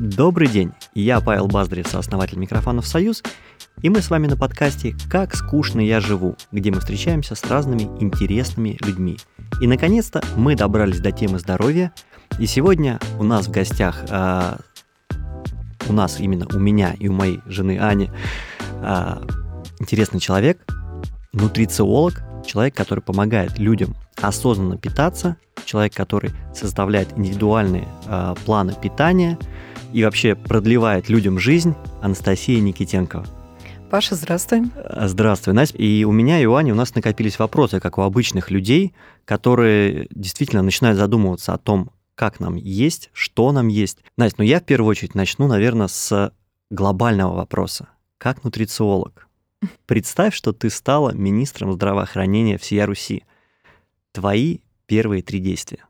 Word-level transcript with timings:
Добрый 0.00 0.48
день, 0.48 0.72
я 0.94 1.20
Павел 1.20 1.46
Баздрев, 1.46 1.86
сооснователь 1.86 2.38
микрофонов 2.38 2.86
«Союз», 2.86 3.22
и 3.82 3.90
мы 3.90 4.00
с 4.00 4.08
вами 4.08 4.28
на 4.28 4.36
подкасте 4.38 4.96
«Как 5.10 5.36
скучно 5.36 5.78
я 5.78 6.00
живу», 6.00 6.36
где 6.52 6.70
мы 6.70 6.80
встречаемся 6.80 7.34
с 7.34 7.44
разными 7.44 7.82
интересными 8.00 8.78
людьми. 8.80 9.18
И, 9.60 9.66
наконец-то, 9.66 10.22
мы 10.36 10.56
добрались 10.56 11.00
до 11.00 11.12
темы 11.12 11.38
здоровья, 11.38 11.92
и 12.38 12.46
сегодня 12.46 12.98
у 13.18 13.24
нас 13.24 13.46
в 13.46 13.50
гостях, 13.50 14.02
э, 14.08 14.56
у 15.86 15.92
нас 15.92 16.18
именно 16.18 16.46
у 16.50 16.58
меня 16.58 16.94
и 16.98 17.08
у 17.08 17.12
моей 17.12 17.40
жены 17.44 17.78
Ани, 17.78 18.08
э, 18.80 19.16
интересный 19.80 20.18
человек, 20.18 20.64
нутрициолог, 21.34 22.22
человек, 22.46 22.74
который 22.74 23.00
помогает 23.00 23.58
людям 23.58 23.94
осознанно 24.18 24.78
питаться, 24.78 25.36
человек, 25.66 25.92
который 25.92 26.30
составляет 26.54 27.18
индивидуальные 27.18 27.86
э, 28.06 28.34
планы 28.46 28.74
питания 28.80 29.36
и 29.92 30.04
вообще 30.04 30.34
продлевает 30.34 31.08
людям 31.08 31.38
жизнь, 31.38 31.74
Анастасия 32.00 32.60
Никитенкова. 32.60 33.26
Паша, 33.90 34.14
здравствуй. 34.14 34.70
Э, 34.76 35.08
здравствуй, 35.08 35.52
Настя. 35.52 35.76
И 35.78 36.04
у 36.04 36.12
меня 36.12 36.40
и 36.40 36.46
у 36.46 36.54
Ани 36.54 36.72
у 36.72 36.76
нас 36.76 36.94
накопились 36.94 37.38
вопросы, 37.38 37.80
как 37.80 37.98
у 37.98 38.02
обычных 38.02 38.50
людей, 38.50 38.94
которые 39.24 40.06
действительно 40.10 40.62
начинают 40.62 40.96
задумываться 40.96 41.52
о 41.52 41.58
том, 41.58 41.90
как 42.14 42.38
нам 42.38 42.54
есть, 42.54 43.10
что 43.12 43.50
нам 43.50 43.68
есть. 43.68 43.98
Настя, 44.16 44.36
ну 44.38 44.44
я 44.44 44.60
в 44.60 44.64
первую 44.64 44.90
очередь 44.90 45.14
начну, 45.14 45.48
наверное, 45.48 45.88
с 45.88 46.32
глобального 46.70 47.34
вопроса. 47.34 47.88
Как 48.18 48.44
нутрициолог? 48.44 49.26
Представь, 49.86 50.34
что 50.34 50.52
ты 50.52 50.70
стала 50.70 51.12
министром 51.12 51.72
здравоохранения 51.72 52.58
всей 52.58 52.84
Руси. 52.84 53.24
Твои 54.12 54.58
первые 54.86 55.22
три 55.22 55.40
действия. 55.40 55.84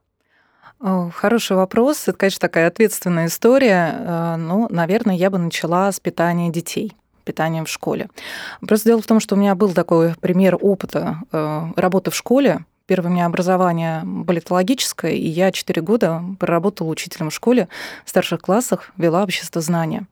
Хороший 0.80 1.56
вопрос. 1.56 2.08
Это, 2.08 2.16
конечно, 2.16 2.40
такая 2.40 2.68
ответственная 2.68 3.26
история. 3.26 3.96
Э, 3.98 4.36
ну, 4.36 4.66
наверное, 4.70 5.14
я 5.14 5.28
бы 5.28 5.36
начала 5.38 5.92
с 5.92 6.00
питания 6.00 6.50
детей 6.50 6.94
питанием 7.24 7.66
в 7.66 7.68
школе. 7.68 8.08
Просто 8.66 8.88
дело 8.88 9.02
в 9.02 9.06
том, 9.06 9.20
что 9.20 9.34
у 9.34 9.38
меня 9.38 9.54
был 9.54 9.72
такой 9.72 10.14
пример 10.20 10.56
опыта 10.60 11.18
э, 11.30 11.66
работы 11.76 12.10
в 12.10 12.16
школе. 12.16 12.64
Первое 12.86 13.10
у 13.10 13.14
меня 13.14 13.26
образование 13.26 14.02
политологическое, 14.26 15.12
и 15.12 15.28
я 15.28 15.52
4 15.52 15.80
года 15.82 16.24
проработала 16.40 16.88
учителем 16.88 17.30
в 17.30 17.34
школе 17.34 17.68
в 18.04 18.10
старших 18.10 18.40
классах, 18.40 18.90
вела 18.96 19.22
общество 19.22 19.60
знания. 19.60 20.06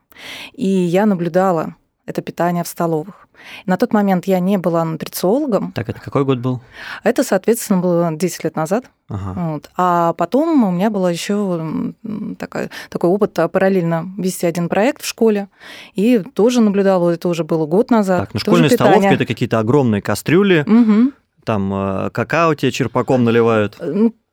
И 0.53 0.69
я 0.69 1.07
наблюдала 1.07 1.75
это 2.09 2.23
питание 2.23 2.65
в 2.65 2.69
столовых. 2.69 3.29
На 3.67 3.77
тот 3.77 3.93
момент 3.93 4.27
я 4.27 4.41
не 4.41 4.57
была 4.57 4.85
нутрициологом. 4.85 5.73
Так, 5.73 5.91
это 5.91 6.01
какой 6.01 6.25
год 6.25 6.39
был? 6.39 6.63
Это, 7.05 7.23
соответственно, 7.23 7.81
было 7.81 8.11
10 8.11 8.45
лет 8.45 8.57
назад. 8.57 8.87
Ага. 9.11 9.53
Вот. 9.53 9.71
А 9.77 10.15
потом 10.15 10.65
у 10.65 10.71
меня 10.71 10.89
был 10.89 11.07
еще 11.07 11.93
такой, 12.39 12.71
такой 12.89 13.11
опыт 13.11 13.39
а, 13.39 13.49
параллельно 13.49 14.09
вести 14.17 14.47
один 14.47 14.71
проект 14.71 15.03
в 15.03 15.07
школе. 15.07 15.49
И 15.95 16.19
тоже 16.19 16.63
наблюдала, 16.63 17.11
это 17.11 17.29
уже 17.29 17.45
было 17.45 17.67
год 17.67 17.91
назад. 17.91 18.21
Так, 18.21 18.35
ну 18.35 18.41
школьные 18.41 18.71
столовки– 18.71 19.07
это 19.15 19.27
какие-то 19.27 19.59
огромные 19.59 20.01
кастрюли, 20.01 20.65
угу. 20.67 21.13
там 21.45 21.73
э, 21.75 22.11
какао 22.11 22.55
тебе 22.55 22.73
черпаком 22.73 23.25
наливают. 23.25 23.79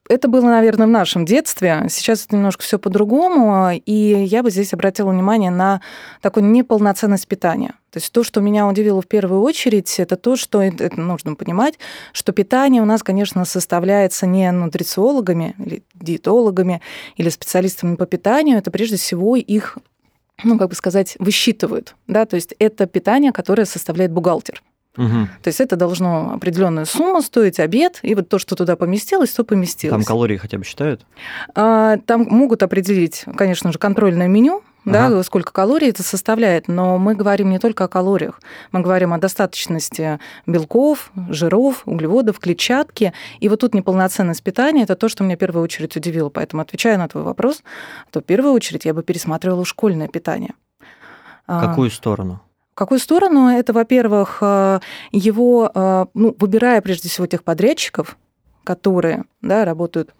Это 0.08 0.28
было, 0.28 0.46
наверное, 0.46 0.86
в 0.86 0.92
нашем 0.92 1.26
детстве. 1.26 1.88
Сейчас 1.90 2.26
это 2.26 2.36
немножко 2.36 2.62
все 2.62 2.78
по-другому. 2.78 3.72
И 3.72 4.26
я 4.28 4.44
бы 4.44 4.52
здесь 4.52 4.72
обратила 4.74 5.10
внимание 5.10 5.50
на 5.50 5.82
такую 6.22 6.46
неполноценность 6.46 7.28
питания. 7.28 7.74
То 7.90 7.98
есть 7.98 8.12
то, 8.12 8.24
что 8.24 8.40
меня 8.40 8.68
удивило 8.68 9.02
в 9.02 9.08
первую 9.08 9.42
очередь, 9.42 10.00
это 10.00 10.16
то, 10.16 10.36
что 10.36 10.62
это 10.62 11.00
нужно 11.00 11.34
понимать, 11.34 11.80
что 12.14 12.34
питание 12.34 12.82
у 12.82 12.86
нас, 12.86 13.02
конечно, 13.02 13.46
составляется 13.46 14.28
не 14.28 14.52
нутрициологами 14.52 15.56
или 15.58 15.84
диетологами 15.96 16.82
или 17.16 17.30
специалистами 17.30 17.96
по 17.96 18.06
питанию, 18.06 18.60
это 18.60 18.70
прежде 18.70 18.98
всего 18.98 19.36
их 19.36 19.78
ну, 20.44 20.58
как 20.58 20.70
бы 20.70 20.76
сказать, 20.76 21.16
высчитывают. 21.20 21.96
Да? 22.08 22.26
То 22.26 22.36
есть 22.36 22.54
это 22.60 22.86
питание, 22.86 23.32
которое 23.32 23.66
составляет 23.66 24.12
бухгалтер. 24.12 24.62
Угу. 24.98 25.28
То 25.44 25.48
есть 25.48 25.60
это 25.60 25.76
должно 25.76 26.34
определенную 26.34 26.86
сумму 26.86 27.22
стоить 27.22 27.60
обед, 27.60 28.00
и 28.02 28.16
вот 28.16 28.30
то, 28.30 28.40
что 28.40 28.56
туда 28.56 28.76
поместилось, 28.76 29.32
то 29.32 29.44
поместилось. 29.44 29.94
Там 29.94 30.04
калории 30.04 30.38
хотя 30.38 30.58
бы 30.58 30.64
считают? 30.64 31.06
А, 31.54 31.98
там 32.06 32.22
могут 32.30 32.64
определить, 32.64 33.26
конечно 33.36 33.72
же, 33.72 33.80
контрольное 33.80 34.28
меню, 34.28 34.64
да, 34.86 35.08
ага. 35.08 35.24
сколько 35.24 35.52
калорий 35.52 35.90
это 35.90 36.04
составляет, 36.04 36.68
но 36.68 37.00
мы 37.00 37.16
говорим 37.16 37.50
не 37.50 37.58
только 37.58 37.86
о 37.86 37.88
калориях, 37.88 38.40
мы 38.72 38.82
говорим 38.82 39.14
о 39.14 39.18
достаточности 39.18 40.20
белков, 40.46 41.12
жиров, 41.30 41.82
углеводов, 41.86 42.40
клетчатки. 42.40 43.12
И 43.40 43.50
вот 43.50 43.62
тут 43.62 43.74
неполноценность 43.74 44.44
питания– 44.44 44.84
это 44.84 44.96
то, 44.96 45.10
что 45.10 45.24
меня 45.24 45.38
в 45.38 45.40
первую 45.40 45.64
очередь 45.64 45.96
удивило. 45.96 46.30
Поэтому, 46.30 46.62
отвечая 46.62 46.98
на 47.00 47.08
твой 47.08 47.24
вопрос, 47.24 47.64
то 48.12 48.22
в 48.22 48.24
первую 48.24 48.54
очередь 48.54 48.86
я 48.86 48.94
бы 48.94 49.02
пересматривала 49.02 49.66
школьное 49.66 50.08
питание. 50.08 50.54
В 51.48 51.60
какую 51.60 51.90
сторону? 51.90 52.42
В 52.76 52.78
какую 52.78 53.00
сторону? 53.00 53.48
Это, 53.48 53.72
во-первых, 53.72 54.40
э, 54.42 54.82
его, 55.14 55.72
э, 55.74 56.06
ну, 56.14 56.36
выбирая 56.38 56.82
прежде 56.82 57.08
всего 57.08 57.26
тех 57.26 57.42
подрядчиков, 57.42 58.18
которые 58.66 59.24
да, 59.42 59.64
работают, 59.64 60.14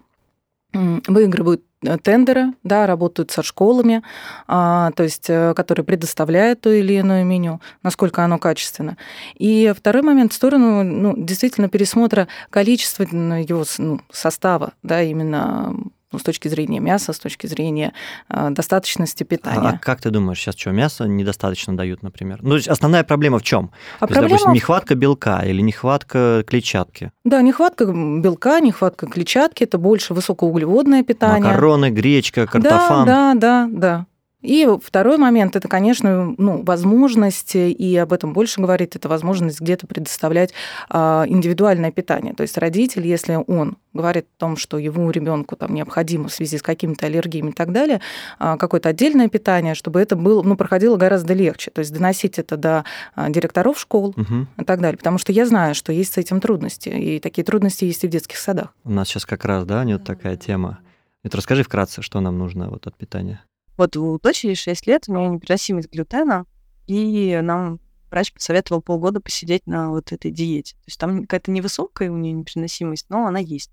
выигрывают 0.72 1.62
э, 1.82 1.98
тендеры, 1.98 2.54
да, 2.62 2.86
работают 2.86 3.30
со 3.30 3.42
школами, 3.42 4.02
а, 4.48 4.90
то 4.92 5.02
есть, 5.02 5.26
которые 5.26 5.84
предоставляют 5.84 6.62
то 6.62 6.72
или 6.72 6.98
иное 6.98 7.24
меню, 7.24 7.60
насколько 7.82 8.24
оно 8.24 8.38
качественно. 8.38 8.96
И 9.34 9.74
второй 9.76 10.00
момент 10.00 10.32
в 10.32 10.36
сторону 10.36 10.82
ну, 10.82 11.14
действительно 11.14 11.68
пересмотра 11.68 12.26
количества 12.48 13.02
его 13.02 13.64
ну, 13.76 14.00
состава, 14.10 14.72
да, 14.82 15.02
именно 15.02 15.76
ну, 16.12 16.18
с 16.18 16.22
точки 16.22 16.48
зрения 16.48 16.80
мяса, 16.80 17.12
с 17.12 17.18
точки 17.18 17.46
зрения 17.46 17.92
э, 18.28 18.50
достаточности 18.50 19.24
питания. 19.24 19.68
А 19.74 19.78
как 19.78 20.00
ты 20.00 20.10
думаешь, 20.10 20.38
сейчас 20.38 20.56
что, 20.56 20.70
мясо 20.70 21.04
недостаточно 21.04 21.76
дают, 21.76 22.02
например? 22.02 22.38
Ну, 22.42 22.50
то 22.50 22.56
есть 22.56 22.68
основная 22.68 23.04
проблема 23.04 23.38
в 23.38 23.42
чем? 23.42 23.72
А 23.98 24.06
то 24.06 24.14
проблема... 24.14 24.22
есть, 24.22 24.44
допустим, 24.44 24.52
нехватка 24.52 24.94
белка 24.94 25.40
или 25.44 25.60
нехватка 25.60 26.44
клетчатки? 26.46 27.10
Да, 27.24 27.42
нехватка 27.42 27.86
белка, 27.86 28.60
нехватка 28.60 29.06
клетчатки, 29.06 29.64
это 29.64 29.78
больше 29.78 30.14
высокоуглеводное 30.14 31.02
питание. 31.02 31.42
Макароны, 31.42 31.90
гречка, 31.90 32.46
картофан. 32.46 33.06
Да, 33.06 33.34
да, 33.34 33.66
да, 33.66 33.68
да. 33.70 34.06
И 34.46 34.68
второй 34.82 35.18
момент– 35.18 35.56
это, 35.56 35.66
конечно, 35.66 36.34
ну, 36.38 36.62
возможность, 36.62 37.56
и 37.56 37.96
об 37.96 38.12
этом 38.12 38.32
больше 38.32 38.60
говорит, 38.60 38.94
это 38.94 39.08
возможность 39.08 39.60
где-то 39.60 39.86
предоставлять 39.86 40.52
а, 40.88 41.24
индивидуальное 41.26 41.90
питание. 41.90 42.32
То 42.32 42.42
есть 42.42 42.56
родитель, 42.56 43.06
если 43.06 43.38
он 43.46 43.76
говорит 43.92 44.26
о 44.36 44.40
том, 44.40 44.56
что 44.56 44.78
его 44.78 45.10
ребенку 45.10 45.56
там 45.56 45.74
необходимо 45.74 46.28
в 46.28 46.32
связи 46.32 46.58
с 46.58 46.62
какими-то 46.62 47.06
аллергиями 47.06 47.50
и 47.50 47.52
так 47.52 47.72
далее, 47.72 48.00
а, 48.38 48.56
какое-то 48.56 48.90
отдельное 48.90 49.28
питание, 49.28 49.74
чтобы 49.74 50.00
это 50.00 50.14
было, 50.14 50.42
ну, 50.42 50.56
проходило 50.56 50.96
гораздо 50.96 51.34
легче. 51.34 51.72
То 51.72 51.80
есть 51.80 51.92
доносить 51.92 52.38
это 52.38 52.56
до 52.56 52.84
а, 53.16 53.28
директоров 53.30 53.80
школ 53.80 54.14
угу. 54.16 54.46
и 54.58 54.64
так 54.64 54.80
далее. 54.80 54.98
Потому 54.98 55.18
что 55.18 55.32
я 55.32 55.44
знаю, 55.46 55.74
что 55.74 55.92
есть 55.92 56.14
с 56.14 56.18
этим 56.18 56.40
трудности. 56.40 56.88
И 56.88 57.18
такие 57.18 57.44
трудности 57.44 57.84
есть 57.84 58.04
и 58.04 58.06
в 58.06 58.10
детских 58.10 58.36
садах. 58.36 58.72
У 58.84 58.90
нас 58.90 59.08
сейчас 59.08 59.26
как 59.26 59.44
раз, 59.44 59.64
да, 59.64 59.82
нет 59.82 60.04
такая 60.04 60.36
тема. 60.36 60.78
Вот 61.24 61.34
расскажи 61.34 61.64
вкратце, 61.64 62.02
что 62.02 62.20
нам 62.20 62.38
нужно 62.38 62.68
вот 62.68 62.86
от 62.86 62.96
питания. 62.96 63.42
Вот 63.76 63.96
у 63.96 64.18
дочери 64.18 64.54
6 64.54 64.86
лет, 64.86 65.04
у 65.08 65.14
нее 65.14 65.28
непереносимость 65.28 65.90
глютена, 65.90 66.46
и 66.86 67.38
нам 67.42 67.80
врач 68.10 68.32
посоветовал 68.32 68.80
полгода 68.80 69.20
посидеть 69.20 69.66
на 69.66 69.90
вот 69.90 70.12
этой 70.12 70.30
диете. 70.30 70.74
То 70.76 70.82
есть 70.86 70.98
там 70.98 71.22
какая-то 71.22 71.50
невысокая 71.50 72.10
у 72.10 72.16
нее 72.16 72.32
непереносимость, 72.32 73.06
но 73.08 73.26
она 73.26 73.38
есть. 73.38 73.70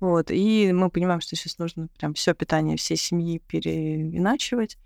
Вот, 0.00 0.30
и 0.30 0.72
мы 0.72 0.90
понимаем, 0.90 1.20
что 1.20 1.36
сейчас 1.36 1.58
нужно 1.58 1.88
прям 1.98 2.14
все 2.14 2.34
питание 2.34 2.76
всей 2.76 2.96
семьи 2.96 3.38
переиначивать. 3.38 4.76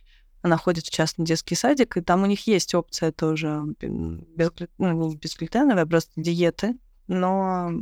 Она 0.43 0.57
ходит 0.57 0.85
в 0.85 0.91
частный 0.91 1.25
детский 1.25 1.57
садик, 1.57 1.97
и 1.97 2.01
там 2.01 2.23
у 2.23 2.27
них 2.27 2.47
есть 2.47 2.75
опция 2.75 3.11
тоже 3.11 3.63
без, 3.81 4.51
ну, 4.79 5.11
не 5.11 5.73
а 5.73 5.87
просто 5.87 6.13
диеты, 6.15 6.79
но 7.09 7.73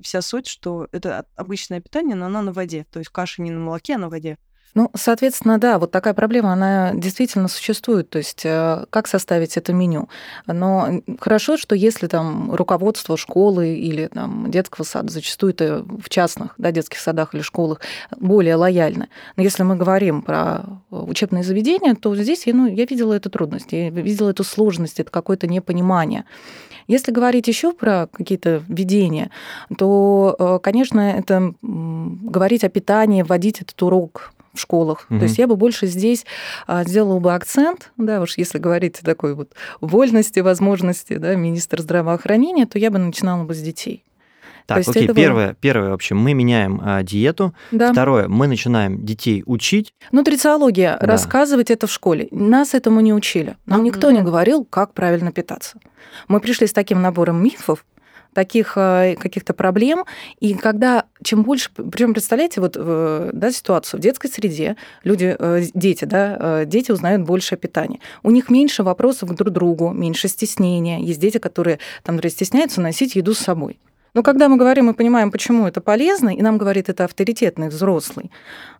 вся 0.00 0.22
суть, 0.22 0.48
что 0.48 0.88
это 0.90 1.26
обычное 1.36 1.80
питание, 1.80 2.16
но 2.16 2.26
оно 2.26 2.42
на 2.42 2.52
воде. 2.52 2.86
То 2.90 2.98
есть 2.98 3.10
каша 3.12 3.42
не 3.42 3.52
на 3.52 3.60
молоке, 3.60 3.94
а 3.94 3.98
на 3.98 4.08
воде. 4.08 4.38
Ну, 4.74 4.90
соответственно, 4.94 5.58
да, 5.58 5.78
вот 5.78 5.92
такая 5.92 6.14
проблема, 6.14 6.52
она 6.52 6.92
действительно 6.94 7.46
существует. 7.46 8.10
То 8.10 8.18
есть 8.18 8.42
э, 8.44 8.86
как 8.90 9.06
составить 9.06 9.56
это 9.56 9.72
меню? 9.72 10.08
Но 10.48 11.00
хорошо, 11.20 11.56
что 11.56 11.76
если 11.76 12.08
там 12.08 12.52
руководство 12.52 13.16
школы 13.16 13.74
или 13.74 14.08
там, 14.08 14.50
детского 14.50 14.84
сада, 14.84 15.12
зачастую 15.12 15.52
это 15.52 15.84
в 15.84 16.08
частных 16.08 16.54
да, 16.58 16.72
детских 16.72 16.98
садах 16.98 17.34
или 17.34 17.42
школах, 17.42 17.80
более 18.16 18.56
лояльно. 18.56 19.08
Но 19.36 19.44
если 19.44 19.62
мы 19.62 19.76
говорим 19.76 20.22
про 20.22 20.64
учебные 20.90 21.44
заведения, 21.44 21.94
то 21.94 22.14
здесь 22.16 22.42
ну, 22.46 22.66
я 22.66 22.84
видела 22.84 23.12
эту 23.12 23.30
трудность, 23.30 23.68
я 23.70 23.90
видела 23.90 24.30
эту 24.30 24.42
сложность, 24.42 24.98
это 24.98 25.10
какое-то 25.10 25.46
непонимание. 25.46 26.24
Если 26.88 27.12
говорить 27.12 27.46
еще 27.46 27.72
про 27.72 28.08
какие-то 28.12 28.62
введения, 28.68 29.30
то, 29.78 30.34
э, 30.38 30.58
конечно, 30.62 31.00
это 31.00 31.54
говорить 31.62 32.64
о 32.64 32.68
питании, 32.68 33.22
вводить 33.22 33.62
этот 33.62 33.80
урок 33.82 34.34
в 34.54 34.60
школах. 34.60 35.06
Угу. 35.10 35.18
То 35.18 35.24
есть 35.24 35.38
я 35.38 35.46
бы 35.46 35.56
больше 35.56 35.86
здесь 35.86 36.24
а, 36.66 36.84
сделала 36.84 37.18
бы 37.18 37.34
акцент, 37.34 37.92
да, 37.96 38.20
уж 38.20 38.38
если 38.38 38.58
говорить 38.58 39.00
о 39.00 39.04
такой 39.04 39.34
вот 39.34 39.52
вольности, 39.80 40.40
возможности, 40.40 41.16
да, 41.16 41.34
министра 41.34 41.82
здравоохранения, 41.82 42.66
то 42.66 42.78
я 42.78 42.90
бы 42.90 42.98
начинала 42.98 43.44
бы 43.44 43.54
с 43.54 43.60
детей. 43.60 44.04
Так, 44.66 44.78
есть 44.78 44.88
окей, 44.90 45.08
первое, 45.08 45.54
первое, 45.60 45.90
в 45.90 45.92
общем, 45.92 46.16
мы 46.16 46.32
меняем 46.32 46.80
а, 46.82 47.02
диету. 47.02 47.52
Да. 47.70 47.92
Второе, 47.92 48.28
мы 48.28 48.46
начинаем 48.46 49.04
детей 49.04 49.42
учить. 49.44 49.92
Нутрициология, 50.10 50.96
Да. 50.98 51.06
рассказывать 51.06 51.70
это 51.70 51.86
в 51.86 51.92
школе. 51.92 52.28
Нас 52.30 52.72
этому 52.72 53.00
не 53.00 53.12
учили. 53.12 53.56
Нам 53.66 53.80
Мгм. 53.80 53.86
никто 53.86 54.10
не 54.10 54.22
говорил, 54.22 54.64
как 54.64 54.94
правильно 54.94 55.32
питаться. 55.32 55.78
Мы 56.28 56.40
пришли 56.40 56.66
с 56.66 56.72
таким 56.72 57.02
набором 57.02 57.42
мифов, 57.44 57.84
таких 58.34 58.74
э, 58.76 59.16
каких-то 59.18 59.54
проблем, 59.54 60.04
и 60.40 60.54
когда 60.54 61.04
чем 61.22 61.42
больше, 61.42 61.70
причем 61.70 62.12
представляете, 62.12 62.60
вот 62.60 62.76
э, 62.76 63.30
да, 63.32 63.50
ситуацию 63.50 64.00
в 64.00 64.02
детской 64.02 64.28
среде, 64.28 64.76
люди, 65.04 65.34
э, 65.38 65.62
дети, 65.72 66.04
да, 66.04 66.64
дети 66.64 66.92
узнают 66.92 67.22
больше 67.22 67.54
о 67.54 67.58
питании. 67.58 68.00
У 68.22 68.30
них 68.30 68.50
меньше 68.50 68.82
вопросов 68.82 69.34
друг 69.34 69.50
другу, 69.50 69.90
меньше 69.90 70.28
стеснения. 70.28 70.98
Есть 71.00 71.20
дети, 71.20 71.38
которые 71.38 71.78
там, 72.02 72.22
стесняются 72.28 72.80
носить 72.80 73.16
еду 73.16 73.34
с 73.34 73.38
собой. 73.38 73.78
Но 74.12 74.22
когда 74.22 74.48
мы 74.48 74.56
говорим 74.56 74.90
и 74.90 74.94
понимаем, 74.94 75.30
почему 75.32 75.66
это 75.66 75.80
полезно, 75.80 76.28
и 76.28 76.40
нам 76.40 76.56
говорит 76.56 76.88
это 76.88 77.04
авторитетный 77.04 77.68
взрослый, 77.68 78.30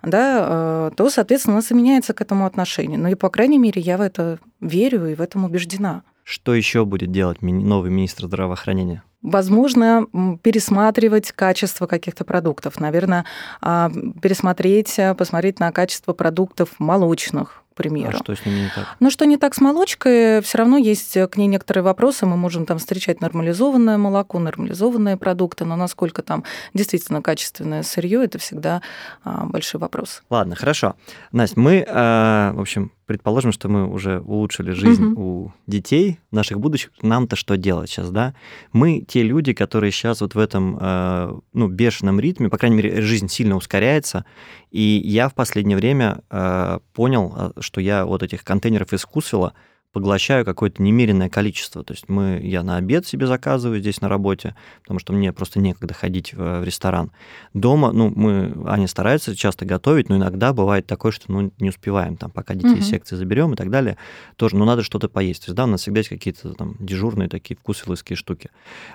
да, 0.02 0.90
то, 0.96 1.10
соответственно, 1.10 1.56
у 1.56 1.58
нас 1.58 1.72
и 1.72 1.74
меняется 1.74 2.14
к 2.14 2.20
этому 2.20 2.46
отношение. 2.46 2.98
Ну 2.98 3.08
и, 3.08 3.16
по 3.16 3.30
крайней 3.30 3.58
мере, 3.58 3.82
я 3.82 3.98
в 3.98 4.00
это 4.00 4.38
верю 4.60 5.06
и 5.06 5.16
в 5.16 5.20
этом 5.20 5.44
убеждена. 5.44 6.02
Что 6.24 6.54
еще 6.54 6.84
будет 6.84 7.12
делать 7.12 7.42
новый 7.42 7.90
министр 7.90 8.26
здравоохранения? 8.26 9.02
Возможно, 9.24 10.06
пересматривать 10.42 11.32
качество 11.32 11.86
каких-то 11.86 12.24
продуктов. 12.24 12.78
Наверное, 12.78 13.24
а, 13.62 13.90
пересмотреть, 14.20 14.98
а, 14.98 15.14
посмотреть 15.14 15.60
на 15.60 15.72
качество 15.72 16.12
продуктов 16.12 16.68
молочных, 16.78 17.62
к 17.72 17.74
примеру. 17.74 18.18
А 18.18 18.22
что 18.22 18.36
с 18.36 18.44
ними 18.44 18.58
не 18.60 18.68
так? 18.68 18.84
Но 19.00 19.08
что 19.08 19.24
не 19.24 19.38
так 19.38 19.54
с 19.54 19.62
молочкой, 19.62 20.42
все 20.42 20.58
равно 20.58 20.76
есть 20.76 21.14
к 21.14 21.36
ней 21.38 21.46
некоторые 21.46 21.82
вопросы. 21.82 22.26
Мы 22.26 22.36
можем 22.36 22.66
там 22.66 22.76
встречать 22.76 23.22
нормализованное 23.22 23.96
молоко, 23.96 24.38
нормализованные 24.38 25.16
продукты, 25.16 25.64
но 25.64 25.74
насколько 25.74 26.20
там 26.20 26.44
действительно 26.74 27.22
качественное 27.22 27.82
сырье, 27.82 28.22
это 28.22 28.38
всегда 28.38 28.82
а, 29.24 29.46
большой 29.46 29.80
вопрос. 29.80 30.22
Ладно, 30.28 30.54
хорошо. 30.54 30.96
Настя, 31.32 31.58
мы, 31.58 31.76
э, 31.76 32.52
в 32.52 32.60
общем, 32.60 32.92
предположим, 33.06 33.52
что 33.52 33.68
мы 33.68 33.88
уже 33.90 34.20
улучшили 34.20 34.72
жизнь 34.72 35.04
Мгм. 35.04 35.18
у 35.18 35.52
детей, 35.66 36.18
наших 36.30 36.60
будущих. 36.60 36.90
Нам-то 37.02 37.36
что 37.36 37.56
делать 37.56 37.90
сейчас, 37.90 38.10
да? 38.10 38.34
Мы 38.72 39.00
те 39.06 39.22
люди, 39.22 39.52
которые 39.52 39.90
сейчас 39.92 40.20
вот 40.20 40.34
в 40.34 40.38
этом, 40.38 40.78
э, 40.80 41.38
ну, 41.52 41.68
бешеном 41.68 42.20
ритме, 42.20 42.48
по 42.48 42.58
крайней 42.58 42.76
мере, 42.76 43.00
жизнь 43.02 43.28
сильно 43.28 43.56
ускоряется, 43.56 44.24
и 44.70 45.00
я 45.04 45.28
в 45.28 45.34
последнее 45.34 45.76
время 45.76 46.22
э, 46.30 46.78
понял, 46.92 47.34
э, 47.36 47.60
что 47.60 47.80
я 47.80 48.04
вот 48.06 48.22
этих 48.22 48.44
контейнеров 48.44 48.92
из 48.92 49.02
Вкусвилла 49.02 49.54
поглощаю 49.94 50.44
какое-то 50.44 50.82
немеренное 50.82 51.30
количество. 51.30 51.84
То 51.84 51.94
есть 51.94 52.08
мы, 52.08 52.40
я 52.42 52.64
на 52.64 52.76
обед 52.76 53.06
себе 53.06 53.28
заказываю 53.28 53.80
здесь 53.80 54.00
на 54.00 54.08
работе, 54.08 54.56
потому 54.82 54.98
что 54.98 55.12
мне 55.12 55.32
просто 55.32 55.60
некогда 55.60 55.94
ходить 55.94 56.34
в, 56.34 56.60
в 56.60 56.64
ресторан. 56.64 57.12
Дома, 57.54 57.92
ну, 57.92 58.12
мы, 58.14 58.52
Аня 58.66 58.88
старается 58.88 59.36
часто 59.36 59.64
готовить, 59.64 60.08
но 60.08 60.16
иногда 60.16 60.52
бывает 60.52 60.86
такое, 60.86 61.12
что 61.12 61.30
ну, 61.30 61.52
не 61.60 61.68
успеваем, 61.68 62.16
там, 62.16 62.30
пока 62.32 62.54
детей 62.54 62.74
из 62.74 62.86
Мгм. 62.86 62.90
секции 62.90 63.16
заберем 63.16 63.52
и 63.52 63.56
так 63.56 63.70
далее, 63.70 63.96
тоже, 64.34 64.56
ну, 64.56 64.64
надо 64.64 64.82
что-то 64.82 65.08
поесть. 65.08 65.44
То 65.44 65.50
есть, 65.50 65.56
да, 65.56 65.64
у 65.64 65.68
нас 65.68 65.82
всегда 65.82 66.00
есть 66.00 66.10
какие-то 66.10 66.54
там 66.54 66.74
дежурные 66.80 67.28
такие 67.28 67.56
вкусвилловские 67.56 68.16
штуки. 68.16 68.50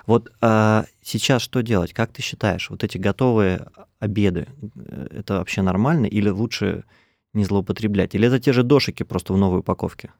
Вот 0.06 0.30
а, 0.42 0.84
сейчас 1.02 1.40
что 1.40 1.62
делать? 1.62 1.94
Как 1.94 2.12
ты 2.12 2.20
считаешь, 2.20 2.68
вот 2.68 2.84
эти 2.84 2.98
готовые 2.98 3.68
обеды, 4.00 4.48
э, 4.76 5.06
это 5.20 5.38
вообще 5.38 5.62
нормально 5.62 6.04
или 6.04 6.28
лучше 6.28 6.84
не 7.32 7.44
злоупотреблять? 7.44 8.14
Или 8.14 8.28
это 8.28 8.38
те 8.38 8.52
же 8.52 8.62
дошики 8.62 9.02
просто 9.02 9.32
в 9.32 9.38
новой 9.38 9.60
упаковке? 9.60 10.10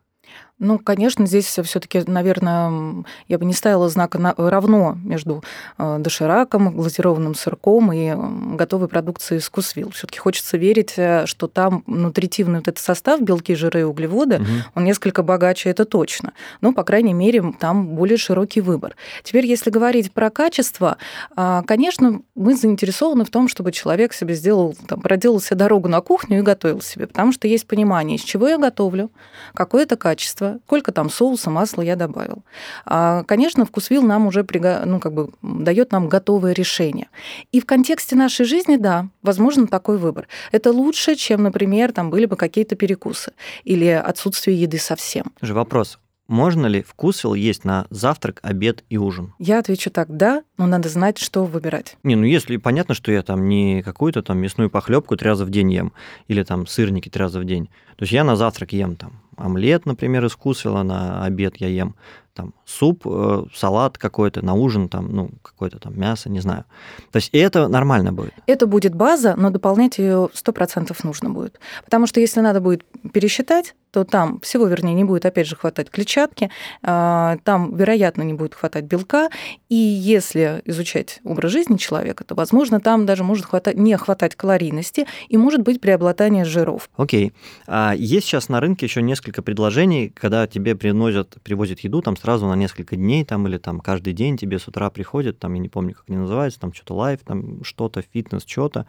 Ну, 0.62 0.78
конечно, 0.78 1.24
здесь 1.24 1.46
все-таки, 1.46 2.02
наверное, 2.06 3.02
я 3.28 3.38
бы 3.38 3.46
не 3.46 3.54
ставила 3.54 3.88
знака 3.88 4.18
на- 4.18 4.34
равно 4.36 4.98
между 5.02 5.42
э, 5.78 5.96
дошираком, 6.00 6.76
глазированным 6.76 7.34
сырком 7.34 7.90
и 7.94 8.12
готовой 8.56 8.88
продукцией 8.88 9.38
из 9.38 9.46
Вкусвилл. 9.46 9.90
Все-таки 9.92 10.18
хочется 10.18 10.58
верить, 10.58 10.92
э, 10.98 11.24
что 11.24 11.46
там 11.48 11.82
нутритивный 11.86 12.58
вот 12.58 12.68
этот 12.68 12.78
состав, 12.84 13.22
белки, 13.22 13.54
жиры 13.54 13.80
и 13.80 13.84
углеводы, 13.84 14.40
Мгм. 14.40 14.48
он 14.74 14.84
несколько 14.84 15.22
богаче, 15.22 15.70
это 15.70 15.86
точно. 15.86 16.34
Но, 16.60 16.74
по 16.74 16.84
крайней 16.84 17.14
мере, 17.14 17.54
там 17.58 17.86
более 17.96 18.18
широкий 18.18 18.60
выбор. 18.60 18.96
Теперь, 19.22 19.46
если 19.46 19.70
говорить 19.70 20.12
про 20.12 20.28
качество, 20.28 20.98
а, 21.36 21.62
конечно, 21.62 22.20
мы 22.34 22.54
заинтересованы 22.54 23.24
в 23.24 23.30
том, 23.30 23.48
чтобы 23.48 23.72
человек 23.72 24.12
себе 24.12 24.34
сделал, 24.34 24.76
там, 24.86 25.00
проделал 25.00 25.40
себе 25.40 25.56
дорогу 25.56 25.88
на 25.88 26.02
кухню 26.02 26.40
и 26.40 26.42
готовил 26.42 26.82
себе, 26.82 27.06
потому 27.06 27.32
что 27.32 27.48
есть 27.48 27.66
понимание, 27.66 28.18
из 28.18 28.22
чего 28.24 28.46
я 28.46 28.58
готовлю, 28.58 29.10
какое 29.54 29.84
это 29.84 29.96
качество, 29.96 30.19
сколько 30.28 30.92
там 30.92 31.10
соуса, 31.10 31.50
масла 31.50 31.82
я 31.82 31.96
добавил. 31.96 32.44
А, 32.84 33.24
Конечно, 33.24 33.64
вкусвилл 33.64 34.02
нам 34.02 34.26
уже 34.26 34.42
прига- 34.42 34.84
ну, 34.84 35.00
как 35.00 35.12
бы, 35.12 35.30
дает 35.42 35.92
нам 35.92 36.08
готовое 36.08 36.52
решение. 36.52 37.08
И 37.52 37.60
в 37.60 37.66
контексте 37.66 38.16
нашей 38.16 38.44
жизни, 38.46 38.76
да, 38.76 39.08
возможно 39.22 39.66
такой 39.66 39.98
выбор. 39.98 40.28
Это 40.52 40.72
лучше, 40.72 41.14
чем, 41.14 41.42
например, 41.42 41.92
там 41.92 42.10
были 42.10 42.26
бы 42.26 42.36
какие-то 42.36 42.76
перекусы 42.76 43.32
или 43.64 43.86
отсутствие 43.86 44.60
еды 44.60 44.78
совсем. 44.78 45.26
Слушай, 45.38 45.52
вопрос. 45.52 45.98
Можно 46.30 46.66
ли 46.66 46.82
вкусвилл 46.82 47.34
есть 47.34 47.64
на 47.64 47.88
завтрак, 47.90 48.38
обед 48.44 48.84
и 48.88 48.96
ужин? 48.96 49.34
Я 49.40 49.58
отвечу 49.58 49.90
так, 49.90 50.16
да, 50.16 50.44
но 50.58 50.68
надо 50.68 50.88
знать, 50.88 51.18
что 51.18 51.44
выбирать. 51.44 51.96
Не, 52.04 52.14
ну 52.14 52.22
если 52.22 52.56
понятно, 52.56 52.94
что 52.94 53.10
я 53.10 53.24
там 53.24 53.48
не 53.48 53.82
какую-то 53.82 54.22
там 54.22 54.38
мясную 54.38 54.70
похлебку 54.70 55.16
три 55.16 55.28
раза 55.28 55.44
в 55.44 55.50
день 55.50 55.72
ем, 55.72 55.92
или 56.28 56.44
там 56.44 56.68
сырники 56.68 57.08
три 57.08 57.20
раза 57.20 57.40
в 57.40 57.44
день. 57.44 57.66
То 57.96 58.04
есть 58.04 58.12
я 58.12 58.22
на 58.22 58.36
завтрак 58.36 58.72
ем 58.72 58.94
там 58.94 59.20
омлет, 59.36 59.86
например, 59.86 60.24
из 60.24 60.30
вкусвилла, 60.30 60.84
на 60.84 61.24
обед 61.24 61.56
я 61.56 61.66
ем 61.66 61.96
там 62.32 62.54
суп, 62.64 63.02
э, 63.06 63.44
салат 63.52 63.98
какой-то, 63.98 64.44
на 64.44 64.54
ужин 64.54 64.88
там, 64.88 65.12
ну, 65.12 65.30
какое-то 65.42 65.80
там 65.80 65.98
мясо, 65.98 66.30
не 66.30 66.38
знаю. 66.38 66.64
То 67.10 67.16
есть 67.16 67.30
это 67.32 67.66
нормально 67.66 68.12
будет. 68.12 68.34
Это 68.46 68.68
будет 68.68 68.94
база, 68.94 69.34
но 69.36 69.50
дополнять 69.50 69.98
ее 69.98 70.28
100% 70.32 70.96
нужно 71.02 71.30
будет. 71.30 71.58
Потому 71.84 72.06
что 72.06 72.20
если 72.20 72.40
надо 72.40 72.60
будет 72.60 72.84
пересчитать, 73.12 73.74
то 73.90 74.04
там 74.04 74.40
всего, 74.40 74.66
вернее, 74.66 74.94
не 74.94 75.04
будет, 75.04 75.26
опять 75.26 75.46
же, 75.46 75.56
хватать 75.56 75.90
клетчатки, 75.90 76.50
а, 76.82 77.38
там, 77.44 77.76
вероятно, 77.76 78.22
не 78.22 78.34
будет 78.34 78.54
хватать 78.54 78.84
белка, 78.84 79.30
и 79.68 79.74
если 79.74 80.62
изучать 80.64 81.20
образ 81.24 81.52
жизни 81.52 81.76
человека, 81.76 82.24
то, 82.24 82.34
возможно, 82.34 82.80
там 82.80 83.06
даже 83.06 83.24
может 83.24 83.46
хватать, 83.46 83.76
не 83.76 83.96
хватать 83.96 84.36
калорийности, 84.36 85.06
и 85.28 85.36
может 85.36 85.62
быть 85.62 85.80
преобладание 85.80 86.44
жиров. 86.44 86.88
Окей. 86.96 87.32
А 87.66 87.94
есть 87.96 88.26
сейчас 88.26 88.48
на 88.48 88.60
рынке 88.60 88.86
еще 88.86 89.02
несколько 89.02 89.42
предложений, 89.42 90.12
когда 90.14 90.46
тебе 90.46 90.74
приносят, 90.76 91.36
привозят 91.42 91.80
еду 91.80 92.02
там 92.02 92.16
сразу 92.16 92.46
на 92.46 92.54
несколько 92.54 92.96
дней, 92.96 93.24
там 93.24 93.46
или 93.46 93.58
там 93.58 93.80
каждый 93.80 94.12
день 94.12 94.36
тебе 94.36 94.58
с 94.58 94.68
утра 94.68 94.90
приходят, 94.90 95.38
там 95.38 95.54
я 95.54 95.60
не 95.60 95.68
помню, 95.68 95.94
как 95.94 96.04
они 96.08 96.18
называются, 96.18 96.60
там 96.60 96.72
что-то 96.72 96.94
лайф, 96.94 97.20
там 97.24 97.64
что-то, 97.64 98.02
фитнес, 98.02 98.44
что-то. 98.46 98.86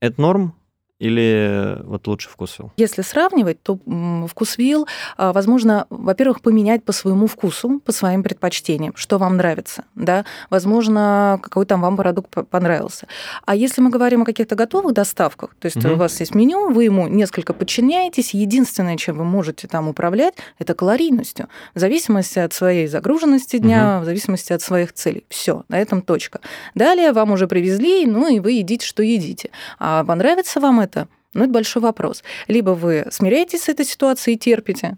Это 0.00 0.20
норм? 0.20 0.54
Или 0.98 1.76
вот 1.84 2.06
лучше 2.06 2.30
вкусвилл? 2.30 2.72
Если 2.78 3.02
сравнивать, 3.02 3.62
то 3.62 3.78
вкусвилл, 4.28 4.86
а, 5.18 5.34
возможно, 5.34 5.86
во-первых, 5.90 6.40
поменять 6.40 6.84
по 6.84 6.92
своему 6.92 7.26
вкусу, 7.26 7.80
по 7.84 7.92
своим 7.92 8.22
предпочтениям, 8.22 8.94
что 8.96 9.18
вам 9.18 9.36
нравится, 9.36 9.84
да, 9.94 10.24
возможно, 10.48 11.38
какой 11.42 11.66
там 11.66 11.82
вам 11.82 11.96
продукт 11.98 12.30
по- 12.30 12.44
понравился. 12.44 13.06
А 13.44 13.54
если 13.54 13.82
мы 13.82 13.90
говорим 13.90 14.22
о 14.22 14.24
каких-то 14.24 14.54
готовых 14.54 14.94
доставках, 14.94 15.54
то 15.58 15.66
есть 15.66 15.76
Мгм. 15.76 15.92
у 15.92 15.96
вас 15.96 16.18
есть 16.20 16.34
меню, 16.34 16.70
вы 16.70 16.84
ему 16.84 17.08
несколько 17.08 17.52
подчиняетесь, 17.52 18.32
единственное, 18.32 18.96
чем 18.96 19.18
вы 19.18 19.24
можете 19.24 19.68
там 19.68 19.88
управлять, 19.88 20.34
это 20.58 20.72
калорийностью, 20.74 21.48
в 21.74 21.78
зависимости 21.78 22.38
от 22.38 22.54
своей 22.54 22.86
загруженности 22.86 23.58
дня, 23.58 24.00
в 24.00 24.04
зависимости 24.06 24.54
от 24.54 24.62
своих 24.62 24.94
целей. 24.94 25.26
Все, 25.28 25.64
на 25.68 25.78
этом 25.78 26.00
точка. 26.00 26.40
Далее 26.74 27.12
вам 27.12 27.32
уже 27.32 27.46
привезли, 27.46 28.06
ну 28.06 28.28
и 28.28 28.40
вы 28.40 28.52
едите, 28.52 28.86
что 28.86 29.02
едите. 29.02 29.50
А 29.78 30.02
понравится 30.02 30.58
вам 30.58 30.80
это? 30.80 30.85
Ну, 31.34 31.44
это 31.44 31.52
большой 31.52 31.82
вопрос. 31.82 32.24
Либо 32.48 32.70
вы 32.70 33.06
смиряетесь 33.10 33.64
с 33.64 33.68
этой 33.68 33.84
ситуацией 33.84 34.36
и 34.36 34.38
терпите, 34.38 34.96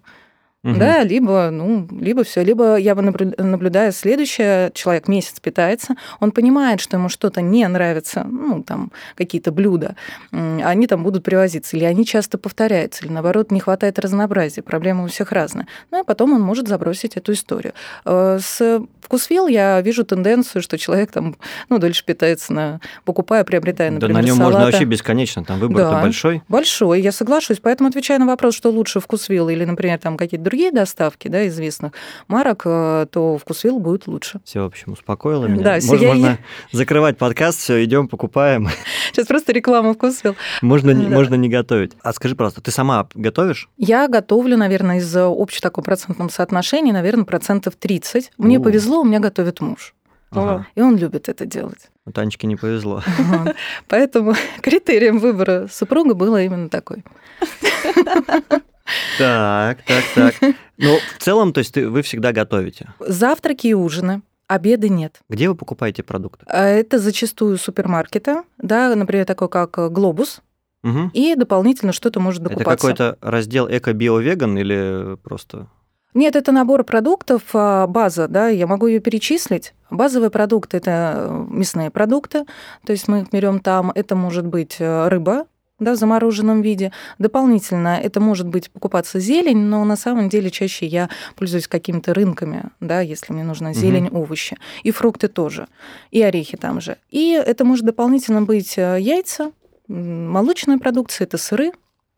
Мгм. 0.64 0.78
да, 0.80 1.04
либо, 1.04 1.50
ну, 1.52 1.86
либо 1.92 2.24
все, 2.24 2.42
либо 2.42 2.74
я 2.76 2.96
бы 2.96 3.02
наблю- 3.02 3.40
наблюдаю 3.40 3.92
следующее, 3.92 4.72
человек 4.74 5.06
месяц 5.06 5.38
питается, 5.38 5.94
он 6.18 6.32
понимает, 6.32 6.80
что 6.80 6.96
ему 6.96 7.08
что-то 7.08 7.40
не 7.40 7.66
нравится, 7.68 8.24
ну, 8.28 8.64
там, 8.64 8.90
какие-то 9.14 9.52
блюда, 9.52 9.94
они 10.32 10.88
там 10.88 11.04
будут 11.04 11.22
привозиться, 11.22 11.76
или 11.76 11.84
они 11.84 12.04
часто 12.04 12.38
повторяются, 12.38 13.04
или, 13.04 13.12
наоборот, 13.12 13.52
не 13.52 13.60
хватает 13.60 14.00
разнообразия, 14.00 14.62
проблемы 14.62 15.04
у 15.04 15.06
всех 15.06 15.30
разные. 15.30 15.68
Ну, 15.92 16.02
и 16.02 16.04
потом 16.04 16.32
он 16.32 16.40
может 16.42 16.66
забросить 16.66 17.16
эту 17.16 17.32
историю. 17.34 17.72
Э, 18.04 18.38
С 18.42 18.80
вкусвилл 19.00 19.46
я 19.46 19.80
вижу 19.80 20.04
тенденцию, 20.04 20.60
что 20.60 20.76
человек 20.76 21.12
там, 21.12 21.36
ну, 21.68 21.78
дольше 21.78 22.04
питается, 22.04 22.52
на, 22.52 22.80
покупая, 23.04 23.44
приобретая, 23.44 23.90
Да 23.90 23.94
например, 23.94 24.22
на 24.22 24.26
нем 24.26 24.36
можно 24.36 24.52
салаты. 24.58 24.72
вообще 24.72 24.84
бесконечно, 24.84 25.44
там 25.44 25.60
выбор-то 25.60 25.90
Да. 25.92 26.02
большой. 26.02 26.42
Большой, 26.48 27.00
я 27.00 27.12
соглашусь. 27.12 27.58
Поэтому 27.62 27.88
отвечая 27.88 28.18
на 28.18 28.26
вопрос, 28.26 28.54
что 28.54 28.70
лучше 28.70 28.98
вкусвилл 29.00 29.48
или, 29.48 29.64
например, 29.64 29.98
там 29.98 30.16
какие-то 30.16 30.44
другие 30.48 30.72
доставки, 30.72 31.28
да, 31.28 31.46
известных 31.48 31.92
марок, 32.26 32.62
э, 32.64 33.06
то 33.10 33.36
вкусвилл 33.38 33.78
будет 33.78 34.06
лучше. 34.06 34.40
Все, 34.44 34.60
в 34.62 34.64
общем, 34.66 34.92
успокоило 34.92 35.46
меня. 35.46 35.62
Да, 35.62 35.72
можно, 35.86 36.04
я- 36.04 36.14
можно 36.14 36.38
закрывать 36.72 37.18
подкаст, 37.18 37.58
все, 37.60 37.84
идем, 37.84 38.08
покупаем. 38.08 38.68
Сейчас 39.12 39.26
просто 39.26 39.52
реклама 39.52 39.94
вкусвилл. 39.94 40.36
можно, 40.62 40.90
не, 40.92 41.04
Да. 41.06 41.10
можно 41.14 41.34
не 41.34 41.48
готовить. 41.48 41.92
А 42.02 42.12
скажи, 42.12 42.34
пожалуйста, 42.34 42.60
ты 42.60 42.70
сама 42.70 43.06
готовишь? 43.14 43.68
Я 43.76 44.08
готовлю, 44.08 44.56
наверное, 44.56 44.98
из 44.98 45.14
общего 45.16 45.60
такого 45.60 45.84
процентном 45.84 46.30
соотношении, 46.30 46.92
наверное, 46.92 47.24
процентов 47.24 47.74
30. 47.76 48.32
Мне 48.38 48.58
У. 48.58 48.62
повезло, 48.62 49.00
у 49.00 49.04
меня 49.04 49.18
готовит 49.20 49.60
муж. 49.60 49.94
Ага. 50.30 50.66
И 50.74 50.82
он 50.82 50.96
любит 50.96 51.28
это 51.30 51.46
делать. 51.46 51.90
Ну, 52.04 52.12
Танечке 52.12 52.46
не 52.46 52.56
повезло. 52.56 53.02
Вот. 53.18 53.54
Поэтому 53.88 54.34
критерием 54.60 55.18
выбора 55.18 55.68
супруга 55.70 56.14
было 56.14 56.42
именно 56.42 56.68
такой. 56.68 57.02
Так, 59.18 59.78
так, 59.84 60.04
так. 60.14 60.34
Ну, 60.76 60.96
в 61.18 61.22
целом, 61.22 61.52
то 61.52 61.58
есть 61.58 61.74
ты- 61.74 61.88
вы 61.88 62.02
всегда 62.02 62.32
готовите. 62.32 62.92
Завтраки 63.00 63.66
и 63.68 63.74
ужины. 63.74 64.22
Обеды 64.46 64.88
нет. 64.88 65.20
Где 65.28 65.48
вы 65.48 65.54
покупаете 65.54 66.02
продукты? 66.02 66.46
А 66.48 66.64
Это 66.64 66.98
зачастую 66.98 67.58
супермаркеты, 67.58 68.44
да, 68.56 68.94
например, 68.94 69.26
такой 69.26 69.48
как 69.50 69.92
Глобус, 69.92 70.40
Мгм. 70.82 71.10
и 71.12 71.34
дополнительно 71.34 71.92
что-то 71.92 72.18
может 72.20 72.40
Это 72.42 72.50
докупаться. 72.50 72.86
какой-то 72.86 73.18
раздел 73.20 73.68
эко-био-веган 73.68 74.56
или 74.56 75.16
просто... 75.22 75.66
Нет, 76.14 76.34
это 76.36 76.52
набор 76.52 76.84
продуктов, 76.84 77.42
а, 77.52 77.86
база, 77.86 78.26
да, 78.28 78.48
я 78.48 78.66
могу 78.66 78.86
ее 78.86 79.00
перечислить. 79.00 79.74
Базовые 79.90 80.30
продукты 80.30 80.78
это 80.78 81.14
э, 81.28 81.46
мясные 81.50 81.90
продукты, 81.90 82.44
то 82.86 82.92
есть 82.92 83.06
мы 83.08 83.20
их 83.20 83.30
берем 83.30 83.60
там, 83.60 83.92
это 83.94 84.16
может 84.16 84.46
быть 84.46 84.76
э, 84.78 85.08
рыба, 85.08 85.44
да, 85.78 85.92
в 85.92 85.96
замороженном 85.96 86.62
виде. 86.62 86.92
Дополнительно 87.18 87.98
это 87.98 88.20
может 88.20 88.46
быть 88.48 88.70
покупаться 88.70 89.20
зелень, 89.20 89.58
но 89.58 89.84
на 89.84 89.96
самом 89.96 90.28
деле 90.28 90.50
чаще 90.50 90.86
я 90.86 91.08
пользуюсь 91.36 91.68
какими-то 91.68 92.14
рынками, 92.14 92.64
да, 92.80 93.00
если 93.00 93.32
мне 93.32 93.44
нужна 93.44 93.72
зелень, 93.72 94.08
овощи. 94.08 94.56
И 94.82 94.90
фрукты 94.90 95.28
тоже, 95.28 95.68
и 96.10 96.22
орехи 96.22 96.56
там 96.56 96.80
же. 96.80 96.98
И 97.10 97.30
это 97.32 97.64
может 97.64 97.84
дополнительно 97.84 98.42
быть 98.42 98.76
э, 98.76 98.98
яйца, 99.00 99.52
молочная 99.86 100.78
продукция, 100.78 101.26
это 101.26 101.38
сыры, 101.38 101.72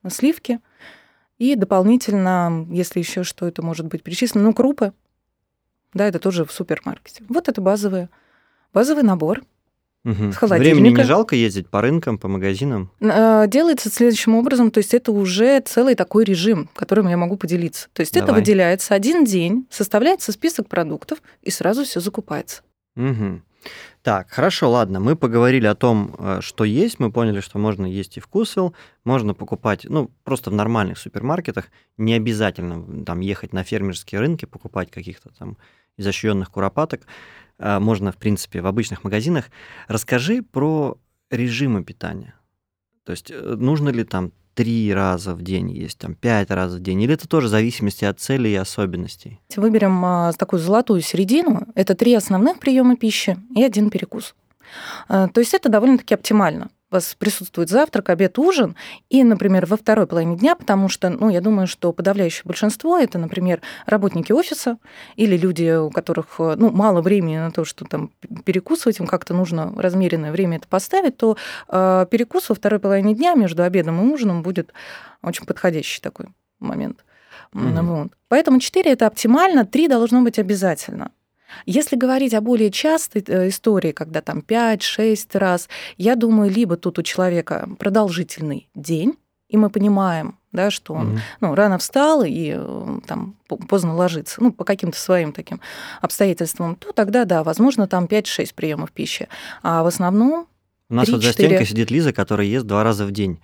сливки. 0.08 0.60
И 1.38 1.54
дополнительно, 1.54 2.66
если 2.70 2.98
еще 2.98 3.24
что 3.24 3.46
это 3.46 3.62
может 3.62 3.86
быть 3.86 4.02
перечислено, 4.02 4.44
ну, 4.44 4.52
крупы. 4.52 4.92
Да, 5.94 6.06
это 6.06 6.18
тоже 6.18 6.44
в 6.44 6.52
супермаркете. 6.52 7.24
Вот 7.28 7.48
это 7.48 7.60
базовые. 7.60 8.08
Базовый 8.72 9.02
набор. 9.02 9.42
Мгм. 10.04 10.33
С 10.33 10.37
холодильника. 10.37 10.75
Времени 10.76 10.97
не 10.97 11.04
жалко 11.04 11.37
ездить 11.37 11.69
по 11.69 11.83
рынкам, 11.83 12.19
по 12.19 12.26
магазинам? 12.26 12.90
Э, 13.00 13.45
Делается 13.47 13.90
следующим 13.90 14.35
образом, 14.35 14.71
то 14.71 14.78
есть 14.78 14.95
это 14.95 15.12
уже 15.12 15.61
целый 15.61 15.95
такой 15.95 16.25
режим, 16.25 16.71
которым 16.75 17.09
я 17.09 17.19
могу 17.19 17.37
поделиться. 17.37 17.88
То 17.92 18.00
есть 18.00 18.16
это 18.16 18.26
Давай. 18.26 18.40
выделяется 18.40 18.95
один 18.95 19.25
день, 19.25 19.66
составляется 19.71 20.33
список 20.33 20.69
продуктов, 20.69 21.19
и 21.42 21.50
сразу 21.50 21.85
все 21.85 22.00
закупается. 22.00 22.62
Мгм. 22.97 23.42
Так, 24.02 24.30
хорошо, 24.30 24.71
ладно. 24.71 25.00
Мы 25.00 25.16
поговорили 25.16 25.66
о 25.66 25.75
том, 25.75 26.16
э, 26.19 26.38
что 26.40 26.64
есть. 26.64 26.99
Мы 26.99 27.12
поняли, 27.12 27.40
что 27.40 27.59
можно 27.59 27.85
есть 27.85 28.16
и 28.16 28.21
вкусвилл, 28.21 28.75
можно 29.04 29.35
покупать, 29.35 29.85
ну, 29.85 30.11
просто 30.25 30.49
в 30.50 30.54
нормальных 30.54 30.97
супермаркетах. 30.97 31.66
Не 31.99 32.14
обязательно 32.14 33.04
там 33.04 33.21
ехать 33.21 33.52
на 33.52 33.62
фермерские 33.62 34.21
рынки, 34.21 34.47
покупать 34.47 34.90
каких-то 34.90 35.28
там 35.38 35.59
изощренных 35.99 36.50
куропаток. 36.50 37.02
А, 37.60 37.78
Можно, 37.78 38.10
в 38.10 38.16
принципе, 38.16 38.62
в 38.62 38.66
обычных 38.66 39.04
магазинах. 39.04 39.50
Расскажи 39.86 40.42
про 40.42 40.96
режимы 41.30 41.84
питания. 41.84 42.34
То 43.04 43.12
есть 43.12 43.30
э, 43.30 43.54
нужно 43.58 43.90
ли 43.90 44.04
там 44.04 44.32
три 44.54 44.92
раза 44.92 45.34
в 45.34 45.42
день 45.42 45.70
есть, 45.70 45.98
там 45.98 46.14
пять 46.14 46.50
раз 46.50 46.72
в 46.72 46.80
день, 46.80 47.02
или 47.02 47.14
это 47.14 47.28
тоже 47.28 47.46
в 47.46 47.50
зависимости 47.50 48.04
от 48.04 48.18
цели 48.18 48.48
и 48.48 48.54
особенностей? 48.54 49.40
Выберем 49.56 50.04
а, 50.04 50.32
такую 50.32 50.60
золотую 50.60 51.02
середину. 51.02 51.66
Это 51.74 51.94
три 51.94 52.14
основных 52.14 52.58
приема 52.58 52.96
пищи 52.96 53.36
и 53.54 53.62
один 53.62 53.90
перекус. 53.90 54.34
А, 55.08 55.28
То 55.28 55.40
есть 55.40 55.54
это 55.54 55.68
довольно-таки 55.68 56.14
оптимально. 56.14 56.70
У 56.90 56.97
вас 56.97 57.14
присутствует 57.16 57.68
завтрак, 57.68 58.09
обед, 58.09 58.37
ужин, 58.38 58.75
и, 59.11 59.23
например, 59.23 59.64
во 59.66 59.76
второй 59.76 60.09
половине 60.09 60.37
дня, 60.37 60.56
потому 60.56 60.88
что, 60.88 61.09
ну, 61.09 61.30
я 61.30 61.40
думаю, 61.40 61.68
что 61.68 61.92
подавляющее 61.92 62.42
большинство 62.44 62.99
это, 62.99 63.16
например, 63.18 63.61
работники 63.87 64.32
офиса 64.32 64.76
или 65.14 65.37
люди, 65.37 65.78
у 65.78 65.90
которых, 65.90 66.37
э, 66.40 66.54
ну, 66.56 66.70
мало 66.73 67.00
времени 67.00 67.38
на 67.38 67.52
то, 67.52 67.64
что 67.64 67.85
там 67.85 68.11
перекусывать, 68.44 68.99
им 68.99 69.06
как-то 69.06 69.35
нужно 69.35 69.73
размеренное 69.76 70.32
время 70.32 70.56
это 70.56 70.66
поставить, 70.66 71.16
то 71.16 71.37
э, 71.68 72.06
перекус 72.11 72.49
во 72.49 72.56
второй 72.56 72.80
половине 72.80 73.14
дня 73.14 73.35
между 73.35 73.62
обедом 73.62 74.00
и 74.00 74.12
ужином 74.12 74.42
будет 74.42 74.73
очень 75.23 75.47
подходящий 75.47 76.00
такой 76.00 76.26
момент. 76.59 77.04
Мгм. 77.52 77.87
Вот. 77.87 78.09
Поэтому 78.28 78.59
4 78.59 78.90
это 78.90 79.06
оптимально, 79.06 79.64
3 79.64 79.87
должно 79.87 80.23
быть 80.23 80.40
обязательно. 80.40 81.12
Если 81.66 81.97
говорить 81.97 82.35
о 82.35 82.40
более 82.40 82.71
частой 82.71 83.25
э, 83.26 83.49
истории, 83.49 83.92
когда 83.92 84.21
там 84.21 84.38
5-6 84.47 85.38
раз, 85.38 85.69
я 85.97 86.16
думаю, 86.16 86.50
либо 86.50 86.76
тут 86.76 86.99
у 86.99 87.02
человека 87.02 87.69
продолжительный 87.78 88.69
день, 88.75 89.14
и 89.49 89.57
мы 89.57 89.69
понимаем, 89.69 90.38
да, 90.52 90.71
что 90.71 90.95
он 90.95 91.09
Мгм. 91.11 91.21
ну, 91.40 91.54
рано 91.54 91.78
встал 91.78 92.23
и 92.25 92.54
э, 92.57 92.99
там 93.07 93.37
по- 93.49 93.57
поздно 93.57 93.95
ложится, 93.95 94.42
ну, 94.42 94.52
по 94.52 94.64
каким-то 94.64 94.99
своим 94.99 95.33
таким 95.33 95.61
обстоятельствам, 96.00 96.76
то 96.76 96.92
тогда, 96.92 97.25
да, 97.25 97.42
возможно, 97.45 97.87
там 97.87 98.07
5-6 98.07 98.54
приемов 98.54 98.92
пищи. 98.92 99.28
А 99.62 99.83
в 99.83 99.87
основном 99.87 100.47
У 100.88 100.95
нас 100.95 101.09
вот 101.09 101.23
за 101.23 101.30
3-4. 101.30 101.33
стенкой 101.33 101.66
сидит 101.66 101.90
Лиза, 101.90 102.12
которая 102.12 102.47
ест 102.47 102.66
два 102.66 102.85
раза 102.85 103.04
в 103.07 103.11
день. 103.12 103.40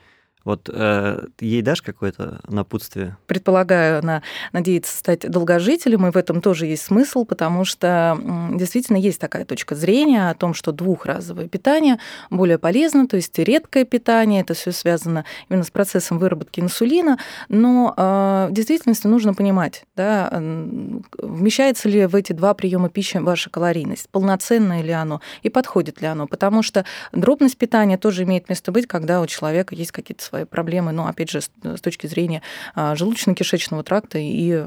Вот 0.47 0.71
э, 0.73 1.27
ей 1.41 1.61
дашь 1.61 1.83
какое-то 1.83 2.41
напутствие? 2.49 3.17
предполагаю, 3.27 3.99
она 3.99 4.23
надеется 4.53 4.97
стать 4.97 5.29
долгожителем, 5.29 6.07
и 6.07 6.11
в 6.11 6.17
этом 6.17 6.41
тоже 6.41 6.67
есть 6.67 6.85
смысл, 6.85 7.25
потому 7.25 7.65
что 7.65 8.19
действительно 8.55 8.97
есть 8.97 9.21
такая 9.21 9.45
точка 9.45 9.75
зрения 9.75 10.31
о 10.31 10.35
том, 10.35 10.55
что 10.55 10.73
двухразовое 10.73 11.49
питание 11.49 11.99
более 12.31 12.59
полезно, 12.59 13.09
то 13.09 13.17
есть 13.17 13.39
редкое 13.39 13.85
питание, 13.85 14.43
это 14.43 14.55
все 14.55 14.73
связано 14.73 15.25
именно 15.49 15.65
с 15.65 15.71
процессом 15.71 16.19
выработки 16.19 16.61
инсулина, 16.61 17.19
но 17.49 17.93
э, 17.97 18.49
в 18.51 18.53
действительности 18.53 19.07
нужно 19.07 19.35
понимать, 19.35 19.85
да, 19.97 20.31
вмещается 20.33 21.89
ли 21.89 22.07
в 22.07 22.15
эти 22.15 22.33
два 22.33 22.55
приема 22.55 22.89
пищи 22.89 23.19
ваша 23.19 23.51
калорийность, 23.51 24.09
полноценное 24.11 24.83
ли 24.83 24.93
оно 24.93 25.21
и 25.43 25.51
подходит 25.51 26.01
ли 26.01 26.07
оно, 26.07 26.27
потому 26.27 26.63
что 26.63 26.85
дробность 27.13 27.59
питания 27.59 27.99
тоже 27.99 28.23
имеет 28.23 28.49
место 28.49 28.73
быть, 28.73 28.87
когда 28.87 29.21
у 29.21 29.27
человека 29.27 29.75
есть 29.75 29.93
какие-то 29.93 30.25
свои 30.25 30.36
проблемы, 30.45 30.93
ну, 30.93 31.07
опять 31.07 31.31
же, 31.31 31.41
с, 31.41 31.51
точки 31.81 32.07
зрения 32.07 32.43
а, 32.75 32.95
желудочно-кишечного 32.95 33.83
тракта 33.83 34.19
и 34.19 34.65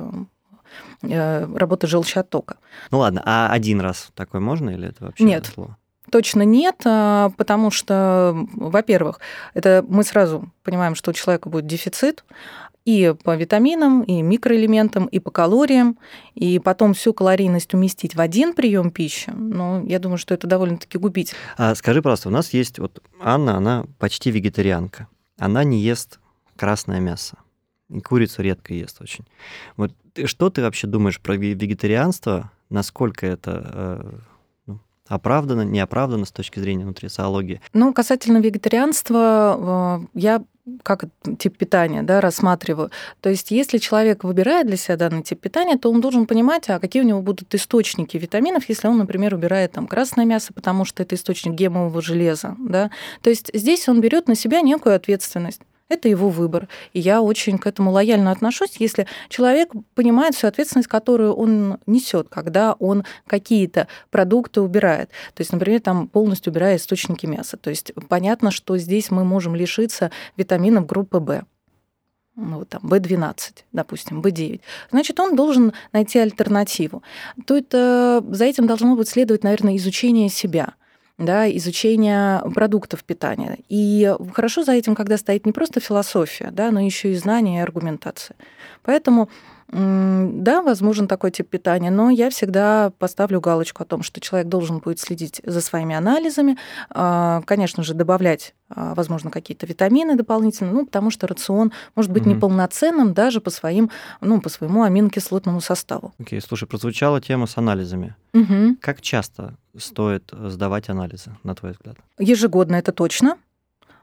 э, 1.01 1.55
работы 1.55 1.87
желчеоттока. 1.87 2.57
Ну 2.91 2.99
ладно, 2.99 3.21
а 3.25 3.49
один 3.51 3.81
раз 3.81 4.09
такой 4.15 4.39
можно 4.39 4.69
или 4.69 4.87
это 4.89 5.05
вообще 5.05 5.23
Нет. 5.23 5.51
зло? 5.53 5.75
Точно 6.11 6.41
нет, 6.41 6.81
а, 6.85 7.29
потому 7.37 7.71
что, 7.71 8.35
во-первых, 8.53 9.19
это 9.53 9.85
мы 9.87 10.03
сразу 10.03 10.51
понимаем, 10.63 10.95
что 10.95 11.11
у 11.11 11.13
человека 11.13 11.49
будет 11.49 11.67
дефицит 11.67 12.23
и 12.85 13.13
по 13.23 13.35
витаминам, 13.35 14.01
и 14.01 14.21
микроэлементам, 14.21 15.05
и 15.05 15.19
по 15.19 15.29
калориям, 15.29 15.99
и 16.33 16.57
потом 16.59 16.93
всю 16.93 17.13
калорийность 17.13 17.73
уместить 17.73 18.15
в 18.15 18.21
один 18.21 18.53
прием 18.53 18.89
пищи, 18.89 19.31
ну, 19.35 19.85
я 19.85 19.99
думаю, 19.99 20.17
что 20.17 20.33
это 20.33 20.47
довольно-таки 20.47 20.97
губительно. 20.97 21.39
А 21.57 21.75
скажи, 21.75 22.01
пожалуйста, 22.01 22.29
у 22.29 22.31
нас 22.31 22.51
есть 22.53 22.79
вот 22.79 23.03
Анна, 23.21 23.57
она 23.57 23.85
почти 23.99 24.31
вегетарианка. 24.31 25.07
Она 25.39 25.63
не 25.63 25.79
ест 25.79 26.19
красное 26.55 26.99
мясо. 26.99 27.37
И 27.89 27.99
курицу 28.01 28.41
редко 28.43 28.73
ест 28.73 29.01
очень. 29.01 29.25
Вот 29.77 29.93
что 30.25 30.49
ты 30.49 30.61
вообще 30.61 30.87
думаешь 30.87 31.19
про 31.19 31.35
ве- 31.35 31.53
вегетарианство? 31.53 32.51
Насколько 32.69 33.25
это 33.25 33.71
э, 33.73 34.19
ну, 34.67 34.79
оправдано, 35.07 35.61
неоправдано 35.63 36.25
с 36.25 36.31
точки 36.31 36.59
зрения 36.59 36.85
нутрициологии? 36.85 37.61
Ну, 37.73 37.93
касательно 37.93 38.37
вегетарианства, 38.37 39.99
э, 40.13 40.19
я 40.19 40.43
как 40.83 41.05
тип 41.37 41.57
питания 41.57 42.03
да, 42.03 42.21
рассматриваю. 42.21 42.91
То 43.21 43.29
есть, 43.29 43.51
если 43.51 43.77
человек 43.77 44.23
выбирает 44.23 44.67
для 44.67 44.77
себя 44.77 44.97
данный 44.97 45.23
тип 45.23 45.39
питания, 45.39 45.77
то 45.77 45.91
он 45.91 46.01
должен 46.01 46.25
понимать, 46.25 46.69
а 46.69 46.79
какие 46.79 47.01
у 47.03 47.05
него 47.05 47.21
будут 47.21 47.53
источники 47.55 48.17
витаминов, 48.17 48.67
если 48.69 48.87
он, 48.87 48.97
например, 48.97 49.33
убирает 49.33 49.71
там 49.71 49.87
красное 49.87 50.25
мясо, 50.25 50.53
потому 50.53 50.85
что 50.85 51.03
это 51.03 51.15
источник 51.15 51.53
гемового 51.53 52.01
железа. 52.01 52.55
Да? 52.59 52.91
То 53.21 53.29
есть 53.29 53.51
здесь 53.53 53.87
он 53.89 54.01
берет 54.01 54.27
на 54.27 54.35
себя 54.35 54.61
некую 54.61 54.95
ответственность. 54.95 55.61
Это 55.89 56.07
его 56.07 56.29
выбор. 56.29 56.67
И 56.93 56.99
я 56.99 57.21
очень 57.21 57.57
к 57.57 57.65
этому 57.65 57.91
лояльно 57.91 58.31
отношусь, 58.31 58.77
если 58.77 59.07
человек 59.27 59.71
понимает 59.95 60.35
всю 60.35 60.47
ответственность, 60.47 60.87
которую 60.87 61.33
он 61.33 61.79
несет, 61.87 62.29
когда 62.29 62.73
он 62.73 63.03
какие-то 63.25 63.87
продукты 64.11 64.61
убирает. 64.61 65.09
То 65.33 65.41
есть, 65.41 65.51
например, 65.51 65.81
там 65.81 66.07
полностью 66.07 66.51
убирая 66.51 66.77
источники 66.77 67.25
мяса. 67.25 67.57
То 67.57 67.71
есть 67.71 67.91
понятно, 68.07 68.51
что 68.51 68.77
здесь 68.77 69.09
мы 69.09 69.25
можем 69.25 69.55
лишиться 69.55 70.11
витаминов 70.37 70.85
группы 70.85 71.17
В. 71.17 71.43
Ну, 72.35 72.63
там 72.65 72.81
B12, 72.83 73.35
допустим, 73.73 74.21
B9. 74.21 74.61
Значит, 74.91 75.19
он 75.19 75.35
должен 75.35 75.73
найти 75.91 76.19
альтернативу. 76.19 77.03
То 77.45 77.57
это 77.57 78.23
за 78.29 78.45
этим 78.45 78.65
должно 78.65 78.95
быть 78.95 79.09
следовать, 79.09 79.43
наверное, 79.43 79.75
изучение 79.75 80.29
себя 80.29 80.75
да, 81.19 81.49
изучение 81.57 82.41
продуктов 82.53 83.03
питания. 83.03 83.59
И 83.67 84.15
хорошо 84.33 84.63
за 84.63 84.71
этим, 84.71 84.95
когда 84.95 85.17
стоит 85.17 85.45
не 85.45 85.51
просто 85.51 85.79
философия, 85.79 86.49
да, 86.51 86.71
но 86.71 86.79
еще 86.79 87.11
и 87.11 87.15
знания 87.15 87.59
и 87.59 87.61
аргументация. 87.61 88.35
Поэтому 88.83 89.29
Да, 89.71 90.63
возможен 90.63 91.07
такой 91.07 91.29
тип 91.31 91.49
питания, 91.49 91.91
но 91.91 92.09
я 92.09 92.31
всегда 92.31 92.91
поставлю 92.97 93.39
галочку 93.39 93.83
о 93.83 93.85
том, 93.85 94.01
что 94.01 94.19
человек 94.19 94.47
должен 94.47 94.79
будет 94.79 94.99
следить 94.99 95.41
за 95.45 95.61
своими 95.61 95.95
анализами, 95.95 96.57
а, 96.89 97.41
конечно 97.45 97.83
же, 97.83 97.93
добавлять, 97.93 98.55
а, 98.69 98.95
возможно, 98.95 99.29
какие-то 99.29 99.67
витамины 99.67 100.15
дополнительно, 100.15 100.71
ну, 100.71 100.85
потому 100.85 101.11
что 101.11 101.27
рацион 101.27 101.71
может 101.95 102.11
быть 102.11 102.23
угу. 102.23 102.31
неполноценным 102.31 103.13
даже 103.13 103.41
по, 103.41 103.51
своим, 103.51 103.91
ну, 104.21 104.41
по 104.41 104.49
своему 104.49 104.83
аминокислотному 104.83 105.61
составу. 105.61 106.13
Окей, 106.19 106.39
okay, 106.39 106.45
слушай, 106.47 106.67
прозвучала 106.67 107.21
тема 107.21 107.45
с 107.45 107.57
анализами. 107.57 108.15
Угу. 108.33 108.77
Как 108.81 109.01
часто 109.01 109.55
стоит 109.77 110.31
сдавать 110.31 110.89
анализы, 110.89 111.35
на 111.43 111.53
твой 111.53 111.73
взгляд? 111.73 111.95
Ежегодно 112.17 112.75
это 112.75 112.91
точно. 112.91 113.37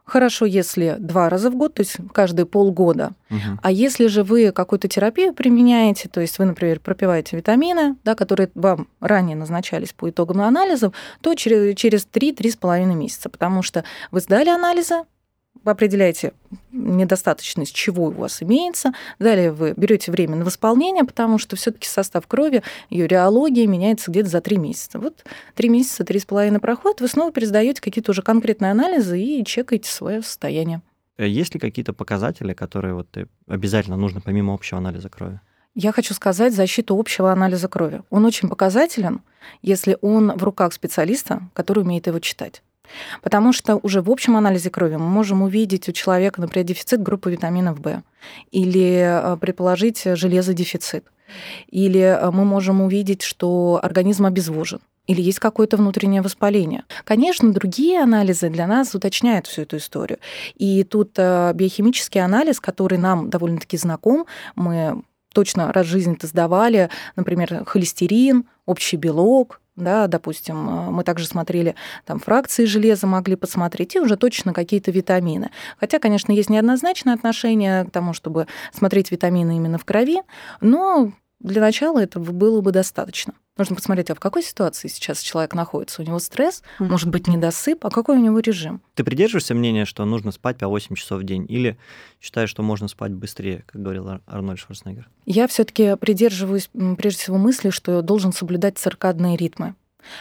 Хорошо, 0.06 0.46
если 0.46 0.96
два 1.00 1.28
раза 1.28 1.50
в 1.50 1.56
год, 1.56 1.74
то 1.74 1.80
есть 1.80 1.96
каждые 2.12 2.46
полгода. 2.46 3.10
Угу. 3.28 3.58
А 3.60 3.72
если 3.72 4.06
же 4.06 4.22
вы 4.22 4.52
какую-то 4.52 4.86
терапию 4.86 5.34
применяете, 5.34 6.08
то 6.08 6.20
есть 6.20 6.38
вы, 6.38 6.44
например, 6.44 6.78
пропиваете 6.78 7.36
витамины, 7.36 7.96
да, 8.04 8.14
которые 8.14 8.48
вам 8.54 8.86
ранее 9.00 9.36
назначались 9.36 9.92
по 9.92 10.08
итогам 10.08 10.42
анализов, 10.42 10.94
то 11.20 11.34
через, 11.34 11.76
через 11.76 12.06
3-3,5 12.06 12.94
месяца, 12.94 13.28
потому 13.28 13.62
что 13.62 13.82
вы 14.12 14.20
сдали 14.20 14.48
анализы, 14.48 15.02
вы 15.64 15.72
определяете 15.72 16.32
недостаточность, 16.72 17.74
чего 17.74 18.06
у 18.06 18.10
вас 18.10 18.42
имеется. 18.42 18.92
Далее 19.18 19.52
вы 19.52 19.74
берете 19.76 20.12
время 20.12 20.36
на 20.36 20.44
восполнение, 20.44 21.04
потому 21.04 21.38
что 21.38 21.56
все-таки 21.56 21.88
состав 21.88 22.26
крови, 22.26 22.62
ее 22.90 23.06
реология 23.06 23.66
меняется 23.66 24.10
где-то 24.10 24.28
за 24.28 24.40
три 24.40 24.58
месяца. 24.58 24.98
Вот 24.98 25.24
три 25.54 25.68
месяца, 25.68 26.04
три 26.04 26.18
с 26.18 26.24
половиной 26.24 26.60
проходит, 26.60 27.00
вы 27.00 27.08
снова 27.08 27.32
пересдаете 27.32 27.80
какие-то 27.80 28.12
уже 28.12 28.22
конкретные 28.22 28.70
анализы 28.70 29.20
и 29.20 29.44
чекаете 29.44 29.90
свое 29.90 30.22
состояние. 30.22 30.82
Э, 31.18 31.26
есть 31.26 31.54
ли 31.54 31.60
какие-то 31.60 31.92
показатели, 31.92 32.52
которые 32.52 32.94
вот 32.94 33.08
обязательно 33.46 33.96
нужно 33.96 34.20
помимо 34.20 34.54
общего 34.54 34.78
анализа 34.78 35.08
крови? 35.08 35.40
Я 35.78 35.92
хочу 35.92 36.14
сказать 36.14 36.54
защиту 36.54 36.98
общего 36.98 37.30
анализа 37.30 37.68
крови. 37.68 38.02
Он 38.08 38.24
очень 38.24 38.48
показателен, 38.48 39.20
если 39.60 39.98
он 40.00 40.32
в 40.32 40.42
руках 40.42 40.72
специалиста, 40.72 41.42
который 41.52 41.82
умеет 41.82 42.06
его 42.06 42.18
читать. 42.18 42.62
Потому 43.22 43.52
что 43.52 43.76
уже 43.76 44.02
в 44.02 44.10
общем 44.10 44.36
анализе 44.36 44.70
крови 44.70 44.96
мы 44.96 45.08
можем 45.08 45.42
увидеть 45.42 45.88
у 45.88 45.92
человека, 45.92 46.40
например, 46.40 46.66
дефицит 46.66 47.02
группы 47.02 47.30
витаминов 47.30 47.78
В 47.78 48.02
или 48.50 49.00
э, 49.00 49.36
предположить 49.36 50.02
железодефицит. 50.04 51.04
Или 51.68 52.00
э, 52.00 52.30
мы 52.30 52.44
можем 52.44 52.80
увидеть, 52.80 53.22
что 53.22 53.80
организм 53.82 54.26
обезвожен 54.26 54.80
или 55.06 55.22
есть 55.22 55.38
какое-то 55.38 55.76
внутреннее 55.76 56.22
воспаление. 56.22 56.84
Конечно, 57.04 57.52
другие 57.52 58.02
анализы 58.02 58.50
для 58.50 58.66
нас 58.66 58.94
уточняют 58.94 59.46
всю 59.46 59.62
эту 59.62 59.76
историю. 59.76 60.18
И 60.56 60.82
тут 60.84 61.12
э, 61.16 61.52
биохимический 61.54 62.20
анализ, 62.20 62.60
который 62.60 62.98
нам 62.98 63.30
довольно-таки 63.30 63.76
знаком, 63.76 64.26
мы 64.56 65.02
точно 65.32 65.72
раз 65.72 65.86
в 65.86 65.90
жизни-то 65.90 66.26
сдавали, 66.26 66.90
например, 67.14 67.64
холестерин, 67.66 68.46
общий 68.64 68.96
белок, 68.96 69.60
да, 69.76 70.06
допустим, 70.06 70.68
э, 70.68 70.90
мы 70.90 71.04
также 71.04 71.26
смотрели 71.26 71.74
там 72.04 72.18
фракции 72.18 72.64
железа, 72.64 73.06
могли 73.06 73.36
посмотреть, 73.36 73.94
и 73.96 74.00
уже 74.00 74.16
точно 74.16 74.52
какие-то 74.52 74.90
витамины. 74.90 75.50
Хотя, 75.78 75.98
конечно, 75.98 76.32
есть 76.32 76.50
неоднозначное 76.50 77.14
отношение 77.14 77.84
к 77.84 77.90
тому, 77.90 78.12
чтобы 78.12 78.46
смотреть 78.72 79.10
витамины 79.10 79.56
именно 79.56 79.78
в 79.78 79.84
крови, 79.84 80.22
но 80.60 81.12
для 81.40 81.60
начала 81.60 81.98
этого 81.98 82.32
было 82.32 82.60
бы 82.60 82.72
достаточно. 82.72 83.34
Нужно 83.56 83.74
посмотреть, 83.74 84.10
а 84.10 84.14
в 84.14 84.20
какой 84.20 84.42
ситуации 84.42 84.88
сейчас 84.88 85.20
человек 85.20 85.54
находится. 85.54 86.02
У 86.02 86.04
него 86.04 86.18
стресс, 86.18 86.62
mm-hmm. 86.78 86.88
может 86.88 87.08
быть, 87.08 87.26
недосып, 87.26 87.86
а 87.86 87.90
какой 87.90 88.18
у 88.18 88.20
него 88.20 88.38
режим. 88.40 88.82
Ты 88.94 89.02
придерживаешься 89.02 89.54
мнения, 89.54 89.86
что 89.86 90.04
нужно 90.04 90.30
спать 90.30 90.58
по 90.58 90.68
8 90.68 90.94
часов 90.94 91.22
в 91.22 91.24
день? 91.24 91.46
Или 91.48 91.78
считаешь, 92.20 92.50
что 92.50 92.62
можно 92.62 92.88
спать 92.88 93.12
быстрее, 93.12 93.64
как 93.66 93.80
говорил 93.80 94.20
Арнольд 94.26 94.58
Шварценеггер? 94.58 95.08
Я 95.24 95.46
все 95.48 95.64
таки 95.64 95.96
придерживаюсь, 95.96 96.68
прежде 96.98 97.20
всего, 97.20 97.38
мысли, 97.38 97.70
что 97.70 98.02
должен 98.02 98.32
соблюдать 98.32 98.76
циркадные 98.76 99.36
ритмы. 99.36 99.74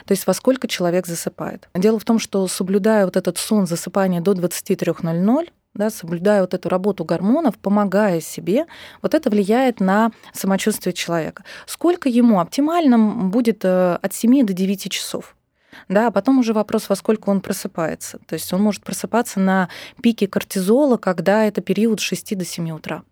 То 0.06 0.14
есть 0.14 0.26
во 0.26 0.34
сколько 0.34 0.68
человек 0.68 1.06
засыпает. 1.06 1.70
Дело 1.74 2.00
в 2.00 2.06
том, 2.06 2.20
что 2.20 2.48
соблюдая 2.48 3.06
вот 3.06 3.18
этот 3.18 3.38
сон 3.38 3.68
засыпания 3.68 4.22
до 4.22 4.32
23.00, 4.32 5.50
да, 5.76 5.90
соблюдая 5.90 6.42
вот 6.42 6.54
эту 6.54 6.70
работу 6.70 7.06
гормонов, 7.06 7.58
помогая 7.60 8.22
себе, 8.22 8.66
вот 9.02 9.14
это 9.14 9.30
влияет 9.30 9.80
на 9.80 10.12
самочувствие 10.34 10.94
человека. 10.94 11.44
Сколько 11.68 12.10
ему 12.10 12.40
оптимально 12.40 12.98
будет 13.30 13.64
э, 13.64 14.00
от 14.02 14.14
7 14.14 14.46
до 14.46 14.54
9 14.54 14.92
часов? 14.92 15.36
Да, 15.90 16.08
а 16.08 16.12
потом 16.12 16.40
уже 16.40 16.54
вопрос, 16.54 16.90
во 16.90 16.96
сколько 16.96 17.30
он 17.30 17.42
просыпается. 17.42 18.20
То 18.26 18.34
есть 18.34 18.52
он 18.54 18.62
может 18.62 18.84
просыпаться 18.84 19.40
на 19.40 19.70
пике 20.02 20.28
кортизола, 20.28 20.98
когда 20.98 21.44
это 21.44 21.62
период 21.62 22.00
с 22.00 22.04
6 22.04 22.38
до 22.38 22.46
7 22.46 22.72
утра. 22.72 23.04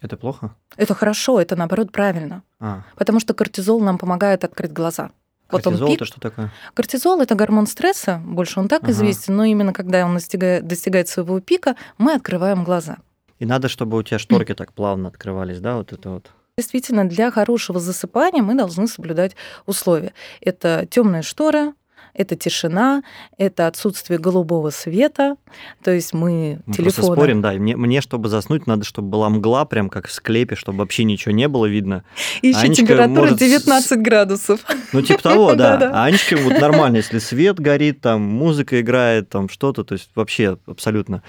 Это 0.00 0.16
плохо? 0.16 0.54
Это 0.76 0.94
хорошо, 0.94 1.40
это 1.40 1.56
наоборот 1.56 1.92
правильно. 1.92 2.42
А. 2.58 2.84
Потому 2.96 3.20
что 3.20 3.34
кортизол 3.34 3.80
нам 3.80 3.98
помогает 3.98 4.44
открыть 4.44 4.72
глаза. 4.72 5.10
Кортизол 5.50 5.72
вот 5.72 5.80
он 5.80 5.88
пик. 5.88 5.96
это 5.96 6.04
что 6.04 6.20
такое? 6.20 6.52
Кортизол 6.74 7.20
это 7.20 7.34
гормон 7.34 7.66
стресса, 7.66 8.20
больше 8.24 8.60
он 8.60 8.68
так 8.68 8.82
ага. 8.82 8.92
известен, 8.92 9.36
но 9.36 9.44
именно 9.44 9.72
когда 9.72 10.04
он 10.04 10.14
достигает, 10.14 10.66
достигает 10.66 11.08
своего 11.08 11.40
пика, 11.40 11.76
мы 11.98 12.14
открываем 12.14 12.64
глаза. 12.64 12.98
И 13.38 13.46
надо, 13.46 13.68
чтобы 13.68 13.96
у 13.96 14.02
тебя 14.02 14.18
шторки 14.18 14.54
так 14.54 14.72
плавно 14.72 15.08
открывались, 15.08 15.60
да, 15.60 15.76
вот 15.76 15.92
это 15.92 16.10
вот. 16.10 16.30
Действительно, 16.58 17.08
для 17.08 17.30
хорошего 17.30 17.80
засыпания 17.80 18.42
мы 18.42 18.54
должны 18.54 18.86
соблюдать 18.86 19.34
условия. 19.64 20.12
Это 20.42 20.86
темные 20.90 21.22
шторы, 21.22 21.72
это 22.14 22.36
тишина, 22.36 23.02
это 23.38 23.66
отсутствие 23.66 24.18
голубого 24.18 24.70
света. 24.70 25.36
То 25.82 25.90
есть 25.90 26.12
мы, 26.12 26.60
мы 26.66 26.74
телефоны... 26.74 26.94
Просто 26.94 27.12
спорим, 27.12 27.40
да. 27.40 27.52
Мне, 27.52 27.76
мне, 27.76 28.00
чтобы 28.00 28.28
заснуть, 28.28 28.66
надо, 28.66 28.84
чтобы 28.84 29.08
была 29.08 29.28
мгла, 29.30 29.64
прям 29.64 29.88
как 29.88 30.08
в 30.08 30.12
склепе, 30.12 30.56
чтобы 30.56 30.78
вообще 30.78 31.04
ничего 31.04 31.32
не 31.32 31.48
было 31.48 31.66
видно. 31.66 32.04
Еще 32.42 32.58
Анечка 32.58 32.82
температура 32.82 33.20
может... 33.22 33.38
19 33.38 34.00
градусов. 34.00 34.60
Ну, 34.92 35.02
типа 35.02 35.22
того, 35.22 35.54
да. 35.56 35.90
А 35.94 36.04
Анечка 36.04 36.36
вот 36.36 36.60
нормально, 36.60 36.96
если 36.96 37.18
свет 37.18 37.58
горит, 37.60 38.00
там 38.00 38.22
музыка 38.22 38.80
играет, 38.80 39.28
там 39.28 39.48
что-то, 39.48 39.84
то 39.84 39.94
есть 39.94 40.10
вообще 40.14 40.58
абсолютно. 40.66 41.22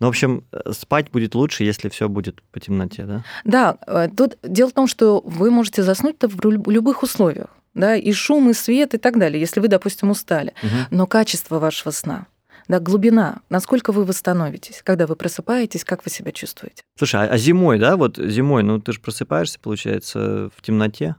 Ну, 0.00 0.08
в 0.08 0.10
общем, 0.10 0.44
спать 0.72 1.12
будет 1.12 1.36
лучше, 1.36 1.62
если 1.62 1.88
все 1.88 2.08
будет 2.08 2.42
по 2.50 2.58
темноте, 2.58 3.04
да? 3.04 3.24
Да, 3.44 3.76
э, 3.86 4.08
тут 4.08 4.36
дело 4.42 4.68
в 4.68 4.72
том, 4.72 4.88
что 4.88 5.20
вы 5.24 5.52
можете 5.52 5.84
заснуть-то 5.84 6.28
в 6.28 6.44
любых 6.44 7.04
условиях 7.04 7.50
да, 7.74 7.96
и 7.96 8.12
шум, 8.12 8.50
и 8.50 8.52
свет, 8.54 8.94
и 8.94 8.98
так 8.98 9.18
далее, 9.18 9.40
если 9.40 9.60
вы, 9.60 9.68
допустим, 9.68 10.10
устали. 10.10 10.54
Угу. 10.62 10.76
Но 10.90 11.06
качество 11.06 11.58
вашего 11.58 11.90
сна, 11.90 12.26
да, 12.68 12.80
глубина, 12.80 13.40
насколько 13.48 13.92
вы 13.92 14.04
восстановитесь, 14.04 14.82
когда 14.84 15.06
вы 15.06 15.16
просыпаетесь, 15.16 15.84
как 15.84 16.04
вы 16.04 16.10
себя 16.10 16.32
чувствуете. 16.32 16.82
Слушай, 16.96 17.26
а, 17.26 17.32
а 17.32 17.38
зимой, 17.38 17.78
да, 17.78 17.96
вот 17.96 18.16
зимой, 18.16 18.62
ну 18.62 18.80
ты 18.80 18.92
же 18.92 19.00
просыпаешься, 19.00 19.58
получается, 19.60 20.50
в 20.56 20.62
темноте? 20.62 21.16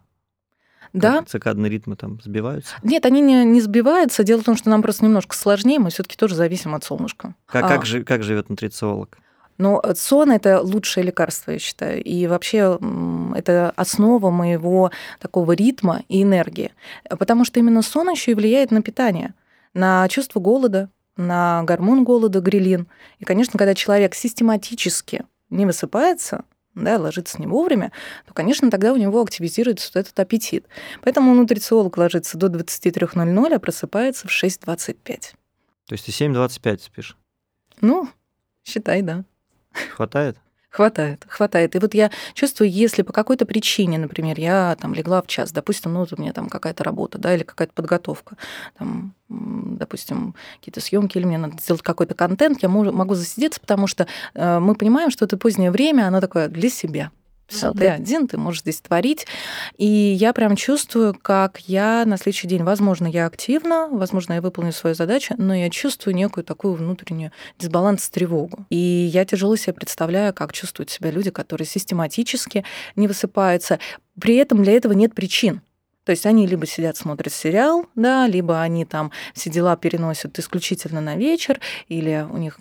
Да. 0.94 1.20
Как 1.20 1.30
циркадные 1.30 1.72
ритмы 1.72 1.96
там 1.96 2.22
сбиваются? 2.22 2.76
Нет, 2.84 3.06
они 3.08 3.20
не, 3.20 3.44
не 3.46 3.62
сбиваются. 3.62 4.24
Дело 4.24 4.42
в 4.42 4.46
том, 4.46 4.56
что 4.56 4.70
нам 4.70 4.84
просто 4.84 5.04
немножко 5.04 5.36
сложнее, 5.36 5.80
мы 5.80 5.90
все-таки 5.90 6.16
тоже 6.16 6.36
зависим 6.36 6.76
от 6.76 6.84
солнышка. 6.84 7.34
Как, 7.48 7.66
а... 7.66 7.68
как, 7.68 7.86
же, 7.86 8.04
как 8.04 8.22
живет 8.22 8.50
нутрициолог? 8.50 9.18
Но 9.58 9.82
сон 9.96 10.32
это 10.32 10.62
лучшее 10.62 11.06
лекарство, 11.06 11.52
я 11.52 11.60
считаю. 11.60 12.04
И 12.04 12.28
вообще 12.28 12.80
это 13.36 13.72
основа 13.76 14.30
моего 14.30 14.92
такого 15.20 15.52
ритма 15.54 16.04
и 16.10 16.24
энергии. 16.24 16.72
Потому 17.10 17.46
что 17.46 17.60
именно 17.60 17.82
сон 17.82 18.10
еще 18.10 18.32
и 18.32 18.36
влияет 18.36 18.72
на 18.72 18.82
питание, 18.82 19.34
на 19.74 20.08
чувство 20.10 20.40
голода, 20.40 20.90
на 21.16 21.64
гормон 21.64 22.04
голода, 22.04 22.40
грилин. 22.40 22.88
И, 23.20 23.26
конечно, 23.26 23.58
когда 23.60 23.76
человек 23.76 24.16
систематически 24.16 25.26
не 25.50 25.66
высыпается, 25.66 26.46
да, 26.76 26.98
ложится 26.98 27.40
не 27.40 27.46
вовремя, 27.46 27.92
то, 28.26 28.34
конечно, 28.34 28.72
тогда 28.72 28.94
у 28.94 28.98
него 28.98 29.22
активизируется 29.22 29.92
вот 29.94 30.02
этот 30.02 30.20
аппетит. 30.20 30.66
Поэтому 31.04 31.34
нутрициолог 31.36 31.98
ложится 31.98 32.38
до 32.38 32.48
23.00, 32.48 33.54
а 33.54 33.60
просыпается 33.60 34.28
в 34.28 34.32
6.25. 34.32 34.96
То 35.06 35.94
есть 35.94 36.06
ты 36.06 36.12
7.25 36.12 36.80
спишь? 36.82 37.18
Ну, 37.82 38.10
считай, 38.64 39.04
да. 39.04 39.24
Хватает? 39.96 40.38
Хватает, 40.74 41.24
хватает. 41.30 41.76
И 41.76 41.80
вот 41.80 41.94
я 41.94 42.10
чувствую, 42.34 42.72
если 42.72 43.04
по 43.04 43.14
какой-то 43.14 43.46
причине, 43.46 44.00
например, 44.00 44.40
я 44.40 44.76
там 44.82 44.96
легла 44.96 45.22
в 45.22 45.28
час, 45.28 45.52
допустим, 45.52 45.94
ну, 45.94 46.00
вот 46.00 46.14
у 46.14 46.20
меня 46.20 46.34
там 46.34 46.50
какая-то 46.50 46.84
работа, 46.84 47.20
да, 47.20 47.36
или 47.36 47.44
какая-то 47.44 47.74
подготовка, 47.74 48.38
там, 48.80 49.14
допустим, 49.30 50.34
какие-то 50.58 50.82
съемки, 50.82 51.20
или 51.20 51.26
мне 51.26 51.38
надо 51.38 51.62
сделать 51.62 51.84
какой-то 51.84 52.16
контент, 52.16 52.64
я 52.64 52.70
могу 52.70 53.14
засидеться, 53.14 53.62
потому 53.62 53.86
что 53.86 54.08
э, 54.34 54.58
мы 54.58 54.74
понимаем, 54.74 55.12
что 55.12 55.26
это 55.26 55.38
позднее 55.38 55.70
время, 55.70 56.08
оно 56.08 56.20
такое 56.22 56.48
для 56.48 56.72
себя. 56.72 57.12
Все, 57.48 57.72
ты 57.72 57.88
один, 57.88 58.28
ты 58.28 58.38
можешь 58.38 58.62
здесь 58.62 58.82
творить. 58.82 59.28
И 59.78 59.86
я 59.86 60.34
прям 60.34 60.56
чувствую, 60.56 61.14
как 61.14 61.60
я 61.68 62.04
на 62.06 62.18
следующий 62.18 62.48
день, 62.48 62.64
возможно, 62.64 63.06
я 63.06 63.26
активна, 63.26 63.88
возможно, 63.92 64.34
я 64.34 64.42
выполню 64.42 64.72
свою 64.72 64.96
задачу, 64.96 65.36
но 65.38 65.54
я 65.54 65.70
чувствую 65.70 66.16
некую 66.16 66.44
такую 66.44 66.74
внутреннюю 66.74 67.32
дисбаланс, 67.60 68.10
тревогу. 68.10 68.66
И 68.70 68.78
я 68.78 69.26
тяжело 69.26 69.56
себе 69.56 69.74
представляю, 69.74 70.34
как 70.34 70.54
чувствуют 70.54 70.90
себя 70.90 71.12
люди, 71.12 71.30
которые 71.30 71.68
систематически 71.68 72.66
не 72.96 73.08
высыпаются. 73.08 73.80
При 74.20 74.36
этом 74.36 74.64
для 74.64 74.74
этого 74.74 74.94
нет 74.94 75.14
причин. 75.14 75.62
То 76.06 76.12
есть 76.12 76.26
они 76.26 76.48
либо 76.48 76.66
сидят, 76.66 76.98
смотрят 76.98 77.32
сериал, 77.32 77.86
да, 77.96 78.28
либо 78.28 78.62
они 78.62 78.84
там 78.84 79.12
все 79.34 79.50
дела 79.50 79.78
переносят 79.78 80.38
исключительно 80.38 81.00
на 81.00 81.16
вечер, 81.16 81.62
или 81.88 82.28
у 82.30 82.38
них, 82.38 82.60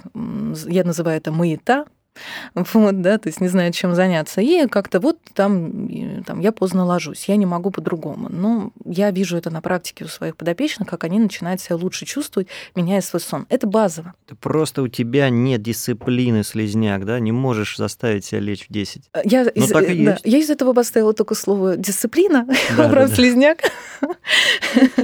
я 0.68 0.85
называю 0.85 1.16
это 1.16 1.33
маята, 1.33 1.87
вот, 2.55 3.01
да, 3.01 3.18
то 3.18 3.29
есть 3.29 3.40
не 3.40 3.48
знаю, 3.48 3.72
чем 3.72 3.94
заняться. 3.94 4.40
И 4.40 4.66
как-то 4.66 5.01
вот 5.01 5.18
там, 5.35 5.88
там 6.25 6.40
я 6.40 6.53
поздно 6.53 6.85
ложусь, 6.85 7.25
я 7.29 7.37
не 7.37 7.46
могу 7.46 7.70
по-другому. 7.70 8.29
Но 8.31 8.70
я 8.85 9.11
вижу 9.11 9.37
это 9.37 9.51
на 9.51 9.61
практике 9.61 10.05
у 10.05 10.09
своих 10.09 10.37
подопечных, 10.37 10.88
как 10.88 11.05
они 11.05 11.18
начинают 11.18 11.61
себя 11.61 11.77
лучше 11.77 12.05
чувствовать, 12.07 12.48
меняя 12.75 13.01
свой 13.01 13.20
сон. 13.20 13.46
Это 13.48 13.66
базово. 13.66 14.14
Это 14.27 14.37
просто 14.37 14.83
у 14.83 14.88
тебя 14.88 15.31
нет 15.31 15.62
дисциплины, 15.62 16.44
слезняк, 16.44 17.05
да? 17.05 17.18
Не 17.18 17.33
можешь 17.33 17.77
заставить 17.77 18.25
себя 18.25 18.40
лечь 18.40 18.66
в 18.68 18.72
10. 18.72 19.11
Я, 19.25 19.42
из, 19.42 19.68
так 19.68 19.85
и 19.85 20.05
да, 20.05 20.12
есть. 20.12 20.22
я 20.25 20.38
из 20.38 20.51
этого 20.51 20.72
поставила 20.72 21.12
только 21.14 21.35
слово 21.35 21.77
дисциплина, 21.77 22.46
Да, 22.77 23.09
слезняк. 23.09 23.59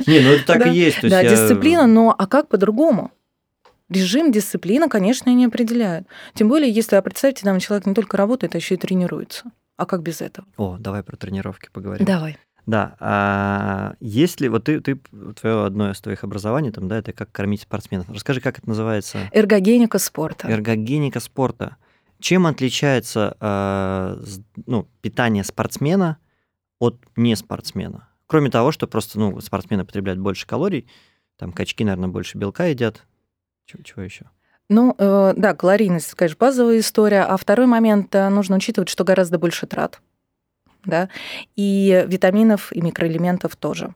Не, 0.06 0.20
ну 0.20 0.32
это 0.32 0.46
так 0.46 0.58
Да. 0.64 0.70
и 0.70 0.76
есть. 0.76 1.00
Да, 1.02 1.20
я- 1.20 1.30
дисциплина, 1.30 1.86
но 1.86 2.14
а 2.16 2.26
как 2.26 2.48
по-другому? 2.48 3.12
Режим, 3.88 4.30
дисциплина, 4.32 4.88
конечно, 4.88 5.30
не 5.30 5.46
определяют. 5.46 6.06
Тем 6.34 6.48
более, 6.48 6.70
если, 6.70 6.96
а 6.96 7.02
представьте, 7.02 7.44
там 7.44 7.58
человек 7.58 7.86
не 7.86 7.94
только 7.94 8.16
работает, 8.16 8.54
а 8.54 8.58
еще 8.58 8.74
и 8.74 8.78
тренируется. 8.78 9.50
А 9.76 9.86
как 9.86 10.02
без 10.02 10.20
этого? 10.20 10.46
О, 10.56 10.76
давай 10.78 11.02
про 11.02 11.16
тренировки 11.16 11.68
поговорим. 11.72 12.04
Давай. 12.04 12.36
Да, 12.66 12.96
а 13.00 13.94
если 13.98 14.48
вот 14.48 14.64
ты, 14.64 14.80
ты 14.82 15.00
твое 15.40 15.64
одно 15.64 15.90
из 15.90 16.00
твоих 16.02 16.22
образований, 16.22 16.70
там, 16.70 16.86
да, 16.86 16.98
это 16.98 17.14
как 17.14 17.32
кормить 17.32 17.62
спортсменов. 17.62 18.10
Расскажи, 18.10 18.42
как 18.42 18.58
это 18.58 18.68
называется? 18.68 19.30
Эргогеника 19.32 19.98
спорта. 19.98 20.48
Эргогеника 20.50 21.18
спорта. 21.20 21.76
Чем 22.20 22.46
отличается 22.46 23.36
с- 23.40 24.42
ну, 24.66 24.86
питание 25.00 25.44
спортсмена 25.44 26.18
от 26.78 26.98
не 27.16 27.34
спортсмена? 27.36 28.08
Кроме 28.26 28.50
того, 28.50 28.70
что 28.70 28.86
просто 28.86 29.18
ну, 29.18 29.40
спортсмены 29.40 29.86
потребляют 29.86 30.20
больше 30.20 30.46
калорий, 30.46 30.86
там 31.38 31.52
качки, 31.52 31.84
наверное, 31.84 32.10
больше 32.10 32.36
белка 32.36 32.66
едят. 32.66 33.06
Чего, 33.68 33.82
чего 33.82 34.02
еще? 34.02 34.24
Ну, 34.70 34.94
э, 34.98 35.34
да, 35.36 35.54
калорийность, 35.54 36.14
конечно, 36.14 36.36
базовая 36.40 36.78
история. 36.78 37.22
А 37.22 37.36
второй 37.36 37.66
момент, 37.66 38.14
э, 38.14 38.28
нужно 38.30 38.56
учитывать, 38.56 38.88
что 38.88 39.04
гораздо 39.04 39.38
больше 39.38 39.66
трат. 39.66 40.00
Да? 40.88 41.10
И 41.54 42.04
витаминов, 42.08 42.72
и 42.72 42.80
микроэлементов 42.80 43.54
тоже. 43.56 43.94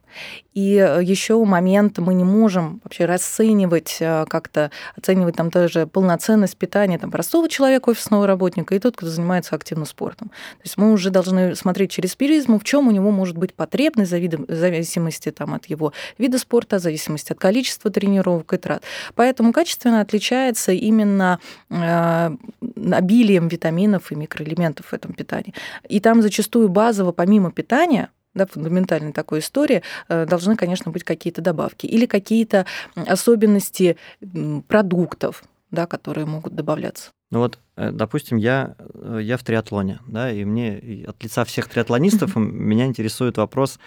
И 0.53 0.73
еще 1.01 1.43
момент, 1.43 1.97
мы 1.97 2.13
не 2.13 2.23
можем 2.23 2.79
вообще 2.83 3.05
расценивать 3.05 3.97
э, 3.99 4.25
как-то, 4.29 4.69
оценивать 4.95 5.35
там 5.35 5.49
тоже 5.49 5.87
полноценность 5.87 6.55
питания 6.55 6.99
там, 6.99 7.09
простого 7.09 7.49
человека, 7.49 7.89
офисного 7.89 8.27
работника, 8.27 8.75
и 8.75 8.79
тот, 8.79 8.95
кто 8.95 9.07
занимается 9.07 9.55
активно 9.55 9.85
спортом. 9.85 10.29
То 10.29 10.63
есть 10.63 10.77
мы 10.77 10.91
уже 10.91 11.09
должны 11.09 11.55
смотреть 11.55 11.89
через 11.89 12.15
призму, 12.15 12.59
в 12.59 12.63
чем 12.63 12.87
у 12.87 12.91
него 12.91 13.09
может 13.09 13.35
быть 13.35 13.55
потребность 13.55 14.11
в 14.11 14.55
зависимости 14.55 15.31
там, 15.31 15.55
от 15.55 15.65
его 15.65 15.91
вида 16.19 16.37
спорта, 16.37 16.77
в 16.77 16.81
зависимости 16.81 17.31
от 17.31 17.39
количества 17.39 17.89
тренировок 17.89 18.53
и 18.53 18.57
трат. 18.57 18.83
Поэтому 19.15 19.53
качественно 19.53 20.01
отличается 20.01 20.71
именно 20.71 21.39
э, 21.71 22.35
обилием 22.91 23.47
витаминов 23.47 24.11
и 24.11 24.15
микроэлементов 24.15 24.85
в 24.87 24.93
этом 24.93 25.13
питании. 25.13 25.55
И 25.89 25.99
там 25.99 26.21
зачастую 26.21 26.69
базово, 26.83 27.13
помимо 27.13 27.49
питания, 27.51 28.09
да, 28.33 28.45
фундаментальной 28.45 29.13
такой 29.13 29.39
истории, 29.39 29.83
э, 30.09 30.25
должны, 30.25 30.57
конечно, 30.57 30.91
быть 30.91 31.03
какие-то 31.05 31.41
добавки 31.41 31.85
или 31.85 32.05
какие-то 32.05 32.65
особенности 32.95 33.95
продуктов, 34.67 35.43
да, 35.71 35.85
которые 35.85 36.25
могут 36.25 36.55
добавляться. 36.55 37.11
Ну 37.31 37.39
вот, 37.39 37.59
э, 37.77 37.91
допустим, 37.91 38.37
я, 38.37 38.75
э, 38.79 39.19
я 39.21 39.37
в 39.37 39.43
триатлоне, 39.43 39.99
да, 40.07 40.29
и 40.29 40.43
мне 40.43 41.05
от 41.07 41.23
лица 41.23 41.45
всех 41.45 41.69
триатлонистов 41.69 42.35
меня 42.73 42.85
интересует 42.85 43.37
вопрос, 43.37 43.79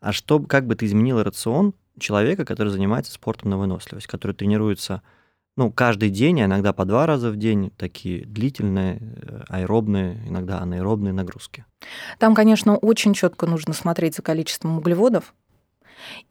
а 0.00 0.12
что, 0.12 0.38
как 0.38 0.66
бы 0.66 0.76
ты 0.76 0.86
изменила 0.86 1.24
рацион 1.24 1.74
человека, 1.98 2.44
который 2.44 2.68
занимается 2.68 3.12
спортом 3.12 3.50
на 3.50 3.58
выносливость, 3.58 4.06
который 4.06 4.32
тренируется, 4.32 5.02
ну, 5.56 5.70
каждый 5.70 6.10
день, 6.10 6.40
а 6.42 6.46
иногда 6.46 6.72
по 6.72 6.84
два 6.84 7.06
раза 7.06 7.30
в 7.30 7.36
день, 7.36 7.70
такие 7.76 8.24
длительные, 8.24 8.98
э, 9.00 9.42
аэробные, 9.48 10.20
иногда 10.26 10.60
анаэробные 10.60 11.12
нагрузки. 11.12 11.64
Там, 12.18 12.34
конечно, 12.34 12.76
очень 12.76 13.14
четко 13.14 13.46
нужно 13.46 13.72
смотреть 13.72 14.16
за 14.16 14.22
количеством 14.22 14.78
углеводов. 14.78 15.34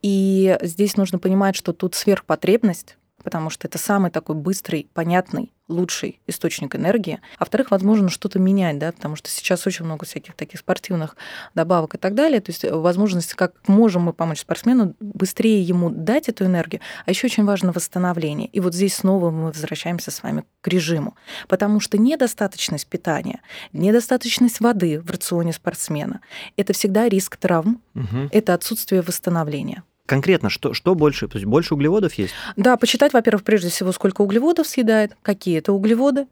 И 0.02 0.58
здесь 0.62 0.98
нужно 0.98 1.20
понимать, 1.20 1.56
что 1.56 1.74
тут 1.74 1.96
сверхпотребность, 1.96 2.98
потому 3.24 3.50
что 3.50 3.68
это 3.68 3.78
самый 3.78 4.12
такой 4.12 4.36
быстрый, 4.36 4.90
понятный, 4.94 5.52
лучший 5.70 6.20
источник 6.28 6.76
энергии. 6.76 7.20
А 7.38 7.40
во-вторых, 7.42 7.72
возможно, 7.72 8.10
что-то 8.10 8.38
менять, 8.38 8.78
да, 8.80 8.92
потому 8.92 9.16
что 9.16 9.30
сейчас 9.30 9.66
очень 9.66 9.86
много 9.86 10.06
всяких 10.06 10.36
таких 10.36 10.60
спортивных 10.60 11.16
добавок 11.56 11.96
и 11.96 11.98
так 11.98 12.16
далее. 12.16 12.42
То 12.42 12.52
есть 12.52 12.66
возможность, 12.70 13.34
как 13.34 13.54
можем 13.68 14.04
мы 14.04 14.14
помочь 14.14 14.42
спортсмену, 14.42 14.94
быстрее 15.00 15.62
ему 15.62 15.90
дать 15.90 16.28
эту 16.28 16.46
энергию. 16.46 16.82
А 17.06 17.10
еще 17.12 17.28
очень 17.28 17.46
важно 17.46 17.72
восстановление. 17.72 18.50
И 18.50 18.60
вот 18.60 18.74
здесь 18.76 18.96
снова 18.96 19.32
мы 19.32 19.46
возвращаемся 19.48 20.12
с 20.12 20.22
вами 20.22 20.44
к 20.62 20.68
режиму. 20.68 21.16
Потому 21.48 21.80
что 21.80 21.98
недостаточность 21.98 22.88
питания, 22.88 23.40
недостаточность 23.72 24.60
воды 24.60 25.00
в 25.00 25.10
рационе 25.10 25.54
спортсмена– 25.54 26.20
это 26.58 26.74
всегда 26.74 27.08
риск 27.08 27.38
травм, 27.38 27.82
Мгм. 27.94 28.30
это 28.32 28.54
отсутствие 28.54 29.02
восстановления. 29.02 29.84
Конкретно, 30.06 30.50
что, 30.50 30.74
что 30.74 30.96
больше? 30.96 31.30
То 31.30 31.38
есть 31.38 31.46
больше 31.46 31.76
углеводов 31.76 32.14
есть? 32.16 32.34
Да, 32.58 32.76
почитать, 32.76 33.14
во-первых, 33.14 33.44
прежде 33.44 33.70
всего, 33.70 33.94
сколько 33.94 34.22
углеводов 34.22 34.68
съедает, 34.68 35.16
какие 35.22 35.60
это 35.60 35.72
углеводы. 35.72 36.28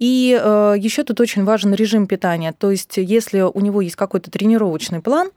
И 0.00 0.38
э, 0.40 0.74
еще 0.76 1.04
тут 1.04 1.20
очень 1.20 1.44
важен 1.44 1.72
режим 1.72 2.08
питания. 2.08 2.52
То 2.52 2.72
есть, 2.72 2.96
если 2.96 3.42
у 3.42 3.60
него 3.60 3.80
есть 3.80 3.94
какой-то 3.94 4.28
тренировочный 4.30 5.00
план, 5.00 5.30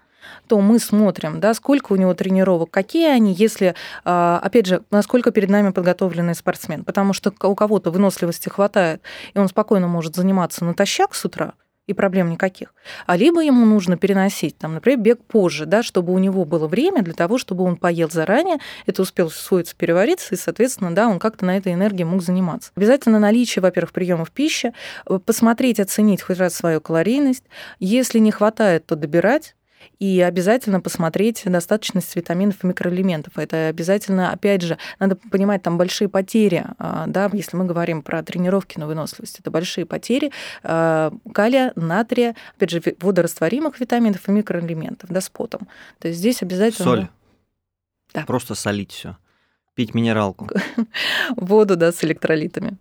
то 0.47 0.59
мы 0.59 0.79
смотрим, 0.79 1.39
да, 1.39 1.53
сколько 1.53 1.93
у 1.93 1.95
него 1.95 2.15
тренировок, 2.15 2.71
какие 2.71 3.07
они, 3.07 3.33
если, 3.33 3.75
э, 4.03 4.39
опять 4.41 4.65
же, 4.65 4.81
насколько 4.89 5.29
перед 5.29 5.49
нами 5.49 5.69
подготовленный 5.69 6.33
спортсмен. 6.33 6.83
Потому 6.83 7.13
что 7.13 7.31
у 7.43 7.53
кого-то 7.53 7.91
выносливости 7.91 8.49
хватает, 8.49 9.01
и 9.35 9.39
он 9.39 9.47
спокойно 9.47 9.87
может 9.87 10.15
заниматься 10.15 10.65
натощак 10.65 11.13
с 11.13 11.23
утра, 11.25 11.53
и 11.87 11.93
проблем 11.93 12.29
никаких. 12.29 12.73
А 13.05 13.15
либо 13.15 13.41
ему 13.43 13.65
нужно 13.65 13.97
переносить, 13.97 14.57
там, 14.57 14.73
например, 14.73 14.99
бег 14.99 15.23
позже, 15.23 15.65
да, 15.65 15.83
чтобы 15.83 16.13
у 16.13 16.17
него 16.17 16.45
было 16.45 16.67
время 16.67 17.01
для 17.01 17.13
того, 17.13 17.37
чтобы 17.37 17.63
он 17.63 17.77
поел 17.77 18.09
заранее, 18.09 18.57
это 18.85 19.01
успел 19.01 19.27
усвоиться, 19.27 19.75
перевариться, 19.75 20.35
и, 20.35 20.37
соответственно, 20.37 20.93
да, 20.93 21.07
он 21.07 21.19
как-то 21.19 21.45
на 21.45 21.57
этой 21.57 21.73
энергии 21.73 22.03
мог 22.03 22.21
заниматься. 22.21 22.71
Обязательно 22.75 23.19
наличие, 23.19 23.61
во-первых, 23.61 23.91
приемов 23.91 24.31
пищи, 24.31 24.73
э, 25.07 25.19
посмотреть, 25.23 25.79
оценить 25.79 26.21
хоть 26.21 26.37
раз 26.37 26.55
свою 26.55 26.81
калорийность. 26.81 27.43
Если 27.79 28.19
не 28.19 28.31
хватает, 28.31 28.85
то 28.85 28.95
добирать. 28.95 29.55
И 29.99 30.21
обязательно 30.21 30.81
посмотреть 30.81 31.43
достаточность 31.45 32.15
витаминов 32.15 32.63
и 32.63 32.67
микроэлементов. 32.67 33.37
Это 33.37 33.67
обязательно, 33.67 34.31
опять 34.31 34.61
же, 34.61 34.77
надо 34.99 35.15
понимать, 35.15 35.63
там 35.63 35.77
большие 35.77 36.09
потери, 36.09 36.65
а, 36.77 37.05
да, 37.07 37.29
если 37.33 37.57
мы 37.57 37.65
говорим 37.65 38.01
про 38.01 38.23
тренировки 38.23 38.77
на 38.77 38.87
выносливость, 38.87 39.39
это 39.39 39.51
большие 39.51 39.85
потери 39.85 40.31
а, 40.63 41.13
калия, 41.33 41.71
натрия, 41.75 42.35
опять 42.55 42.69
же, 42.69 42.81
водорастворимых 42.99 43.79
витаминов 43.79 44.27
и 44.27 44.31
микроэлементов, 44.31 45.09
да, 45.09 45.21
с 45.21 45.29
потом. 45.29 45.67
То 45.99 46.07
есть 46.07 46.19
здесь 46.19 46.41
обязательно... 46.41 46.85
Соль. 46.85 47.07
Да. 48.13 48.25
Просто 48.25 48.55
солить 48.55 48.91
все. 48.91 49.17
Пить 49.73 49.93
минералку. 49.93 50.49
Воду, 51.35 51.75
да, 51.75 51.91
с 51.91 52.03
электролитами. 52.03 52.77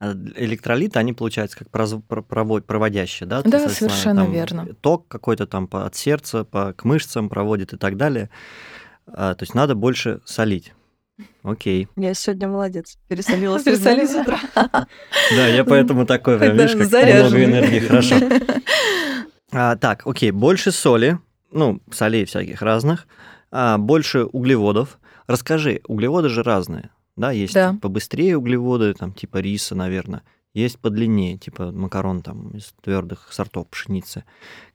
А 0.00 0.12
Электролиты, 0.36 0.98
они, 0.98 1.12
получаются, 1.12 1.58
как 1.58 1.68
проводящие, 1.68 3.28
да? 3.28 3.42
Да, 3.42 3.68
совершенно 3.68 4.24
там 4.24 4.32
верно. 4.32 4.66
Ток 4.80 5.06
какой-то 5.08 5.46
там 5.46 5.68
от 5.70 5.94
сердца, 5.94 6.44
по, 6.44 6.72
к 6.72 6.84
мышцам 6.84 7.28
проводит 7.28 7.74
и 7.74 7.76
так 7.76 7.98
далее. 7.98 8.30
А, 9.06 9.34
то 9.34 9.42
есть 9.42 9.54
надо 9.54 9.74
больше 9.74 10.20
солить. 10.24 10.72
Окей. 11.42 11.86
Я 11.96 12.14
сегодня 12.14 12.48
молодец. 12.48 12.96
Пересолила 13.08 13.58
с 14.06 14.14
утра. 14.14 14.40
Да, 15.36 15.46
я 15.46 15.64
поэтому 15.64 16.06
такой, 16.06 16.38
прям, 16.38 16.56
видишь, 16.56 16.72
как 16.72 16.90
много 16.90 17.44
энергии, 17.44 17.80
хорошо. 17.80 18.16
А, 19.52 19.74
так, 19.74 20.06
окей, 20.06 20.30
больше 20.30 20.70
соли, 20.70 21.18
ну, 21.50 21.80
солей 21.90 22.24
всяких 22.24 22.62
разных, 22.62 23.08
а, 23.50 23.78
больше 23.78 24.24
углеводов. 24.24 25.00
Расскажи, 25.26 25.80
углеводы 25.88 26.28
же 26.28 26.44
разные, 26.44 26.90
да, 27.16 27.30
есть 27.30 27.54
Да. 27.54 27.76
побыстрее 27.80 28.36
углеводы, 28.36 28.94
там, 28.94 29.12
типа 29.12 29.38
риса, 29.38 29.74
наверное, 29.74 30.22
есть 30.54 30.78
подлиннее, 30.78 31.38
типа 31.38 31.70
макарон 31.70 32.22
там 32.22 32.50
из 32.50 32.74
твердых 32.82 33.32
сортов 33.32 33.68
пшеницы. 33.68 34.24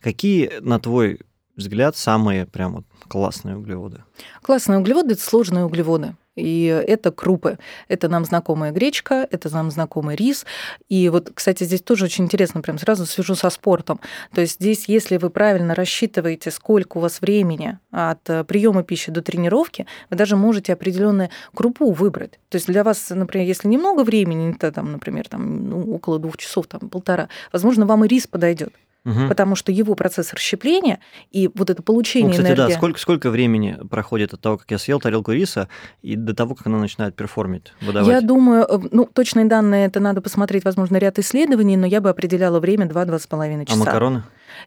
Какие, 0.01 0.59
на 0.61 0.79
твой 0.79 1.19
взгляд, 1.55 1.97
самые 1.97 2.45
прям 2.45 2.75
вот 2.75 2.85
классные 3.07 3.57
углеводы? 3.57 4.03
Классные 4.41 4.79
углеводы– 4.79 5.13
это 5.13 5.21
сложные 5.21 5.65
углеводы. 5.65 6.15
И 6.35 6.65
это 6.65 7.11
крупы. 7.11 7.57
Это 7.87 8.09
нам 8.09 8.25
знакомая 8.25 8.71
гречка, 8.71 9.27
это 9.31 9.49
нам 9.53 9.71
знакомый 9.71 10.15
рис. 10.15 10.45
И 10.89 11.09
вот, 11.09 11.31
кстати, 11.33 11.63
здесь 11.63 11.81
тоже 11.81 12.05
очень 12.05 12.25
интересно, 12.25 12.61
прям 12.61 12.77
сразу 12.77 13.05
свяжу 13.05 13.35
со 13.35 13.49
спортом. 13.49 13.99
То 14.33 14.41
есть 14.41 14.55
здесь, 14.55 14.85
если 14.87 15.17
вы 15.17 15.29
правильно 15.29 15.75
рассчитываете, 15.75 16.51
сколько 16.51 16.97
у 16.97 17.01
вас 17.01 17.21
времени 17.21 17.79
от 17.91 18.23
приема 18.47 18.83
пищи 18.83 19.11
до 19.11 19.21
тренировки, 19.21 19.87
вы 20.09 20.17
даже 20.17 20.35
можете 20.35 20.73
определенную 20.73 21.29
крупу 21.53 21.91
выбрать. 21.91 22.39
То 22.49 22.55
есть 22.57 22.67
для 22.67 22.83
вас, 22.83 23.09
например, 23.09 23.47
если 23.47 23.67
немного 23.67 24.03
времени, 24.03 24.53
это 24.53 24.71
там, 24.71 24.91
например, 24.91 25.27
там, 25.29 25.69
ну, 25.69 25.95
около 25.95 26.19
двух 26.19 26.37
часов, 26.37 26.67
там, 26.67 26.89
полтора, 26.89 27.29
возможно, 27.51 27.85
вам 27.85 28.05
и 28.05 28.07
рис 28.07 28.27
подойдет. 28.27 28.73
Угу. 29.05 29.27
потому 29.27 29.55
что 29.55 29.71
его 29.71 29.95
процесс 29.95 30.33
расщепления 30.33 30.99
и 31.31 31.49
вот 31.53 31.69
это 31.69 31.81
получение 31.81 32.29
ну, 32.29 32.33
кстати, 32.33 32.47
энергии... 32.47 32.73
да, 32.73 32.77
сколько, 32.77 32.99
сколько 32.99 33.29
времени 33.29 33.77
проходит 33.89 34.33
от 34.33 34.41
того, 34.41 34.57
как 34.57 34.69
я 34.71 34.77
съел 34.77 34.99
тарелку 34.99 35.31
риса, 35.31 35.69
и 36.01 36.15
до 36.15 36.33
того, 36.33 36.55
как 36.55 36.67
она 36.67 36.79
начинает 36.79 37.15
перформить, 37.15 37.73
выдавать? 37.81 38.07
Я 38.07 38.21
думаю, 38.21 38.65
э, 38.67 38.79
ну, 38.91 39.05
точные 39.05 39.45
данные, 39.45 39.85
это 39.85 39.99
надо 39.99 40.21
посмотреть, 40.21 40.65
возможно, 40.65 40.97
ряд 40.97 41.19
исследований, 41.19 41.77
но 41.77 41.85
я 41.85 42.01
бы 42.01 42.09
определяла 42.09 42.59
время 42.59 42.87
2-2,5 42.87 43.65
часа. 43.65 43.75
А 43.75 43.85
макароны? 43.85 44.23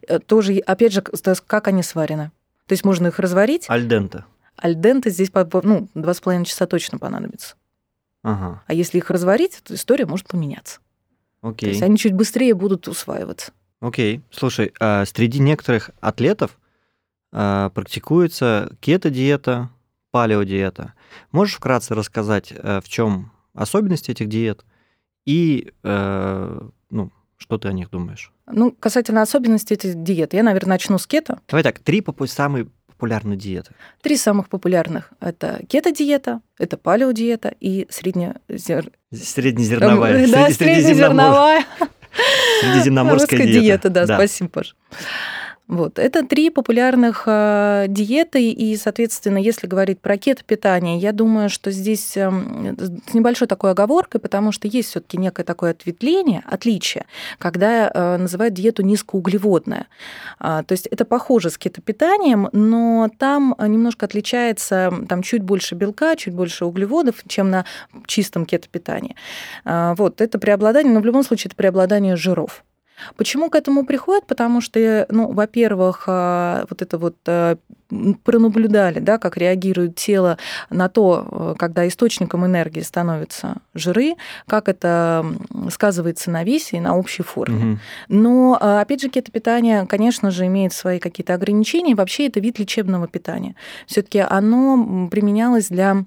Э, 0.07 0.19
тоже, 0.19 0.57
опять 0.59 0.93
же, 0.93 1.01
как 1.01 1.67
они 1.67 1.83
сварены. 1.83 2.31
То 2.65 2.73
есть 2.73 2.85
можно 2.85 3.07
их 3.07 3.19
разварить. 3.19 3.65
Альдента. 3.67 4.25
Альдента 4.55 5.09
здесь, 5.09 5.31
ну, 5.33 5.87
2,5 5.95 6.45
часа 6.45 6.65
точно 6.65 6.97
понадобится. 6.97 7.55
Ага. 8.21 8.61
А 8.67 8.73
если 8.73 8.97
их 8.97 9.09
разварить, 9.09 9.61
то 9.63 9.73
история 9.73 10.05
может 10.05 10.27
поменяться. 10.27 10.79
Окей. 11.41 11.67
То 11.67 11.71
есть 11.71 11.81
они 11.81 11.97
чуть 11.97 12.13
быстрее 12.13 12.53
будут 12.53 12.87
усваиваться. 12.87 13.53
Окей. 13.81 14.21
Слушай, 14.31 14.73
а 14.79 15.05
среди 15.05 15.39
некоторых 15.39 15.91
атлетов 16.01 16.57
а, 17.31 17.69
практикуется 17.69 18.75
кето-диета, 18.81 19.69
палеодиета. 20.11 20.93
Можешь 21.31 21.55
вкратце 21.55 21.95
рассказать, 21.95 22.53
а, 22.57 22.81
в 22.81 22.89
чем 22.89 23.31
особенности 23.53 24.11
этих 24.11 24.27
диет 24.27 24.65
и 25.25 25.71
а, 25.83 26.69
ну, 26.89 27.11
что 27.37 27.57
ты 27.57 27.69
о 27.69 27.73
них 27.73 27.89
думаешь? 27.89 28.31
Ну, 28.51 28.71
касательно 28.71 29.21
особенностей 29.21 29.75
этих 29.75 30.03
диет, 30.03 30.33
я, 30.33 30.43
наверное, 30.43 30.71
начну 30.71 30.97
с 30.97 31.07
кето. 31.07 31.39
Давай 31.47 31.63
так, 31.63 31.79
три 31.79 32.03
самые 32.25 32.67
популярные 32.87 33.37
диеты. 33.37 33.71
Три 34.01 34.17
самых 34.17 34.49
популярных. 34.49 35.13
Это 35.21 35.61
кето-диета, 35.69 36.41
это 36.57 36.77
палеодиета 36.77 37.55
и 37.59 37.87
среднезер... 37.89 38.91
среднезерновая. 39.13 40.27
Да, 40.31 40.49
среднезерновая. 40.49 41.63
Средиземноморская 42.61 43.39
диета. 43.39 43.61
диета. 43.61 43.89
Да, 43.89 44.05
да, 44.05 44.15
спасибо, 44.15 44.49
Паш. 44.49 44.75
Вот. 45.69 45.99
Это 45.99 46.25
три 46.25 46.49
популярных 46.49 47.23
э, 47.27 47.85
диеты, 47.89 48.49
и, 48.49 48.75
соответственно, 48.75 49.37
если 49.37 49.67
говорить 49.67 50.01
про 50.01 50.17
кето-питание, 50.17 50.97
я 50.97 51.11
думаю, 51.11 51.47
что 51.51 51.69
здесь 51.69 52.17
э, 52.17 52.27
с 52.27 53.13
небольшой 53.13 53.47
такой 53.47 53.69
оговоркой, 53.69 54.19
потому 54.19 54.51
что 54.51 54.67
есть 54.67 54.89
все 54.89 54.99
таки 54.99 55.17
некое 55.17 55.43
такое 55.43 55.71
ответвление, 55.71 56.41
отличие, 56.47 57.05
когда 57.37 57.87
э, 57.87 58.17
называют 58.17 58.55
диету 58.55 58.81
низкоуглеводная. 58.81 59.85
А, 60.39 60.63
то 60.63 60.71
есть 60.71 60.87
это 60.87 61.05
похоже 61.05 61.51
с 61.51 61.59
кето-питанием, 61.59 62.49
но 62.51 63.11
там 63.19 63.55
немножко 63.59 64.07
отличается, 64.07 64.91
там 65.07 65.21
чуть 65.21 65.43
больше 65.43 65.75
белка, 65.75 66.15
чуть 66.15 66.33
больше 66.33 66.65
углеводов, 66.65 67.17
чем 67.27 67.51
на 67.51 67.65
чистом 68.07 68.47
кето-питании. 68.47 69.15
А, 69.65 69.93
вот, 69.93 70.19
это 70.19 70.39
преобладание, 70.39 70.91
но 70.91 70.99
в 70.99 71.05
любом 71.05 71.21
случае 71.21 71.49
это 71.49 71.55
преобладание 71.55 72.15
жиров. 72.15 72.63
Почему 73.15 73.49
к 73.49 73.55
этому 73.55 73.85
приходит? 73.85 74.25
Потому 74.25 74.61
что, 74.61 75.05
ну, 75.09 75.31
во-первых, 75.31 76.03
а, 76.07 76.65
вот 76.69 76.81
это 76.81 76.97
вот 76.97 77.15
э, 77.25 77.55
пронаблюдали, 78.23 78.99
да, 78.99 79.17
как 79.17 79.37
реагирует 79.37 79.95
тело 79.95 80.37
на 80.69 80.89
то, 80.89 81.27
э, 81.29 81.55
когда 81.57 81.87
источником 81.87 82.45
энергии 82.45 82.81
становятся 82.81 83.57
жиры, 83.73 84.15
как 84.47 84.69
это 84.69 85.25
сказывается 85.71 86.31
на 86.31 86.43
весе 86.43 86.77
и 86.77 86.81
на 86.81 86.95
общей 86.95 87.23
форме. 87.23 87.73
Угу. 87.73 87.79
Но, 88.09 88.57
опять 88.59 89.01
же, 89.01 89.09
кетопитание, 89.09 89.85
конечно 89.87 90.31
же, 90.31 90.45
имеет 90.45 90.73
свои 90.73 90.99
какие-то 90.99 91.33
ограничения. 91.33 91.95
Вообще 91.95 92.27
это 92.27 92.39
вид 92.39 92.59
лечебного 92.59 93.07
питания. 93.07 93.55
все 93.87 94.01
таки 94.01 94.19
оно 94.19 95.07
применялось 95.09 95.69
для 95.69 96.05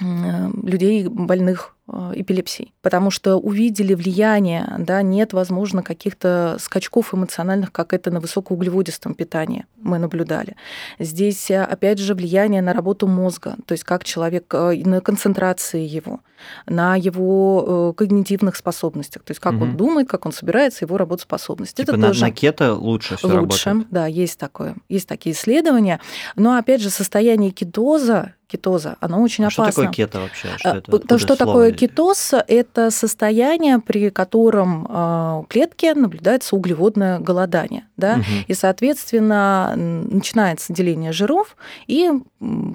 людей 0.00 1.06
больных 1.06 1.76
Э, 1.94 2.12
эпилепсией, 2.14 2.72
потому 2.80 3.10
что 3.10 3.36
увидели 3.36 3.92
влияние, 3.92 4.76
да, 4.78 5.02
нет, 5.02 5.34
возможно, 5.34 5.82
каких-то 5.82 6.56
скачков 6.58 7.12
эмоциональных, 7.12 7.70
как 7.70 7.92
это 7.92 8.10
на 8.10 8.18
высокоуглеводистом 8.18 9.12
питании 9.12 9.66
мы 9.76 9.98
наблюдали. 9.98 10.56
Здесь, 10.98 11.50
э, 11.50 11.62
опять 11.62 11.98
же, 11.98 12.14
влияние 12.14 12.62
на 12.62 12.72
работу 12.72 13.06
мозга, 13.06 13.56
то 13.66 13.72
есть 13.72 13.84
как 13.84 14.04
человек, 14.04 14.46
э, 14.54 14.80
на 14.86 15.02
концентрации 15.02 15.86
его, 15.86 16.20
на 16.66 16.96
его 16.96 17.92
когнитивных 17.94 18.56
способностях, 18.56 19.22
то 19.22 19.32
есть 19.32 19.40
как 19.40 19.54
угу. 19.54 19.64
он 19.64 19.76
думает, 19.76 20.08
как 20.08 20.24
он 20.24 20.32
собирается, 20.32 20.86
его 20.86 20.96
работоспособность. 20.96 21.76
Типа 21.76 21.90
это 21.90 21.98
на, 21.98 22.06
тоже 22.08 22.22
на 22.22 22.30
кето 22.30 22.74
лучше 22.74 23.16
все 23.16 23.26
лучше, 23.26 23.68
работает? 23.68 23.92
да, 23.92 24.06
есть 24.06 24.38
такое, 24.38 24.76
есть 24.88 25.06
такие 25.06 25.34
исследования, 25.34 26.00
но, 26.36 26.56
опять 26.56 26.80
же, 26.80 26.88
состояние 26.88 27.50
кетоза 27.50 28.34
кетоза, 28.52 28.96
оно 29.00 29.22
очень 29.22 29.44
а 29.44 29.48
опасно. 29.48 29.72
Что 29.72 29.82
такое 29.82 29.92
кето 29.92 30.20
вообще? 30.20 30.48
Что, 30.58 30.96
это, 30.96 31.18
что 31.18 31.36
такое 31.36 31.72
кетоз– 31.72 32.34
это 32.48 32.90
состояние, 32.90 33.78
при 33.78 34.10
котором 34.10 34.86
а, 34.88 35.44
клетке 35.48 35.94
наблюдается 35.94 36.54
углеводное 36.54 37.18
голодание. 37.18 37.86
Да? 37.96 38.14
Угу. 38.14 38.24
И, 38.48 38.54
соответственно, 38.54 39.74
начинается 39.76 40.72
деление 40.72 41.12
жиров, 41.12 41.56
и 41.86 42.10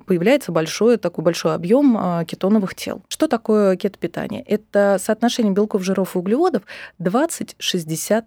появляется 0.05 0.51
большой, 0.51 0.97
такой 0.97 1.23
большой 1.23 1.53
объем 1.53 1.97
а, 1.97 2.25
кетоновых 2.25 2.75
тел. 2.75 3.01
Что 3.07 3.27
такое 3.27 3.75
кетопитание? 3.75 4.41
Это 4.41 4.97
соотношение 5.03 5.53
белков, 5.53 5.83
жиров 5.83 6.15
и 6.15 6.19
углеводов 6.19 6.63
20-60-20. 6.99 8.23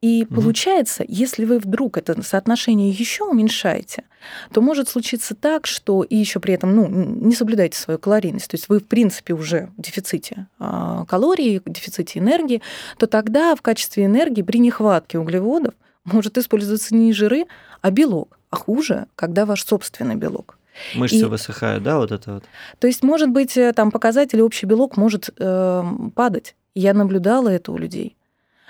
И 0.00 0.24
угу. 0.24 0.36
получается, 0.36 1.04
если 1.06 1.44
вы 1.44 1.58
вдруг 1.58 1.98
это 1.98 2.22
соотношение 2.22 2.90
еще 2.90 3.24
уменьшаете, 3.24 4.04
то 4.50 4.62
может 4.62 4.88
случиться 4.88 5.34
так, 5.34 5.66
что 5.66 6.02
и 6.02 6.16
еще 6.16 6.40
при 6.40 6.54
этом 6.54 6.74
ну, 6.74 6.88
не 6.88 7.34
соблюдаете 7.34 7.78
свою 7.78 7.98
калорийность, 7.98 8.48
то 8.50 8.54
есть 8.54 8.68
вы 8.68 8.80
в 8.80 8.86
принципе 8.86 9.34
уже 9.34 9.68
в 9.76 9.82
дефиците 9.82 10.46
а, 10.58 11.04
калорий, 11.04 11.60
в 11.60 11.70
дефиците 11.70 12.18
энергии, 12.18 12.62
то 12.96 13.06
тогда 13.06 13.54
в 13.54 13.60
качестве 13.60 14.06
энергии 14.06 14.42
при 14.42 14.58
нехватке 14.58 15.18
углеводов 15.18 15.74
может 16.04 16.38
использоваться 16.38 16.94
не 16.94 17.12
жиры, 17.12 17.44
а 17.82 17.90
белок. 17.90 18.38
А 18.48 18.56
хуже, 18.56 19.06
когда 19.14 19.44
ваш 19.44 19.64
собственный 19.64 20.16
белок. 20.16 20.58
Мышцы 20.94 21.16
и, 21.16 21.24
высыхают, 21.24 21.82
да, 21.84 21.98
вот 21.98 22.10
это 22.10 22.34
вот? 22.34 22.44
То 22.78 22.86
есть, 22.86 23.02
может 23.02 23.28
быть, 23.28 23.56
э, 23.56 23.72
там 23.74 23.90
показатель 23.90 24.40
общий 24.40 24.66
белок 24.66 24.96
может 24.96 25.28
э, 25.38 25.84
падать. 26.14 26.56
Я 26.74 26.94
наблюдала 26.94 27.48
это 27.48 27.70
у 27.70 27.76
людей 27.76 28.16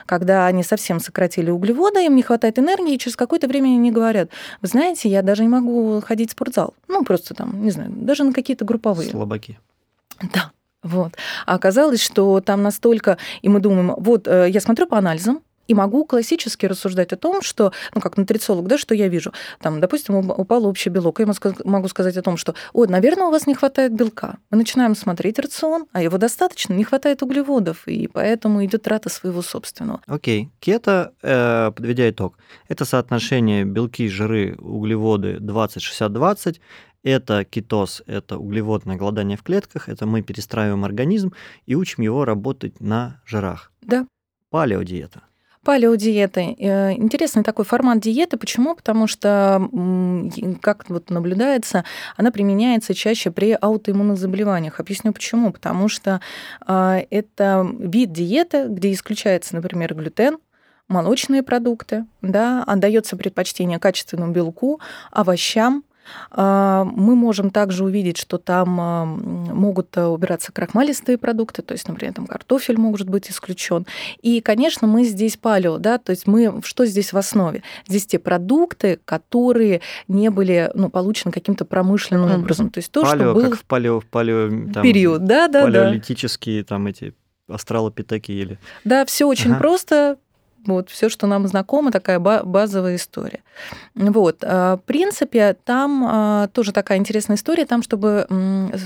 когда 0.07 0.47
они 0.47 0.63
совсем 0.63 1.01
сократили 1.01 1.51
углеводы, 1.51 2.05
им 2.05 2.17
не 2.17 2.23
хватает 2.23 2.59
энергии, 2.59 2.95
и 2.95 2.99
через 2.99 3.17
какое-то 3.17 3.49
время 3.49 3.69
они 3.69 3.91
говорят, 3.91 4.31
вы 4.63 4.69
знаете, 4.69 5.09
я 5.09 5.23
даже 5.23 5.43
не 5.43 5.49
могу 5.49 6.01
ходить 6.01 6.31
в 6.31 6.33
спортзал. 6.33 6.75
Ну, 6.89 7.05
просто 7.05 7.35
там, 7.35 7.63
не 7.63 7.71
знаю, 7.71 7.91
даже 7.93 8.25
на 8.25 8.33
какие-то 8.33 8.65
групповые. 8.65 9.11
Слабаки. 9.11 9.59
Да, 10.35 10.53
вот. 10.83 11.15
А 11.47 11.55
оказалось, 11.55 12.03
что 12.03 12.41
там 12.41 12.63
настолько... 12.63 13.19
И 13.43 13.49
мы 13.49 13.61
думаем, 13.61 13.95
вот 13.97 14.27
э, 14.27 14.49
я 14.51 14.61
смотрю 14.61 14.87
по 14.87 14.99
анализам, 14.99 15.43
и 15.71 15.75
могу 15.75 16.05
классически 16.05 16.67
рассуждать 16.67 17.13
о 17.13 17.17
том, 17.17 17.43
что, 17.43 17.73
ну, 17.95 18.01
как 18.01 18.17
нутрициолог, 18.17 18.67
да, 18.67 18.77
что 18.77 18.93
я 18.93 19.07
вижу. 19.07 19.33
Там, 19.61 19.81
допустим, 19.81 20.17
упал 20.17 20.67
общий 20.67 20.91
белок. 20.91 21.21
Я 21.21 21.29
могу 21.65 21.87
сказать 21.87 22.17
о 22.17 22.23
том, 22.23 22.37
что, 22.37 22.57
ой, 22.73 22.89
наверное, 22.89 23.29
у 23.29 23.31
вас 23.31 23.47
не 23.47 23.55
хватает 23.55 23.95
белка. 23.95 24.39
Мы 24.51 24.59
начинаем 24.59 24.97
смотреть 24.97 25.39
рацион, 25.39 25.87
а 25.93 26.03
его 26.03 26.19
достаточно, 26.19 26.75
не 26.75 26.83
хватает 26.83 27.23
углеводов, 27.23 27.87
и 27.87 28.09
поэтому 28.09 28.65
идет 28.65 28.83
трата 28.83 29.09
своего 29.11 29.43
собственного. 29.43 30.01
Окей. 30.09 30.47
Okay. 30.47 30.49
Кето, 30.59 31.13
э, 31.23 31.71
подведя 31.71 32.11
итог, 32.11 32.37
это 32.67 32.85
соотношение 32.85 33.65
белки, 33.65 34.09
жиры, 34.09 34.57
углеводы 34.59 35.37
20-60-20, 35.37 36.57
это 37.05 37.45
кетоз, 37.45 38.03
это 38.07 38.39
углеводное 38.39 38.97
голодание 38.97 39.37
в 39.37 39.45
клетках, 39.45 39.89
это 39.89 40.05
мы 40.05 40.23
перестраиваем 40.23 40.85
организм 40.85 41.33
и 41.67 41.77
учим 41.77 42.03
его 42.03 42.25
работать 42.25 42.81
на 42.81 43.23
жирах. 43.25 43.71
Да. 43.83 44.05
Палеодиета. 44.51 45.23
Палеодиеты. 45.63 46.57
Э, 46.59 46.93
интересный 46.93 47.43
такой 47.43 47.67
формат 47.67 48.01
диеты. 48.01 48.39
Почему? 48.39 48.75
Потому 48.75 49.07
что, 49.07 49.69
как 50.63 50.89
вот 50.89 51.11
наблюдается, 51.11 51.85
она 52.17 52.31
применяется 52.31 52.95
чаще 52.95 53.31
при 53.31 53.57
аутоиммунных 53.61 54.17
заболеваниях. 54.17 54.81
Объясню 54.81 55.13
почему. 55.13 55.53
Потому 55.53 55.89
что 55.89 56.23
а, 56.67 57.03
это 57.11 57.67
вид 57.79 58.11
диеты, 58.11 58.69
где 58.69 58.91
исключается, 58.93 59.55
например, 59.55 59.95
глютен, 59.95 60.39
молочные 60.89 61.43
продукты, 61.43 62.07
да, 62.23 62.65
отдается 62.67 63.19
предпочтение 63.19 63.79
качественному 63.79 64.33
белку, 64.33 64.81
овощам, 65.11 65.85
мы 66.33 67.17
можем 67.17 67.51
также 67.51 67.85
увидеть, 67.85 68.17
что 68.17 68.39
там 68.39 68.81
а, 68.81 69.05
могут 69.05 69.97
э, 69.97 70.05
убираться 70.05 70.53
крахмалистые 70.53 71.19
продукты, 71.19 71.63
то 71.63 71.73
есть, 71.73 71.89
например, 71.89 72.15
там 72.15 72.27
картофель 72.27 72.79
может 72.79 73.09
быть 73.09 73.31
исключен. 73.31 73.87
И, 74.23 74.41
конечно, 74.41 74.87
мы 74.87 75.05
здесь 75.05 75.37
палео, 75.37 75.79
да, 75.79 75.99
то 75.99 76.11
есть 76.11 76.27
мы 76.27 76.61
что 76.63 76.87
здесь 76.87 77.13
в 77.13 77.19
основе? 77.19 77.63
Здесь 77.87 78.07
те 78.07 78.19
продукты, 78.19 79.01
которые 79.05 79.81
не 80.09 80.31
были 80.31 80.71
ну, 80.75 80.89
получены 80.91 81.33
каким-то 81.33 81.65
промышленным 81.65 82.31
mm. 82.31 82.39
образом. 82.41 82.71
То 82.71 82.79
есть 82.79 82.91
то, 82.91 83.03
палео, 83.03 83.33
что 83.33 83.35
было... 83.35 83.51
как 83.51 83.59
в 83.59 83.65
палео, 83.65 84.01
в 84.01 84.07
палео 84.07 84.49
там, 84.73 84.83
период, 84.83 85.25
да, 85.25 85.49
да, 85.49 85.63
палеолитические 85.65 86.63
да. 86.63 86.69
там 86.69 86.87
эти 86.87 87.15
астралопитеки 87.49 88.33
или... 88.33 88.59
Да, 88.85 89.05
все 89.05 89.27
очень 89.27 89.51
ага. 89.51 89.61
просто 89.61 90.19
вот 90.67 90.91
все, 90.91 91.09
что 91.09 91.27
нам 91.27 91.47
знакомо, 91.47 91.91
такая 91.91 92.19
базовая 92.19 92.97
история. 92.97 93.41
Вот. 93.95 94.39
А, 94.43 94.77
в 94.77 94.83
принципе, 94.83 95.57
там 95.65 96.05
а, 96.07 96.49
тоже 96.49 96.73
такая 96.73 96.99
интересная 96.99 97.37
история, 97.37 97.67
там, 97.67 97.83
чтобы 97.83 98.27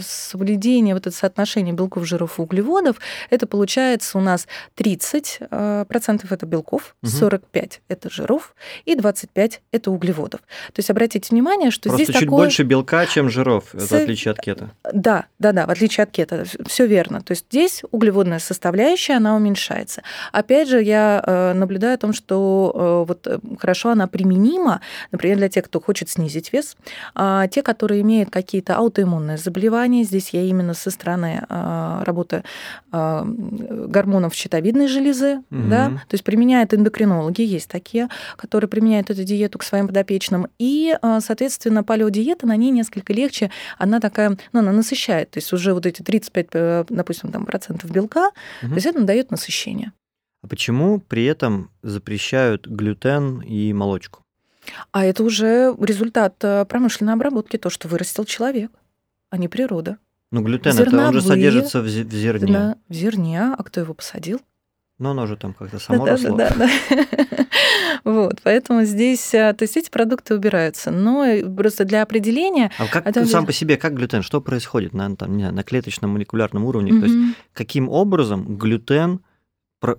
соблюдение 0.00 0.94
вот 0.94 1.06
это 1.06 1.16
соотношение 1.16 1.74
белков, 1.74 2.06
жиров 2.06 2.38
и 2.38 2.42
углеводов, 2.42 2.96
это 3.30 3.46
получается 3.46 4.18
у 4.18 4.20
нас 4.20 4.46
30 4.74 5.38
а, 5.50 5.84
процентов 5.84 6.32
это 6.32 6.46
белков, 6.46 6.96
45 7.04 7.82
это 7.88 8.10
жиров 8.10 8.54
и 8.84 8.94
25 8.94 9.60
это 9.72 9.90
углеводов. 9.90 10.40
То 10.40 10.78
есть 10.78 10.90
обратите 10.90 11.28
внимание, 11.30 11.70
что 11.70 11.88
Просто 11.88 12.04
здесь 12.04 12.14
чуть 12.14 12.24
такое... 12.26 12.44
больше 12.44 12.62
белка, 12.62 13.06
чем 13.06 13.30
жиров, 13.30 13.64
С... 13.72 13.90
в 13.90 13.92
отличие 13.92 14.32
от 14.32 14.40
кето. 14.40 14.70
Да, 14.92 15.26
да, 15.38 15.52
да, 15.52 15.66
в 15.66 15.70
отличие 15.70 16.04
от 16.04 16.10
кето, 16.10 16.44
все 16.66 16.86
верно. 16.86 17.20
То 17.20 17.32
есть 17.32 17.46
здесь 17.50 17.82
углеводная 17.90 18.38
составляющая, 18.38 19.14
она 19.14 19.36
уменьшается. 19.36 20.02
Опять 20.32 20.68
же, 20.68 20.82
я 20.82 21.22
э, 21.24 21.52
наблюдаю 21.64 21.94
о 21.94 21.98
том, 21.98 22.12
что 22.12 22.72
э, 22.74 23.08
вот 23.08 23.26
э, 23.26 23.38
хорошо 23.58 23.90
она 23.90 24.06
применима, 24.06 24.80
например, 25.10 25.38
для 25.38 25.48
тех, 25.48 25.64
кто 25.64 25.80
хочет 25.80 26.08
снизить 26.08 26.52
вес, 26.52 26.76
а 27.14 27.48
те, 27.48 27.62
которые 27.62 28.02
имеют 28.02 28.30
какие-то 28.30 28.76
аутоиммунные 28.76 29.38
заболевания, 29.38 30.04
здесь 30.04 30.30
я 30.30 30.42
именно 30.42 30.74
со 30.74 30.90
стороны 30.90 31.44
а, 31.48 32.04
работы 32.04 32.44
а, 32.92 33.24
гормонов 33.24 34.34
щитовидной 34.34 34.88
железы, 34.88 35.38
угу. 35.50 35.68
да, 35.68 35.88
то 36.08 36.14
есть 36.14 36.24
применяют 36.24 36.74
эндокринологи, 36.74 37.42
есть 37.42 37.70
такие, 37.70 38.08
которые 38.36 38.68
применяют 38.68 39.10
эту 39.10 39.24
диету 39.24 39.58
к 39.58 39.62
своим 39.62 39.88
подопечным, 39.88 40.48
и, 40.58 40.94
а, 41.00 41.20
соответственно, 41.20 41.82
палеодиета 41.82 42.46
на 42.46 42.56
ней 42.56 42.70
несколько 42.70 43.12
легче, 43.12 43.50
она 43.78 44.00
такая, 44.00 44.36
ну, 44.52 44.60
она 44.60 44.72
насыщает, 44.72 45.30
то 45.30 45.38
есть 45.38 45.52
уже 45.52 45.72
вот 45.72 45.86
эти 45.86 46.02
35, 46.02 46.86
допустим, 46.88 47.32
там, 47.32 47.46
процентов 47.46 47.90
белка, 47.90 48.28
угу. 48.62 48.68
то 48.68 48.74
есть 48.74 48.86
это 48.86 49.02
дает 49.02 49.30
насыщение. 49.30 49.92
А 50.44 50.46
почему 50.46 51.00
при 51.00 51.24
этом 51.24 51.70
запрещают 51.82 52.66
глютен 52.66 53.40
и 53.40 53.72
молочку? 53.72 54.22
А 54.92 55.02
это 55.02 55.24
уже 55.24 55.74
результат 55.80 56.34
э, 56.42 56.66
промышленной 56.66 57.14
обработки, 57.14 57.56
то, 57.56 57.70
что 57.70 57.88
вырастил 57.88 58.26
человек, 58.26 58.70
а 59.30 59.38
не 59.38 59.48
природа. 59.48 59.96
Ну, 60.30 60.42
глютен, 60.42 60.72
Зерновые, 60.72 61.00
это 61.00 61.08
он 61.08 61.14
же 61.14 61.22
содержится 61.22 61.80
в 61.80 61.88
зерне. 61.88 62.52
Да, 62.52 62.76
в 62.90 62.92
зерне, 62.92 63.40
а 63.40 63.62
кто 63.62 63.80
его 63.80 63.94
посадил? 63.94 64.42
Ну, 64.98 65.12
оно 65.12 65.26
же 65.26 65.38
там 65.38 65.54
как-то 65.54 65.78
само 65.78 66.04
да, 66.04 66.12
росло. 66.12 66.36
Да, 66.36 66.50
да, 66.50 66.68
да. 66.90 67.46
Вот, 68.04 68.40
поэтому 68.42 68.84
здесь, 68.84 69.32
э, 69.32 69.54
то 69.54 69.62
есть 69.62 69.78
эти 69.78 69.88
продукты 69.88 70.34
убираются. 70.34 70.90
Но 70.90 71.24
просто 71.56 71.86
для 71.86 72.02
определения... 72.02 72.70
А 72.76 72.86
как 72.86 73.06
это... 73.06 73.24
сам 73.24 73.46
по 73.46 73.52
себе, 73.52 73.78
как 73.78 73.94
глютен, 73.94 74.20
что 74.20 74.42
происходит 74.42 74.92
на, 74.92 75.16
там, 75.16 75.38
не 75.38 75.44
знаю, 75.44 75.54
на 75.54 75.62
клеточном 75.62 76.10
молекулярном 76.10 76.66
уровне? 76.66 76.92
Угу. 76.92 77.00
То 77.00 77.06
есть 77.06 77.36
каким 77.54 77.88
образом 77.88 78.58
глютен 78.58 79.22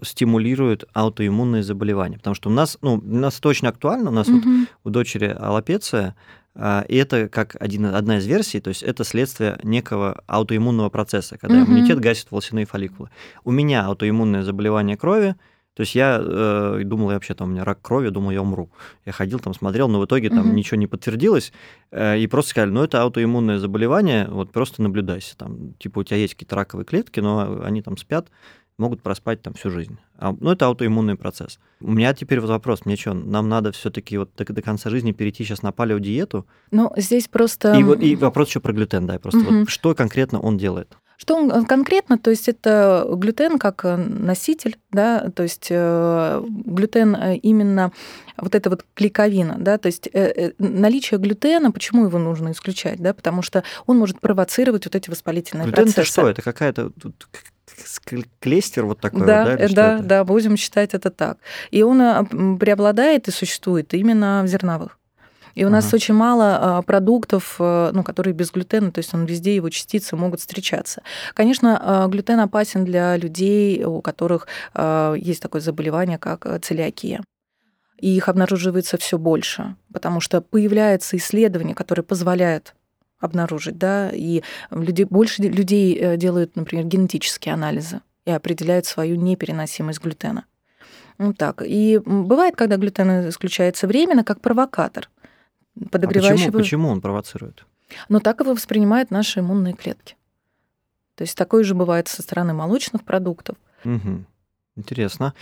стимулирует 0.02 0.86
аутоиммунные 0.94 1.64
заболевания. 1.64 2.18
Потому 2.18 2.36
что 2.36 2.50
у 2.50 2.54
нас, 2.54 2.78
ну, 2.82 2.96
у 2.96 3.16
нас 3.16 3.40
это 3.40 3.50
очень 3.50 3.68
актуально, 3.68 4.10
у 4.10 4.14
нас 4.14 4.28
угу. 4.28 4.42
вот 4.42 4.68
у 4.84 4.90
дочери 4.90 5.36
аллопеция, 5.38 6.16
а, 6.56 6.86
и 6.88 6.96
это 6.96 7.28
как 7.28 7.58
один, 7.60 7.86
одна 7.86 8.18
из 8.18 8.26
версий, 8.26 8.62
то 8.62 8.70
есть 8.70 8.82
это 8.82 9.04
следствие 9.04 9.60
некого 9.64 10.24
аутоиммунного 10.26 10.90
процесса, 10.90 11.38
когда 11.38 11.62
угу. 11.62 11.72
иммунитет 11.72 12.00
гасит 12.00 12.32
волосяные 12.32 12.66
фолликулы. 12.66 13.10
У 13.44 13.52
меня 13.52 13.86
аутоиммунное 13.86 14.44
заболевание 14.44 14.96
крови, 14.96 15.36
то 15.76 15.82
есть 15.82 15.94
я 15.94 16.22
э, 16.24 16.82
думал, 16.86 17.10
я 17.10 17.16
вообще 17.16 17.34
там 17.34 17.50
у 17.50 17.52
меня 17.52 17.66
рак 17.66 17.82
крови, 17.82 18.08
думал, 18.08 18.32
я 18.32 18.42
умру. 18.42 18.72
Я 19.06 19.12
ходил 19.12 19.40
там, 19.40 19.54
смотрел, 19.54 19.90
но 19.90 20.00
в 20.00 20.06
итоге 20.06 20.30
там 20.30 20.48
угу. 20.48 20.56
ничего 20.56 20.78
не 20.78 20.88
подтвердилось. 20.88 21.52
Э, 21.92 22.18
и 22.18 22.26
просто 22.28 22.52
сказали, 22.52 22.72
ну 22.72 22.82
это 22.82 23.02
аутоиммунное 23.02 23.60
заболевание, 23.60 24.26
вот 24.30 24.54
просто 24.54 24.82
наблюдайся. 24.82 25.36
Там, 25.36 25.74
типа 25.74 26.00
у 26.00 26.04
тебя 26.04 26.16
есть 26.16 26.36
какие-то 26.36 26.56
раковые 26.56 26.86
клетки, 26.86 27.20
но 27.20 27.62
они 27.62 27.82
там 27.82 27.98
спят, 27.98 28.30
могут 28.78 29.02
проспать 29.02 29.42
там 29.42 29.54
всю 29.54 29.70
жизнь. 29.70 29.98
А, 30.18 30.36
ну, 30.40 30.52
это 30.52 30.66
аутоиммунный 30.66 31.16
процесс. 31.16 31.60
У 31.80 31.92
меня 31.92 32.14
теперь 32.14 32.40
вот 32.40 32.50
вопрос, 32.50 32.86
мне 32.86 32.96
что, 32.96 33.14
нам 33.14 33.48
надо 33.50 33.72
все 33.72 33.90
таки 33.90 34.18
вот 34.18 34.32
до, 34.36 34.46
до 34.46 34.62
конца 34.62 34.90
жизни 34.90 35.12
перейти 35.12 35.44
сейчас 35.44 35.62
на 35.62 35.72
палеодиету? 35.72 36.46
Ну, 36.72 36.92
здесь 36.98 37.28
просто... 37.28 37.74
И, 37.74 38.10
и 38.10 38.16
вопрос 38.16 38.50
еще 38.50 38.60
про 38.60 38.74
глютен, 38.74 39.08
да, 39.08 39.20
просто 39.20 39.42
угу. 39.42 39.60
вот 39.60 39.70
что 39.70 39.96
конкретно 39.96 40.40
он 40.40 40.58
делает? 40.58 40.98
Что 41.18 41.36
он 41.36 41.50
э, 41.50 41.64
конкретно, 41.66 42.18
то 42.18 42.30
есть 42.30 42.50
это 42.50 43.08
глютен 43.10 43.58
как 43.58 43.86
э, 43.86 43.96
носитель, 43.96 44.78
да, 44.92 45.30
то 45.30 45.44
есть 45.44 45.68
э, 45.70 46.44
глютен 46.46 47.16
именно 47.42 47.94
вот 48.38 48.54
это 48.54 48.70
вот 48.70 48.86
клейковина, 48.96 49.56
да, 49.58 49.78
то 49.78 49.86
есть 49.86 50.10
наличие 50.58 51.20
глютена, 51.20 51.72
почему 51.72 52.06
его 52.06 52.20
нужно 52.20 52.52
исключать, 52.52 53.00
да, 53.00 53.14
потому 53.14 53.42
что 53.42 53.64
он 53.86 53.98
может 53.98 54.20
провоцировать 54.20 54.86
вот 54.86 54.96
эти 54.96 55.10
воспалительные 55.10 55.66
глютен 55.66 55.84
процессы. 55.84 56.02
это 56.02 56.10
что? 56.10 56.28
Это 56.28 56.42
какая-то 56.42 56.92
клестер 58.40 58.86
вот 58.86 59.00
такой, 59.00 59.26
да, 59.26 59.46
да? 59.46 59.66
Или 59.66 59.74
да, 59.74 60.00
да, 60.00 60.24
будем 60.24 60.58
считать 60.58 60.94
это 60.94 61.10
так. 61.10 61.38
И 61.72 61.84
он 61.84 62.58
преобладает 62.58 63.28
и 63.28 63.32
существует 63.32 63.94
именно 63.94 64.42
в 64.44 64.48
зерновых. 64.48 64.98
И 65.56 65.64
у 65.64 65.70
нас 65.70 65.88
ага. 65.88 65.96
очень 65.96 66.14
мало 66.14 66.58
а, 66.60 66.82
продуктов, 66.82 67.56
э, 67.60 67.92
ну, 67.94 68.04
которые 68.04 68.34
без 68.34 68.52
глютена, 68.52 68.92
то 68.92 69.00
есть 69.00 69.14
он 69.14 69.26
везде 69.26 69.56
его 69.56 69.70
частицы 69.70 70.16
могут 70.18 70.42
встречаться. 70.42 71.02
Конечно, 71.34 71.80
а, 71.82 72.08
глютен 72.08 72.40
опасен 72.42 72.84
для 72.84 73.16
людей, 73.16 73.84
у 73.86 74.02
которых 74.02 74.48
а, 74.74 75.14
есть 75.14 75.42
такое 75.42 75.62
заболевание, 75.62 76.18
как 76.18 76.46
э, 76.46 76.60
целиакия. 76.60 77.24
И 78.00 78.14
их 78.18 78.28
обнаруживается 78.28 78.98
все 78.98 79.18
больше, 79.18 79.76
потому 79.94 80.20
что 80.20 80.42
появляются 80.42 81.16
исследования, 81.16 81.74
которые 81.74 82.04
позволяют 82.04 82.76
обнаружить, 83.26 83.78
да, 83.78 84.10
и 84.12 84.44
люди, 84.72 85.04
больше 85.04 85.42
людей 85.44 85.98
э, 86.00 86.18
делают, 86.18 86.56
например, 86.56 86.86
генетические 86.86 87.54
анализы 87.54 88.02
и 88.26 88.32
определяют 88.32 88.86
свою 88.86 89.16
непереносимость 89.16 90.02
глютена. 90.02 90.46
Вот 91.18 91.38
так. 91.38 91.62
И 91.66 92.00
бывает, 92.06 92.56
когда 92.56 92.78
глютен 92.78 93.30
исключается 93.30 93.88
временно, 93.88 94.24
как 94.24 94.42
провокатор, 94.42 95.10
подогревающий... 95.92 96.46
А 96.46 96.48
почему, 96.48 96.60
почему 96.60 96.90
он 96.90 97.02
провоцирует? 97.02 97.66
Но 98.10 98.20
так 98.20 98.40
его 98.42 98.54
воспринимают 98.54 99.12
наши 99.12 99.40
иммунные 99.40 99.74
клетки. 99.74 100.16
То 101.16 101.24
есть 101.24 101.38
такое 101.38 101.64
же 101.64 101.76
бывает 101.76 102.08
со 102.08 102.22
стороны 102.22 102.54
молочных 102.54 103.04
продуктов. 103.04 103.56
Угу. 103.86 104.26
Интересно. 104.76 105.34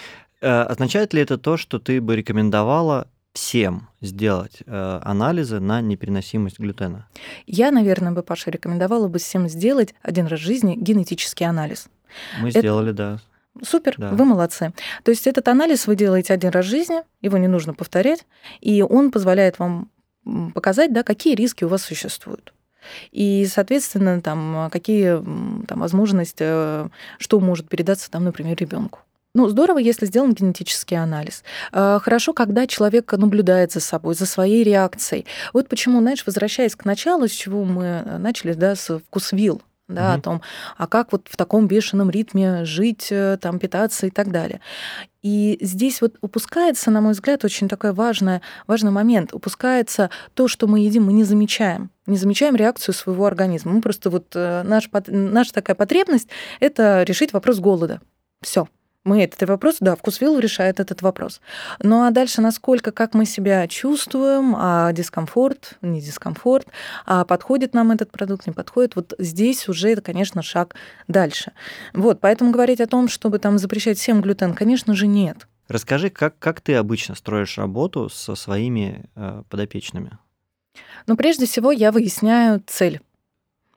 Э, 0.42 0.64
означает 0.64 1.14
ли 1.14 1.22
это 1.22 1.38
то, 1.38 1.58
что 1.58 1.80
ты 1.80 2.00
бы 2.02 2.16
рекомендовала 2.16 3.08
всем 3.34 3.90
сделать 4.02 4.62
э, 4.66 5.00
анализы 5.04 5.60
на 5.60 5.82
непереносимость 5.82 6.60
глютена? 6.60 7.08
Я, 7.48 7.72
наверное, 7.72 8.12
бы, 8.12 8.24
Паша, 8.24 8.52
рекомендовала 8.52 9.08
бы 9.08 9.20
всем 9.20 9.50
сделать 9.50 9.94
один 10.02 10.28
раз 10.28 10.40
в 10.40 10.44
жизни 10.44 10.76
генетический 10.76 11.46
анализ. 11.46 11.88
Мы 12.40 12.50
Это... 12.50 12.60
сделали, 12.60 12.92
да. 12.92 13.20
Супер, 13.62 13.96
да. 13.98 14.10
вы 14.10 14.26
молодцы. 14.26 14.74
То 15.04 15.12
есть 15.12 15.28
этот 15.28 15.48
анализ 15.48 15.86
вы 15.86 15.96
делаете 15.96 16.34
один 16.34 16.50
раз 16.50 16.66
в 16.66 16.70
жизни, 16.70 17.02
его 17.22 17.38
не 17.38 17.48
нужно 17.48 17.74
повторять, 17.74 18.26
и 18.62 18.82
он 18.82 19.12
позволяет 19.12 19.60
вам 19.60 19.92
показать, 20.54 20.94
да, 20.94 21.04
какие 21.04 21.36
риски 21.36 21.64
у 21.64 21.68
вас 21.68 21.84
существуют. 21.84 22.54
И, 23.12 23.46
соответственно, 23.46 24.22
там, 24.22 24.70
какие 24.72 25.18
там, 25.66 25.80
возможности, 25.80 26.44
э, 26.46 26.90
что 27.18 27.40
может 27.40 27.70
передаться, 27.70 28.10
там, 28.12 28.24
например, 28.24 28.58
ребенку. 28.58 29.00
Ну, 29.36 29.50
здорово, 29.50 29.80
если 29.80 30.06
сделан 30.06 30.34
генетический 30.34 30.96
анализ. 30.96 31.44
А, 31.72 32.00
хорошо, 32.00 32.34
когда 32.34 32.68
человек 32.68 33.12
наблюдает 33.14 33.72
за 33.72 33.80
собой, 33.80 34.14
за 34.14 34.28
своей 34.28 34.64
реакцией. 34.64 35.26
Вот 35.54 35.70
почему, 35.70 36.00
знаешь, 36.02 36.24
возвращаясь 36.26 36.76
к 36.76 36.86
началу, 36.86 37.28
с 37.28 37.32
чего 37.32 37.64
мы 37.64 38.04
начали, 38.20 38.54
да, 38.54 38.76
с 38.76 39.00
вкусвилл, 39.00 39.64
да, 39.88 40.12
угу. 40.12 40.20
о 40.20 40.22
том, 40.22 40.42
а 40.78 40.86
как 40.86 41.12
вот 41.12 41.28
в 41.30 41.36
таком 41.36 41.68
бешеном 41.68 42.12
ритме 42.12 42.64
жить, 42.64 43.08
э, 43.10 43.38
там, 43.42 43.58
питаться 43.58 44.06
и 44.06 44.12
так 44.12 44.32
далее. 44.32 44.62
И 45.24 45.58
здесь 45.62 46.02
вот 46.02 46.16
упускается, 46.22 46.92
на 46.92 47.02
мой 47.02 47.14
взгляд, 47.14 47.44
очень 47.44 47.68
такой 47.68 47.92
важный, 47.92 48.42
важный 48.68 48.92
момент. 48.92 49.34
Упускается 49.34 50.12
то, 50.36 50.48
что 50.48 50.68
мы 50.68 50.82
едим, 50.82 51.06
мы 51.06 51.14
не 51.14 51.24
замечаем. 51.24 51.90
Не 52.06 52.18
замечаем 52.18 52.56
реакцию 52.56 52.94
своего 52.94 53.26
организма. 53.26 53.72
Мы 53.72 53.82
просто 53.82 54.12
вот 54.12 54.28
э, 54.36 54.62
наш, 54.64 54.90
наша 55.08 55.54
такая 55.54 55.76
потребность– 55.76 56.30
это 56.60 57.02
решить 57.02 57.34
вопрос 57.34 57.58
голода. 57.58 58.00
Все 58.42 58.68
мы 59.04 59.24
этот 59.24 59.48
вопрос, 59.50 59.78
да, 59.80 59.96
вкусвилл 59.96 60.40
решает 60.40 60.80
этот 60.80 61.02
вопрос. 61.02 61.42
Ну 61.80 62.06
а 62.06 62.12
дальше, 62.12 62.42
насколько, 62.42 62.92
как 62.92 63.14
мы 63.14 63.26
себя 63.26 63.68
чувствуем, 63.68 64.56
а 64.58 64.92
дискомфорт, 64.94 65.78
не 65.82 66.02
дискомфорт, 66.02 66.68
а 67.06 67.26
подходит 67.26 67.74
нам 67.74 67.92
этот 67.92 68.12
продукт, 68.12 68.48
не 68.48 68.54
подходит, 68.54 68.96
вот 68.96 69.14
здесь 69.20 69.68
уже 69.68 69.90
это, 69.90 70.02
конечно, 70.02 70.42
шаг 70.42 70.76
дальше. 71.08 71.52
Вот, 71.94 72.20
поэтому 72.22 72.52
говорить 72.52 72.82
о 72.82 72.88
том, 72.88 73.08
чтобы 73.10 73.40
там 73.40 73.58
запрещать 73.58 73.98
всем 73.98 74.22
глютен, 74.22 74.54
конечно 74.54 74.94
же, 74.96 75.08
нет. 75.08 75.48
Расскажи, 75.68 76.10
как, 76.10 76.38
как 76.40 76.62
ты 76.62 76.76
обычно 76.76 77.16
строишь 77.16 77.58
работу 77.58 78.10
со 78.10 78.36
своими 78.36 79.06
э, 79.16 79.44
подопечными? 79.50 80.18
Ну, 81.08 81.16
прежде 81.16 81.46
всего, 81.46 81.72
я 81.72 81.92
выясняю 81.92 82.62
цель 82.68 83.02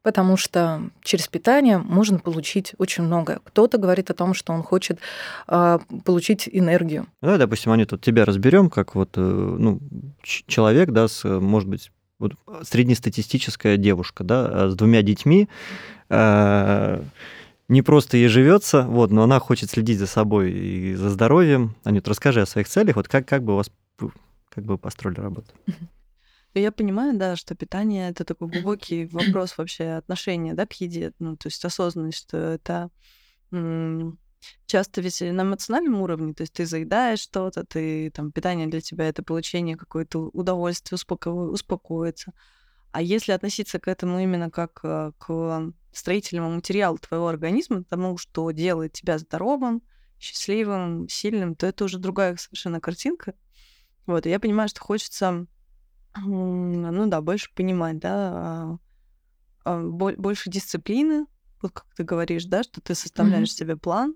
потому 0.06 0.36
что 0.36 0.82
через 1.02 1.26
питание 1.26 1.78
можно 1.78 2.20
получить 2.20 2.74
очень 2.78 3.02
многое. 3.02 3.40
Кто-то 3.42 3.76
говорит 3.76 4.08
о 4.08 4.14
том, 4.14 4.34
что 4.34 4.52
он 4.52 4.62
хочет 4.62 5.00
э, 5.48 5.80
получить 6.04 6.48
энергию. 6.52 7.08
Ну, 7.22 7.36
допустим, 7.36 7.72
они 7.72 7.86
тут 7.86 8.02
тебя 8.02 8.24
разберем, 8.24 8.70
как 8.70 8.94
вот 8.94 9.10
э, 9.16 9.20
ну, 9.20 9.80
человек, 10.22 10.92
да, 10.92 11.08
с, 11.08 11.24
может 11.24 11.68
быть, 11.68 11.90
вот 12.20 12.34
среднестатистическая 12.62 13.76
девушка, 13.76 14.22
да, 14.22 14.70
с 14.70 14.76
двумя 14.76 15.02
детьми, 15.02 15.48
э, 16.08 17.02
не 17.66 17.82
просто 17.82 18.16
ей 18.16 18.28
живется, 18.28 18.82
вот, 18.82 19.10
но 19.10 19.24
она 19.24 19.40
хочет 19.40 19.70
следить 19.70 19.98
за 19.98 20.06
собой 20.06 20.52
и 20.52 20.94
за 20.94 21.10
здоровьем. 21.10 21.74
Анют, 21.82 22.06
расскажи 22.06 22.42
о 22.42 22.46
своих 22.46 22.68
целях, 22.68 22.94
вот 22.94 23.08
как, 23.08 23.26
как 23.26 23.42
бы 23.42 23.54
у 23.54 23.56
вас 23.56 23.72
как 24.50 24.64
бы 24.64 24.78
построили 24.78 25.18
работу? 25.18 25.48
Я 26.58 26.72
понимаю, 26.72 27.18
да, 27.18 27.36
что 27.36 27.54
питание 27.54 28.10
это 28.10 28.24
такой 28.24 28.48
глубокий 28.48 29.06
вопрос 29.06 29.58
вообще 29.58 29.90
отношения, 29.90 30.54
да, 30.54 30.66
к 30.66 30.72
еде, 30.74 31.12
ну, 31.18 31.36
то 31.36 31.48
есть 31.48 31.64
осознанность, 31.64 32.18
что 32.18 32.36
это 32.36 32.90
часто 34.66 35.00
ведь 35.00 35.20
на 35.20 35.42
эмоциональном 35.42 36.00
уровне, 36.00 36.34
то 36.34 36.42
есть 36.42 36.52
ты 36.52 36.66
заедаешь 36.66 37.20
что-то, 37.20 37.64
ты 37.64 38.10
там 38.10 38.32
питание 38.32 38.66
для 38.66 38.80
тебя 38.80 39.08
это 39.08 39.22
получение 39.22 39.76
какое-то 39.76 40.30
удовольствия, 40.32 40.96
успоко... 40.96 41.28
успокоиться. 41.28 42.32
А 42.92 43.02
если 43.02 43.32
относиться 43.32 43.78
к 43.78 43.88
этому 43.88 44.20
именно 44.20 44.50
как 44.50 44.80
э, 44.82 45.12
к 45.18 45.72
строительному 45.92 46.50
материалу 46.50 46.98
твоего 46.98 47.28
организма, 47.28 47.84
тому, 47.84 48.16
что 48.16 48.50
делает 48.52 48.92
тебя 48.92 49.18
здоровым, 49.18 49.82
счастливым, 50.18 51.08
сильным, 51.08 51.54
то 51.56 51.66
это 51.66 51.84
уже 51.84 51.98
другая 51.98 52.36
совершенно 52.36 52.80
картинка. 52.80 53.34
Вот, 54.06 54.24
и 54.26 54.30
я 54.30 54.40
понимаю, 54.40 54.68
что 54.68 54.80
хочется, 54.80 55.46
ну 56.24 57.06
да, 57.08 57.20
больше 57.20 57.50
понимать, 57.54 57.98
да, 57.98 58.12
а, 58.14 58.78
а, 59.64 59.82
больше 59.82 60.50
дисциплины, 60.50 61.26
вот 61.62 61.72
как 61.72 61.86
ты 61.96 62.04
говоришь, 62.04 62.44
да, 62.44 62.62
что 62.62 62.80
ты 62.80 62.94
составляешь 62.94 63.48
mm-hmm. 63.48 63.58
себе 63.58 63.76
план, 63.76 64.14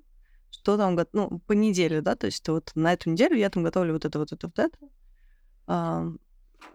что 0.50 0.76
там, 0.76 0.98
ну, 1.12 1.40
по 1.46 1.52
неделе, 1.52 2.00
да, 2.00 2.16
то 2.16 2.26
есть 2.26 2.48
вот 2.48 2.70
на 2.74 2.92
эту 2.92 3.10
неделю 3.10 3.36
я 3.36 3.50
там 3.50 3.62
готовлю 3.62 3.94
вот 3.94 4.04
это, 4.04 4.18
вот 4.18 4.32
это, 4.32 4.46
вот 4.46 4.58
это. 4.58 4.78
А, 5.66 6.06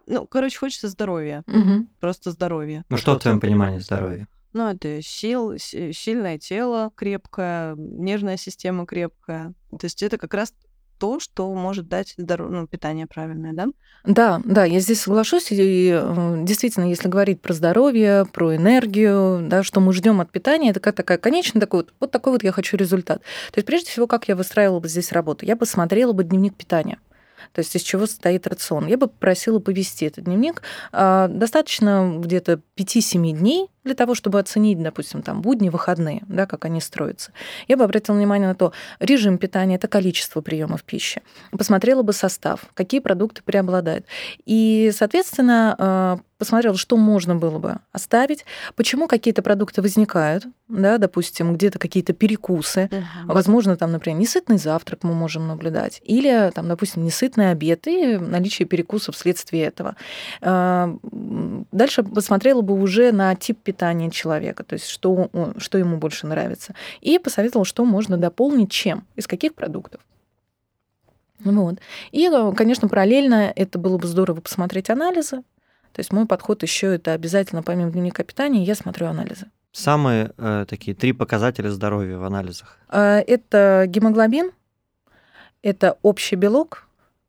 ну, 0.08 0.28
короче, 0.28 0.58
хочется 0.58 0.90
здоровья, 0.90 1.44
mm-hmm. 1.48 1.88
просто 2.00 2.32
здоровья. 2.32 2.86
Ну, 2.90 2.98
что 2.98 3.16
в 3.16 3.20
твоем 3.20 3.40
понимании 3.40 3.80
здоровья? 3.80 4.28
Ну, 4.54 4.70
это 4.70 5.02
сил, 5.02 5.58
сильное 5.58 6.40
тело 6.40 6.90
крепкое, 6.96 7.76
нервная 7.76 8.38
система 8.38 8.86
крепкая. 8.86 9.54
То 9.72 9.84
есть 9.84 10.02
это 10.02 10.18
как 10.18 10.34
раз 10.34 10.54
то, 10.98 11.20
что 11.20 11.54
может 11.54 11.88
дать 11.88 12.14
здоров... 12.18 12.50
ну, 12.50 12.68
питание 12.68 13.08
правильное, 13.08 13.54
да? 13.54 13.68
Да, 14.06 14.42
да, 14.44 14.66
я 14.66 14.80
здесь 14.80 15.02
соглашусь. 15.02 15.52
И 15.52 15.92
э, 15.94 16.36
действительно, 16.44 16.86
если 16.86 17.08
говорить 17.08 17.42
про 17.42 17.54
здоровье, 17.54 18.26
про 18.32 18.56
энергию, 18.56 19.48
да, 19.48 19.64
что 19.64 19.80
мы 19.80 19.94
ждем 19.94 20.22
от 20.22 20.32
питания, 20.32 20.72
это 20.72 20.80
как 20.80 20.96
такая 20.96 21.18
конечная 21.18 21.60
такой 21.60 21.82
вот, 21.82 21.94
вот 22.00 22.12
такой 22.12 22.34
вот 22.34 22.44
я 22.44 22.52
хочу 22.52 22.78
результат. 22.78 23.20
То 23.52 23.58
есть 23.58 23.66
прежде 23.66 23.90
всего, 23.90 24.08
как 24.08 24.28
я 24.28 24.36
выстраивала 24.36 24.80
бы 24.80 24.88
здесь 24.88 25.12
работу? 25.12 25.46
Я 25.46 25.56
посмотрела 25.56 26.14
бы 26.14 26.24
дневник 26.24 26.56
питания 26.56 27.00
то 27.54 27.60
есть 27.60 27.76
из 27.76 27.82
чего 27.84 28.06
состоит 28.06 28.48
рацион. 28.48 28.88
Я 28.88 28.98
бы 28.98 29.08
попросила 29.08 29.60
повести 29.60 30.06
этот 30.06 30.26
дневник. 30.26 30.62
А, 30.92 31.28
достаточно 31.28 32.16
где-то 32.18 32.62
5-7 32.76 33.32
дней 33.32 33.70
для 33.86 33.96
того, 33.96 34.16
чтобы 34.16 34.40
оценить, 34.40 34.82
допустим, 34.82 35.22
там 35.22 35.42
будни, 35.42 35.70
выходные, 35.70 36.24
да, 36.28 36.46
как 36.46 36.66
они 36.66 36.82
строятся. 36.82 37.32
Я 37.68 37.78
бы 37.78 37.84
обратила 37.84 38.16
внимание 38.16 38.50
на 38.50 38.56
то, 38.56 38.74
режим 39.00 39.38
питания– 39.38 39.76
это 39.78 39.88
количество 39.88 40.42
приемов 40.42 40.84
пищи. 40.84 41.22
Посмотрела 41.52 42.02
бы 42.02 42.12
состав, 42.12 42.62
какие 42.74 43.00
продукты 43.00 43.42
преобладают. 43.44 44.06
И, 44.46 44.92
соответственно, 44.94 45.76
а, 45.78 46.20
посмотрела, 46.38 46.78
что 46.78 46.98
можно 46.98 47.36
было 47.36 47.60
бы 47.60 47.78
оставить, 47.92 48.46
почему 48.76 49.08
какие-то 49.08 49.42
продукты 49.42 49.82
возникают, 49.82 50.46
да, 50.68 50.98
допустим, 50.98 51.54
где-то 51.54 51.80
какие-то 51.80 52.14
перекусы, 52.14 52.90
uh-huh. 52.92 53.04
возможно, 53.26 53.78
там, 53.78 53.92
например, 53.92 54.20
несытный 54.20 54.58
завтрак 54.58 55.04
мы 55.04 55.14
можем 55.14 55.48
наблюдать, 55.48 56.02
или, 56.04 56.52
там, 56.54 56.68
допустим, 56.68 57.04
несытный 57.06 57.52
обед 57.52 57.88
и 57.88 58.18
наличие 58.18 58.68
перекусов 58.68 59.16
вследствие 59.16 59.66
этого. 59.66 59.96
А, 60.42 60.98
дальше 61.72 62.04
посмотрела 62.04 62.62
бы 62.62 62.74
уже 62.74 63.12
на 63.12 63.36
тип 63.36 63.60
питания 63.64 63.75
человека, 64.12 64.64
то 64.64 64.74
есть 64.74 64.88
что, 64.88 65.30
что 65.58 65.78
ему 65.78 65.98
больше 65.98 66.28
нравится, 66.28 66.74
и 67.02 67.20
посоветовала, 67.20 67.66
что 67.66 67.86
можно 67.86 68.18
дополнить 68.18 68.72
чем, 68.72 69.06
из 69.16 69.28
каких 69.28 69.54
продуктов. 69.56 70.02
Вот. 71.40 71.80
И, 72.12 72.30
конечно, 72.56 72.88
параллельно 72.88 73.52
это 73.56 73.78
было 73.78 73.98
бы 73.98 74.08
здорово 74.08 74.42
посмотреть 74.42 74.90
анализы, 74.90 75.44
то 75.96 76.00
есть 76.00 76.12
мой 76.12 76.26
подход 76.26 76.62
еще 76.62 76.96
это 76.96 77.14
обязательно, 77.14 77.64
помимо 77.64 77.90
дневника 77.90 78.24
питания, 78.24 78.64
я 78.64 78.76
смотрю 78.76 79.08
анализы. 79.08 79.48
Самые 79.72 80.32
э, 80.38 80.66
такие 80.68 80.96
три 80.96 81.14
показателя 81.14 81.70
здоровья 81.70 82.18
в 82.18 82.24
анализах? 82.26 82.78
Э, 82.90 83.20
это 83.20 83.86
гемоглобин, 83.88 84.52
это 85.62 85.98
общий 86.02 86.36
белок, 86.36 86.88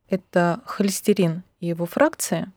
это 0.08 0.60
холестерин 0.64 1.42
и 1.60 1.66
его 1.66 1.86
фракция. 1.86 2.52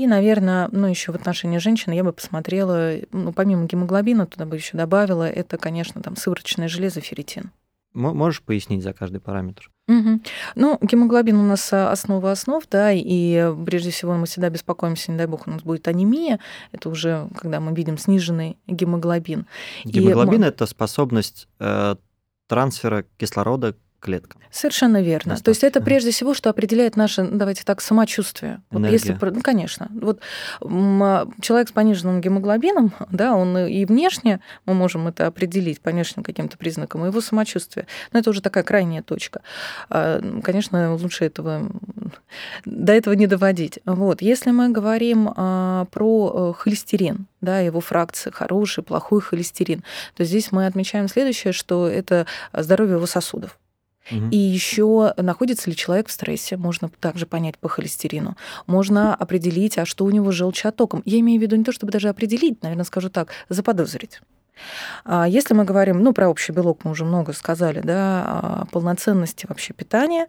И, 0.00 0.06
наверное, 0.06 0.70
ну, 0.72 0.86
еще 0.86 1.12
в 1.12 1.14
отношении 1.14 1.58
женщин 1.58 1.92
я 1.92 2.02
бы 2.02 2.14
посмотрела, 2.14 2.92
ну, 3.12 3.34
помимо 3.34 3.66
гемоглобина, 3.66 4.26
туда 4.26 4.46
бы 4.46 4.56
еще 4.56 4.78
добавила, 4.78 5.28
это, 5.28 5.58
конечно, 5.58 6.00
там 6.00 6.16
сывороточное 6.16 6.68
железо, 6.68 7.02
ферритин. 7.02 7.50
Можешь 7.92 8.40
пояснить 8.40 8.82
за 8.82 8.94
каждый 8.94 9.20
параметр? 9.20 9.70
Угу. 9.88 10.20
Ну, 10.54 10.78
гемоглобин 10.80 11.36
у 11.36 11.42
нас 11.42 11.70
а, 11.74 11.92
основа 11.92 12.30
основ, 12.30 12.64
да, 12.70 12.92
и 12.92 13.54
прежде 13.66 13.90
всего 13.90 14.14
мы 14.14 14.24
всегда 14.24 14.48
беспокоимся, 14.48 15.12
не 15.12 15.18
дай 15.18 15.26
бог, 15.26 15.46
у 15.46 15.50
нас 15.50 15.60
будет 15.60 15.86
анемия. 15.86 16.40
Это 16.72 16.88
уже 16.88 17.28
когда 17.36 17.60
мы 17.60 17.74
видим 17.74 17.98
сниженный 17.98 18.56
гемоглобин. 18.66 19.44
Гемоглобин 19.84 20.44
и... 20.44 20.46
это 20.46 20.64
способность 20.64 21.46
э, 21.58 21.96
трансфера 22.48 23.04
кислорода 23.18 23.76
клеткам. 24.00 24.40
Совершенно 24.50 25.00
верно. 25.00 25.32
Достаточно. 25.32 25.44
То 25.44 25.50
есть 25.50 25.64
это 25.64 25.80
прежде 25.80 26.10
всего, 26.10 26.34
что 26.34 26.50
определяет 26.50 26.96
наше, 26.96 27.22
давайте 27.24 27.62
так, 27.64 27.80
самочувствие. 27.80 28.60
Вот 28.70 28.90
если, 28.90 29.16
ну, 29.20 29.40
конечно. 29.42 29.88
Вот 29.90 30.20
человек 30.60 31.68
с 31.68 31.72
пониженным 31.72 32.20
гемоглобином, 32.20 32.92
да, 33.10 33.34
он 33.34 33.56
и 33.58 33.84
внешне, 33.84 34.40
мы 34.66 34.74
можем 34.74 35.06
это 35.08 35.26
определить 35.26 35.80
по 35.80 35.90
внешним 35.90 36.24
каким-то 36.24 36.58
признакам, 36.58 37.04
его 37.04 37.20
самочувствие. 37.20 37.86
Но 38.12 38.18
это 38.18 38.30
уже 38.30 38.40
такая 38.42 38.64
крайняя 38.64 39.02
точка. 39.02 39.42
А, 39.88 40.20
конечно, 40.42 40.94
лучше 40.96 41.26
этого 41.26 41.70
до 42.64 42.92
этого 42.92 43.14
не 43.14 43.26
доводить. 43.26 43.78
Вот. 43.84 44.22
Если 44.22 44.50
мы 44.50 44.70
говорим 44.70 45.32
а, 45.36 45.84
про 45.86 46.54
э, 46.54 46.58
холестерин, 46.58 47.26
да, 47.40 47.60
его 47.60 47.80
фракции, 47.80 48.30
хороший, 48.30 48.82
плохой 48.82 49.20
холестерин, 49.20 49.84
то 50.16 50.24
здесь 50.24 50.52
мы 50.52 50.66
отмечаем 50.66 51.08
следующее, 51.08 51.52
что 51.52 51.88
это 51.88 52.26
здоровье 52.52 52.96
его 52.96 53.06
сосудов. 53.06 53.58
И 54.10 54.36
еще 54.36 55.14
находится 55.16 55.70
ли 55.70 55.76
человек 55.76 56.08
в 56.08 56.12
стрессе, 56.12 56.56
можно 56.56 56.90
также 57.00 57.26
понять 57.26 57.58
по 57.58 57.68
холестерину. 57.68 58.36
Можно 58.66 59.14
определить, 59.14 59.78
а 59.78 59.86
что 59.86 60.04
у 60.04 60.10
него 60.10 60.32
с 60.32 60.34
желчеотоком. 60.34 61.02
Я 61.04 61.20
имею 61.20 61.38
в 61.38 61.42
виду 61.42 61.56
не 61.56 61.64
то, 61.64 61.72
чтобы 61.72 61.92
даже 61.92 62.08
определить, 62.08 62.62
наверное, 62.62 62.84
скажу 62.84 63.08
так, 63.08 63.28
заподозрить. 63.48 64.20
А 65.04 65.26
если 65.26 65.54
мы 65.54 65.64
говорим, 65.64 66.02
ну, 66.02 66.12
про 66.12 66.28
общий 66.28 66.52
белок 66.52 66.84
мы 66.84 66.90
уже 66.90 67.04
много 67.04 67.32
сказали, 67.32 67.80
да, 67.80 68.22
о 68.62 68.66
полноценности 68.70 69.46
вообще 69.48 69.72
питания, 69.72 70.26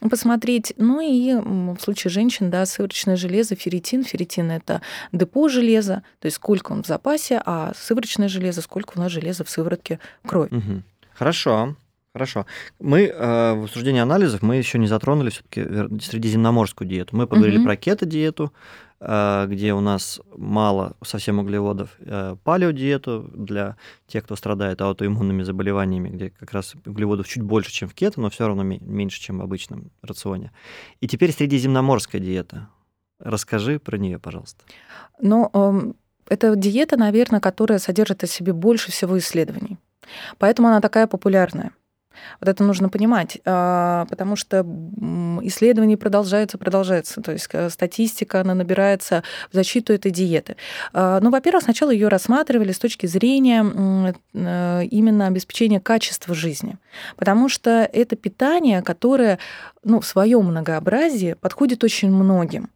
посмотреть. 0.00 0.72
Ну 0.78 1.00
и 1.00 1.34
в 1.34 1.78
случае 1.80 2.10
женщин, 2.10 2.50
да, 2.50 2.64
сывороточное 2.66 3.16
железо, 3.16 3.56
ферритин. 3.56 4.04
Ферритин– 4.04 4.50
это 4.52 4.80
депо 5.12 5.48
железа, 5.48 6.02
то 6.20 6.26
есть 6.26 6.36
сколько 6.36 6.72
он 6.72 6.82
в 6.82 6.86
запасе, 6.86 7.42
а 7.44 7.72
сывороточное 7.76 8.28
железо, 8.28 8.62
сколько 8.62 8.94
у 8.96 9.00
нас 9.00 9.12
железа 9.12 9.44
в 9.44 9.50
сыворотке 9.50 9.98
крови. 10.24 10.54
Угу. 10.54 10.82
Хорошо. 11.14 11.76
Хорошо. 12.14 12.46
Мы 12.78 13.06
э, 13.06 13.54
в 13.54 13.64
обсуждении 13.64 14.00
анализов 14.00 14.40
мы 14.40 14.54
еще 14.54 14.78
не 14.78 14.86
затронули 14.86 15.30
все-таки 15.30 15.64
средиземноморскую 16.00 16.88
диету. 16.88 17.16
Мы 17.16 17.26
поговорили 17.26 17.56
угу. 17.56 17.64
про 17.64 17.76
кето-диету, 17.76 18.52
э, 19.00 19.46
где 19.48 19.74
у 19.74 19.80
нас 19.80 20.20
мало 20.36 20.94
совсем 21.02 21.40
углеводов, 21.40 21.90
э, 21.98 22.36
палеодиету 22.44 23.28
для 23.34 23.76
тех, 24.06 24.22
кто 24.22 24.36
страдает 24.36 24.80
аутоиммунными 24.80 25.42
заболеваниями, 25.42 26.08
где 26.08 26.30
как 26.30 26.52
раз 26.52 26.76
углеводов 26.86 27.26
чуть 27.26 27.42
больше, 27.42 27.72
чем 27.72 27.88
в 27.88 27.94
кето, 27.94 28.20
но 28.20 28.30
все 28.30 28.46
равно 28.46 28.62
меньше, 28.62 29.20
чем 29.20 29.40
в 29.40 29.42
обычном 29.42 29.90
рационе. 30.00 30.52
И 31.00 31.08
теперь 31.08 31.32
средиземноморская 31.32 32.20
диета. 32.20 32.68
Расскажи 33.18 33.80
про 33.80 33.98
нее, 33.98 34.20
пожалуйста. 34.20 34.62
Ну, 35.20 35.50
э, 35.52 35.92
это 36.28 36.54
диета, 36.54 36.96
наверное, 36.96 37.40
которая 37.40 37.80
содержит 37.80 38.22
в 38.22 38.28
себе 38.28 38.52
больше 38.52 38.92
всего 38.92 39.18
исследований. 39.18 39.78
Поэтому 40.38 40.68
она 40.68 40.80
такая 40.80 41.08
популярная. 41.08 41.72
Вот 42.40 42.48
это 42.48 42.64
нужно 42.64 42.88
понимать, 42.88 43.38
а, 43.44 44.06
потому 44.06 44.36
что 44.36 44.66
исследования 45.42 45.96
продолжаются, 45.96 46.58
продолжаются. 46.58 47.20
То 47.20 47.32
есть 47.32 47.48
э, 47.52 47.70
статистика, 47.70 48.40
она 48.40 48.54
набирается 48.54 49.22
в 49.50 49.54
защиту 49.54 49.92
этой 49.92 50.10
диеты. 50.10 50.56
А, 50.92 51.20
ну, 51.20 51.30
во-первых, 51.30 51.64
сначала 51.64 51.90
ее 51.90 52.08
рассматривали 52.08 52.72
с 52.72 52.78
точки 52.78 53.06
зрения 53.06 53.64
э, 54.34 54.84
именно 54.86 55.26
обеспечения 55.26 55.80
качества 55.80 56.34
жизни, 56.34 56.78
потому 57.16 57.48
что 57.48 57.88
это 57.92 58.16
питание, 58.16 58.82
которое 58.82 59.38
ну, 59.82 60.00
в 60.00 60.06
своем 60.06 60.46
многообразии 60.46 61.36
подходит 61.40 61.84
очень 61.84 62.10
многим. 62.10 62.70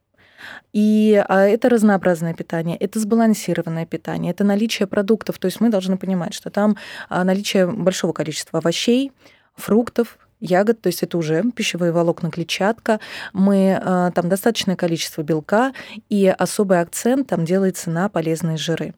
И 0.73 1.23
а, 1.29 1.47
это 1.47 1.69
разнообразное 1.69 2.35
питание, 2.35 2.77
это 2.77 2.99
сбалансированное 3.01 3.87
питание, 3.87 4.33
это 4.33 4.45
наличие 4.45 4.87
продуктов. 4.87 5.39
То 5.39 5.47
есть 5.47 5.61
мы 5.61 5.69
должны 5.69 5.97
понимать, 5.97 6.35
что 6.35 6.51
там 6.51 6.77
наличие 7.11 7.67
большого 7.67 8.13
количества 8.13 8.59
овощей, 8.59 9.13
фруктов, 9.57 10.19
ягод, 10.41 10.81
то 10.81 10.87
есть 10.89 11.03
это 11.03 11.19
уже 11.19 11.43
пищевые 11.55 11.93
волокна, 11.93 12.31
клетчатка. 12.31 13.01
Мы 13.33 13.79
а, 13.81 14.11
там 14.13 14.29
достаточное 14.29 14.77
количество 14.77 15.23
белка, 15.23 15.73
и 16.09 16.27
особый 16.27 16.81
акцент 16.81 17.29
там 17.29 17.45
делается 17.45 17.91
на 17.91 18.09
полезные 18.09 18.57
жиры. 18.57 18.95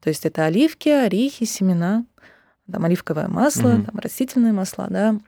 То 0.00 0.08
есть 0.08 0.24
это 0.24 0.44
оливки, 0.46 0.88
орехи, 0.88 1.44
семена, 1.44 2.04
там 2.70 2.84
оливковое 2.84 3.28
масло, 3.28 3.68
Мгм. 3.70 3.84
там 3.84 3.98
растительные 3.98 4.52
масла, 4.52 4.86
да, 4.88 5.18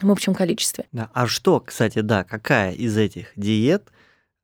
в 0.00 0.10
общем 0.10 0.34
количестве. 0.34 0.86
Да. 0.92 1.10
А 1.12 1.26
что, 1.26 1.60
кстати, 1.60 2.00
да, 2.00 2.24
какая 2.24 2.72
из 2.72 2.96
этих 2.96 3.32
диет 3.36 3.84
а, 3.88 3.92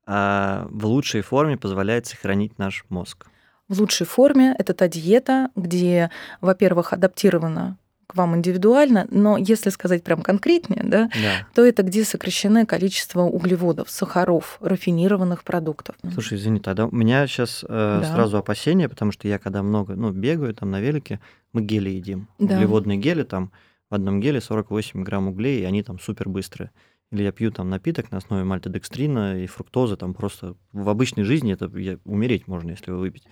в 0.09 0.87
лучшей 0.87 1.21
форме 1.21 1.57
позволяет 1.57 2.07
сохранить 2.07 2.59
наш 2.59 2.85
мозг? 2.89 3.27
В 3.69 3.79
лучшей 3.81 4.07
форме 4.07 4.55
это 4.59 4.73
та 4.73 4.89
диета, 4.89 5.51
где, 5.55 6.11
во-первых, 6.41 6.95
адаптирована 6.95 7.77
к 8.07 8.15
вам 8.17 8.35
индивидуально, 8.37 9.07
но 9.11 9.37
если 9.37 9.69
сказать 9.69 10.03
прям 10.03 10.23
конкретнее, 10.23 10.81
да, 10.83 11.11
Да. 11.13 11.47
то 11.55 11.63
это 11.63 11.83
где 11.83 12.05
сокращены 12.05 12.65
количество 12.65 13.21
углеводов, 13.21 13.91
сахаров, 13.91 14.57
рафинированных 14.63 15.45
продуктов. 15.45 15.95
Слушай, 16.15 16.39
извини, 16.39 16.59
тогда 16.61 16.87
у 16.87 16.91
меня 16.97 17.27
сейчас 17.27 17.63
Да. 17.69 18.03
сразу 18.05 18.39
опасения, 18.39 18.89
потому 18.89 19.13
что 19.13 19.29
я 19.29 19.39
когда 19.39 19.63
много, 19.63 19.95
ну, 19.95 20.11
бегаю 20.11 20.55
там 20.55 20.71
на 20.71 20.81
велике, 20.81 21.21
мы 21.53 21.61
гели 21.61 21.91
едим. 21.91 22.29
Да. 22.39 22.55
Углеводные 22.55 22.97
гели, 22.97 23.25
там 23.25 23.53
в 23.91 23.95
одном 23.95 24.21
геле 24.21 24.41
48 24.41 25.03
грамм 25.05 25.29
углей, 25.29 25.61
и 25.61 25.65
они 25.65 25.83
там 25.83 25.99
супер 25.99 26.31
быстрые. 26.31 26.71
Или 27.11 27.23
я 27.23 27.33
пью 27.33 27.51
там 27.51 27.71
напиток 27.71 28.11
на 28.13 28.19
основе 28.19 28.45
мальтодекстрина 28.45 29.43
и 29.43 29.47
фруктозы, 29.47 29.97
там 29.97 30.13
просто 30.13 30.57
в 30.73 30.89
обычной 30.91 31.25
жизни 31.25 31.55
это 31.55 31.71
я- 31.79 31.99
умереть 32.05 32.47
можно, 32.47 32.71
если 32.71 32.91
его 32.91 33.01
выпить. 33.01 33.25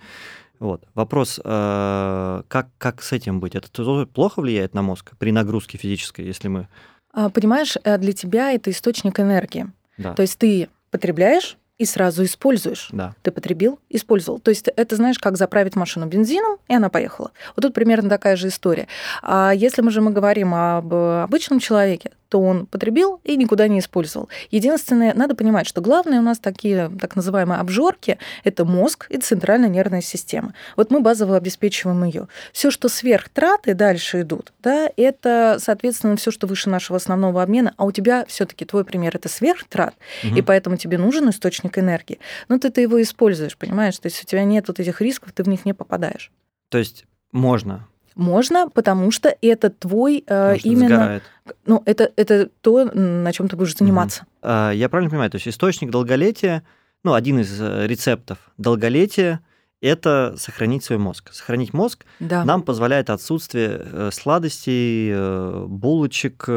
Вот. 0.59 0.85
Вопрос, 0.95 1.39
э, 1.43 2.41
как, 2.47 2.69
как 2.79 3.03
с 3.03 3.11
этим 3.11 3.39
быть? 3.39 3.53
Это 3.53 3.71
тоже 3.71 4.07
плохо 4.07 4.41
влияет 4.41 4.73
на 4.73 4.81
мозг 4.81 5.11
при 5.19 5.31
нагрузке 5.31 5.77
физической, 5.77 6.25
если 6.25 6.47
мы... 6.47 6.67
А, 7.13 7.29
Понимаешь, 7.29 7.77
э, 7.83 7.97
для 7.99 8.13
тебя 8.13 8.51
это 8.51 8.71
источник 8.71 9.19
энергии. 9.19 9.67
Да, 9.99 10.13
То 10.15 10.23
есть 10.23 10.39
ты 10.39 10.69
потребляешь 10.89 11.57
и 11.77 11.85
сразу 11.85 12.23
используешь. 12.23 12.89
да. 12.91 13.13
Ты 13.21 13.29
потребил, 13.31 13.79
использовал. 13.89 14.39
То 14.39 14.49
есть 14.49 14.67
это 14.67 14.95
знаешь, 14.95 15.19
как 15.19 15.37
заправить 15.37 15.75
машину 15.75 16.07
бензином, 16.07 16.57
и 16.67 16.73
она 16.73 16.89
поехала. 16.89 17.31
Вот 17.55 17.61
тут 17.61 17.75
примерно 17.75 18.09
такая 18.09 18.35
же 18.35 18.47
история. 18.47 18.87
А 19.21 19.51
если 19.53 19.83
мы 19.83 19.91
же 19.91 20.01
мы 20.01 20.11
говорим 20.11 20.55
об 20.55 20.91
э, 20.91 21.21
обычном 21.21 21.59
человеке, 21.59 22.11
то 22.29 22.41
он 22.41 22.65
потребил 22.65 23.21
и 23.23 23.35
никуда 23.35 23.67
не 23.67 23.79
использовал. 23.79 24.29
Единственное, 24.51 25.13
надо 25.13 25.35
понимать, 25.35 25.67
что 25.67 25.81
главное 25.81 26.19
у 26.19 26.23
нас 26.23 26.39
такие 26.39 26.89
так 26.99 27.15
называемые 27.15 27.59
обжорки– 27.59 28.17
это 28.43 28.65
мозг 28.65 29.07
и 29.09 29.17
центральная 29.17 29.69
нервная 29.69 30.01
система. 30.01 30.53
Вот 30.75 30.91
мы 30.91 30.99
базово 31.01 31.37
обеспечиваем 31.37 32.03
ее. 32.03 32.27
Все, 32.51 32.71
что 32.71 32.89
сверхтраты 32.89 33.73
дальше 33.73 34.21
идут, 34.21 34.53
да, 34.61 34.89
это, 34.97 35.57
соответственно, 35.59 36.15
все, 36.17 36.31
что 36.31 36.47
выше 36.47 36.69
нашего 36.69 36.97
основного 36.97 37.41
обмена, 37.41 37.73
а 37.77 37.85
у 37.85 37.91
тебя 37.91 38.25
все-таки 38.27 38.65
твой 38.65 38.83
пример 38.85 39.15
это 39.15 39.29
сверхтрат, 39.29 39.95
и 40.23 40.27
Мгм. 40.27 40.43
поэтому 40.45 40.77
тебе 40.77 40.97
нужен 40.97 41.29
источник 41.29 41.77
энергии. 41.77 42.19
Но 42.49 42.57
ты, 42.57 42.69
ты 42.69 42.81
его 42.81 43.01
используешь, 43.01 43.57
понимаешь? 43.57 43.97
То 43.99 44.07
есть 44.07 44.23
у 44.23 44.25
тебя 44.25 44.43
нет 44.43 44.67
вот 44.67 44.79
этих 44.79 45.01
рисков, 45.01 45.31
ты 45.31 45.43
в 45.43 45.47
них 45.47 45.65
не 45.65 45.73
попадаешь. 45.73 46.31
То 46.69 46.77
есть 46.77 47.05
можно, 47.31 47.87
Можно, 48.17 48.67
потому 48.69 49.11
что 49.11 49.33
это 49.41 49.69
твой 49.69 50.23
э, 50.27 50.57
именно, 50.63 50.95
сгорает. 50.95 51.23
ну 51.65 51.83
это 51.85 52.11
это 52.15 52.49
то, 52.61 52.85
на 52.85 53.31
чем 53.31 53.47
ты 53.47 53.55
будешь 53.55 53.77
заниматься. 53.77 54.25
А, 54.41 54.71
Я 54.71 54.89
правильно 54.89 55.09
понимаю, 55.09 55.29
то 55.29 55.35
есть 55.35 55.47
источник 55.47 55.91
долголетия, 55.91 56.63
ну, 57.03 57.13
один 57.13 57.39
из 57.39 57.61
э, 57.61 57.85
рецептов 57.87 58.39
долголетия– 58.57 59.41
это 59.81 60.33
сохранить 60.37 60.83
свой 60.83 60.97
мозг. 60.97 61.31
Сохранить 61.31 61.73
мозг 61.73 62.05
Да. 62.19 62.43
нам 62.43 62.63
позволяет 62.63 63.11
отсутствие 63.11 63.79
э, 63.83 64.09
сладостей, 64.11 65.11
э, 65.13 65.65
булочек, 65.67 66.49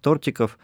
тортиков, 0.00 0.58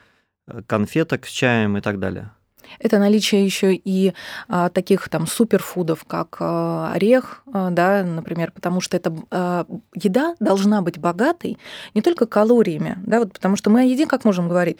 конфеток 0.67 1.27
с 1.27 1.31
чаем 1.31 1.77
и 1.77 1.81
так 1.81 1.99
далее. 1.99 2.31
Это 2.79 2.99
наличие 2.99 3.45
еще 3.45 3.75
и 3.75 4.15
а, 4.49 4.69
таких 4.69 5.09
там 5.09 5.27
суперфудов, 5.27 6.05
как 6.05 6.37
а, 6.41 6.93
орех, 6.93 7.43
а, 7.53 7.71
да, 7.71 8.03
например, 8.03 8.53
потому 8.53 8.81
что 8.81 8.97
эта 8.97 9.15
а, 9.31 9.67
еда 9.95 10.35
должна 10.41 10.83
быть 10.83 10.99
богатой 10.99 11.59
не 11.95 12.03
только 12.03 12.27
калориями, 12.27 12.99
да, 13.07 13.21
вот 13.21 13.33
потому 13.33 13.57
что 13.57 13.71
мы 13.71 13.81
о 13.81 13.85
еде 13.85 14.07
как 14.07 14.25
можем 14.25 14.49
говорить? 14.49 14.79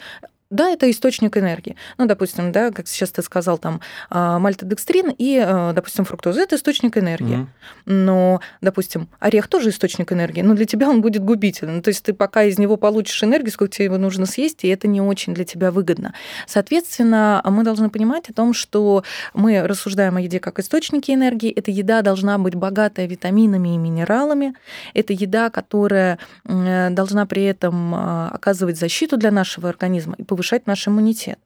Да, 0.51 0.69
это 0.69 0.91
источник 0.91 1.37
энергии. 1.37 1.77
Ну, 1.97 2.05
допустим, 2.05 2.51
да, 2.51 2.71
как 2.71 2.85
сейчас 2.87 3.09
ты 3.11 3.21
сказал, 3.21 3.57
там 3.57 3.79
а, 4.09 4.37
мальтодекстрин 4.37 5.15
и, 5.17 5.41
а, 5.41 5.71
допустим, 5.71 6.03
фруктоза– 6.03 6.41
это 6.43 6.57
источник 6.57 6.97
энергии. 6.97 7.37
Мгм. 7.37 7.49
Но, 7.85 8.41
допустим, 8.59 9.07
орех 9.19 9.47
тоже 9.47 9.69
источник 9.69 10.11
энергии, 10.11 10.41
но 10.41 10.53
для 10.53 10.65
тебя 10.65 10.89
он 10.89 11.01
будет 11.01 11.23
губительным. 11.23 11.81
То 11.81 11.87
есть 11.87 12.03
ты 12.03 12.13
пока 12.13 12.43
из 12.43 12.59
него 12.59 12.75
получишь 12.75 13.23
энергию, 13.23 13.51
сколько 13.51 13.73
тебе 13.73 13.85
его 13.85 13.97
нужно 13.97 14.25
съесть, 14.25 14.65
и 14.65 14.67
это 14.67 14.89
не 14.89 14.99
очень 14.99 15.33
для 15.33 15.45
тебя 15.45 15.71
выгодно. 15.71 16.13
Соответственно, 16.47 17.41
мы 17.45 17.63
должны 17.63 17.89
понимать 17.89 18.29
о 18.29 18.33
том, 18.33 18.53
что 18.53 19.05
мы 19.33 19.65
рассуждаем 19.65 20.17
о 20.17 20.21
еде 20.21 20.41
как 20.41 20.59
источнике 20.59 21.13
энергии. 21.13 21.49
Эта 21.49 21.71
еда 21.71 22.01
должна 22.01 22.37
быть 22.37 22.55
богатая 22.55 23.07
витаминами 23.07 23.75
и 23.75 23.77
минералами. 23.77 24.53
Это 24.93 25.13
еда, 25.13 25.49
которая 25.49 26.19
м, 26.45 26.93
должна 26.93 27.25
при 27.25 27.45
этом 27.45 27.95
а, 27.95 28.31
оказывать 28.33 28.77
защиту 28.77 29.15
для 29.15 29.31
нашего 29.31 29.69
организма 29.69 30.15
и 30.17 30.23
повышать 30.23 30.40
наш 30.65 30.87
иммунитет. 30.87 31.39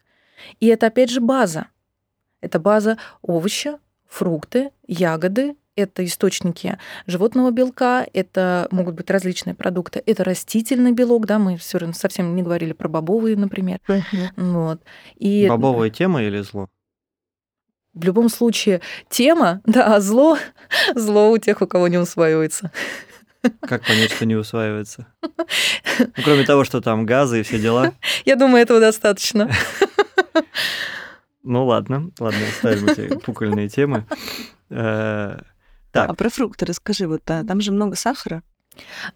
И 0.60 0.68
это, 0.68 0.88
опять 0.88 1.10
же, 1.10 1.22
база. 1.22 1.68
Это 2.42 2.60
база 2.60 2.98
овощи, 3.22 3.72
фрукты, 4.08 4.72
ягоды, 4.88 5.56
это 5.76 6.06
источники 6.06 6.78
животного 7.06 7.52
белка, 7.52 8.06
это 8.14 8.68
могут 8.72 8.96
быть 8.96 9.10
различные 9.10 9.56
продукты, 9.56 10.02
это 10.06 10.24
растительный 10.24 10.94
белок, 10.94 11.26
да, 11.26 11.38
мы 11.38 11.58
все 11.58 11.80
равно 11.80 11.94
совсем 11.94 12.36
не 12.36 12.44
говорили 12.44 12.74
про 12.74 12.88
бобовые, 12.88 13.36
например. 13.36 13.80
Вот. 14.38 14.82
И 15.16 15.48
Бобовая 15.50 15.90
тема 15.90 16.24
или 16.24 16.42
зло? 16.42 16.70
в 17.96 18.04
любом 18.04 18.30
случае 18.30 18.82
тема, 19.10 19.62
да, 19.66 19.96
а 19.96 20.02
зло, 20.02 20.38
зло 20.96 21.32
у 21.32 21.38
тех, 21.38 21.62
у 21.62 21.68
кого 21.68 21.88
не 21.88 21.98
усваивается. 21.98 22.72
Как 23.62 23.86
понять, 23.86 24.12
что 24.12 24.26
не 24.26 24.36
усваивается? 24.36 25.08
Ну, 25.22 25.30
кроме 26.24 26.44
того, 26.46 26.64
что 26.64 26.82
там 26.82 27.06
газы 27.06 27.40
и 27.40 27.44
все 27.44 27.60
дела. 27.60 27.94
Я 28.26 28.36
думаю, 28.36 28.62
этого 28.62 28.80
достаточно. 28.80 29.50
Ну 31.44 31.66
ладно, 31.66 32.10
ладно, 32.20 32.40
оставим 32.50 32.88
эти 32.88 33.16
пукольные 33.26 33.70
темы. 33.70 34.06
Э, 34.70 35.40
Так. 35.92 36.10
А 36.10 36.14
про 36.14 36.30
фрукты 36.30 36.66
расскажи. 36.66 37.08
Вот 37.08 37.22
а, 37.30 37.44
там 37.44 37.62
же 37.62 37.72
много 37.72 37.96
сахара. 37.96 38.42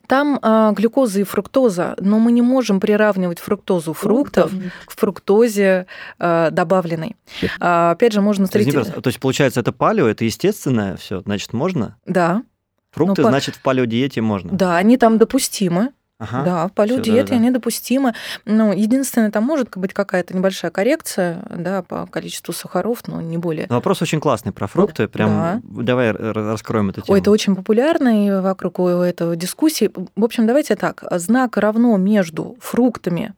Там 0.08 0.40
а, 0.42 0.72
глюкоза 0.72 1.20
и 1.20 1.24
фруктоза, 1.24 1.96
но 2.00 2.20
мы 2.20 2.32
не 2.32 2.42
можем 2.42 2.80
приравнивать 2.80 3.40
фруктозу 3.40 3.94
фруктов 3.94 4.52
к 4.86 4.92
фруктозе 4.92 5.88
а, 6.18 6.50
добавленной. 6.52 7.18
А, 7.60 7.92
опять 7.92 8.14
же, 8.14 8.22
можно 8.22 8.46
встретить... 8.46 8.74
То 8.74 9.08
есть, 9.08 9.20
получается, 9.20 9.60
это 9.60 9.74
палео, 9.74 10.08
это 10.08 10.24
естественное 10.24 10.96
все, 10.98 11.20
значит, 11.22 11.52
можно? 11.54 11.98
Да, 12.06 12.44
Фрукты, 12.92 13.22
Ну, 13.22 13.26
па- 13.28 13.32
значит, 13.32 13.56
в 13.56 13.62
палеодиете 13.62 14.22
можно. 14.22 14.52
да, 14.52 14.78
они 14.78 14.98
там 14.98 15.18
допустимы. 15.18 15.92
Ага. 16.22 16.44
Да, 16.44 16.68
в 16.68 16.74
палеодиете 16.74 17.22
да-да-да. 17.22 17.36
они 17.38 17.50
допустимы. 17.52 18.14
Ну, 18.44 18.74
единственное, 18.74 19.32
там 19.32 19.46
может 19.46 19.70
быть 19.78 19.94
какая-то 19.94 20.36
небольшая 20.36 20.70
коррекция, 20.70 21.42
да, 21.50 21.82
по 21.82 22.08
количеству 22.08 22.54
сахаров, 22.54 23.08
но 23.08 23.22
не 23.22 23.38
более. 23.38 23.68
Но 23.70 23.76
Вопрос 23.76 24.02
очень 24.02 24.20
классный 24.20 24.52
про 24.52 24.68
фрукты. 24.68 25.08
Прям 25.08 25.62
давай 25.64 26.08
р- 26.08 26.22
р- 26.22 26.36
раскроем 26.36 26.90
эту 26.90 27.00
тему. 27.02 27.14
Ой, 27.14 27.22
это 27.22 27.32
очень 27.32 27.56
популярно, 27.56 28.26
и 28.28 28.42
вокруг 28.42 28.82
этого 28.82 29.38
дискуссии. 29.38 29.90
В 30.18 30.26
общем, 30.26 30.46
давайте 30.46 30.76
так. 30.76 31.06
Знак 31.10 31.56
равно 31.56 31.96
между 31.96 32.58
фруктами 32.60 33.34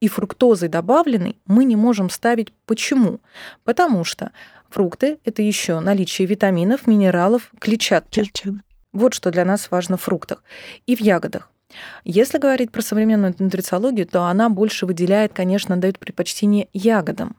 и 0.00 0.06
фруктозой 0.06 0.68
добавленной 0.68 1.36
мы 1.46 1.64
не 1.64 1.74
можем 1.74 2.10
ставить. 2.10 2.52
Почему? 2.64 3.18
Потому 3.64 4.04
что 4.04 4.30
фрукты– 4.68 5.18
это 5.24 5.42
еще 5.42 5.80
наличие 5.80 6.26
витаминов, 6.28 6.86
минералов, 6.86 7.50
клетчатки. 7.58 8.30
Вот 8.92 9.14
что 9.14 9.30
для 9.30 9.44
нас 9.44 9.70
важно 9.70 9.96
в 9.96 10.02
фруктах 10.02 10.42
и 10.86 10.96
в 10.96 11.00
ягодах. 11.00 11.50
Если 12.04 12.38
говорить 12.38 12.72
про 12.72 12.82
современную 12.82 13.34
нутрициологию, 13.38 14.06
то 14.06 14.24
она 14.24 14.48
больше 14.48 14.86
выделяет, 14.86 15.32
конечно, 15.32 15.76
дает 15.76 15.98
предпочтение 15.98 16.68
ягодам. 16.72 17.36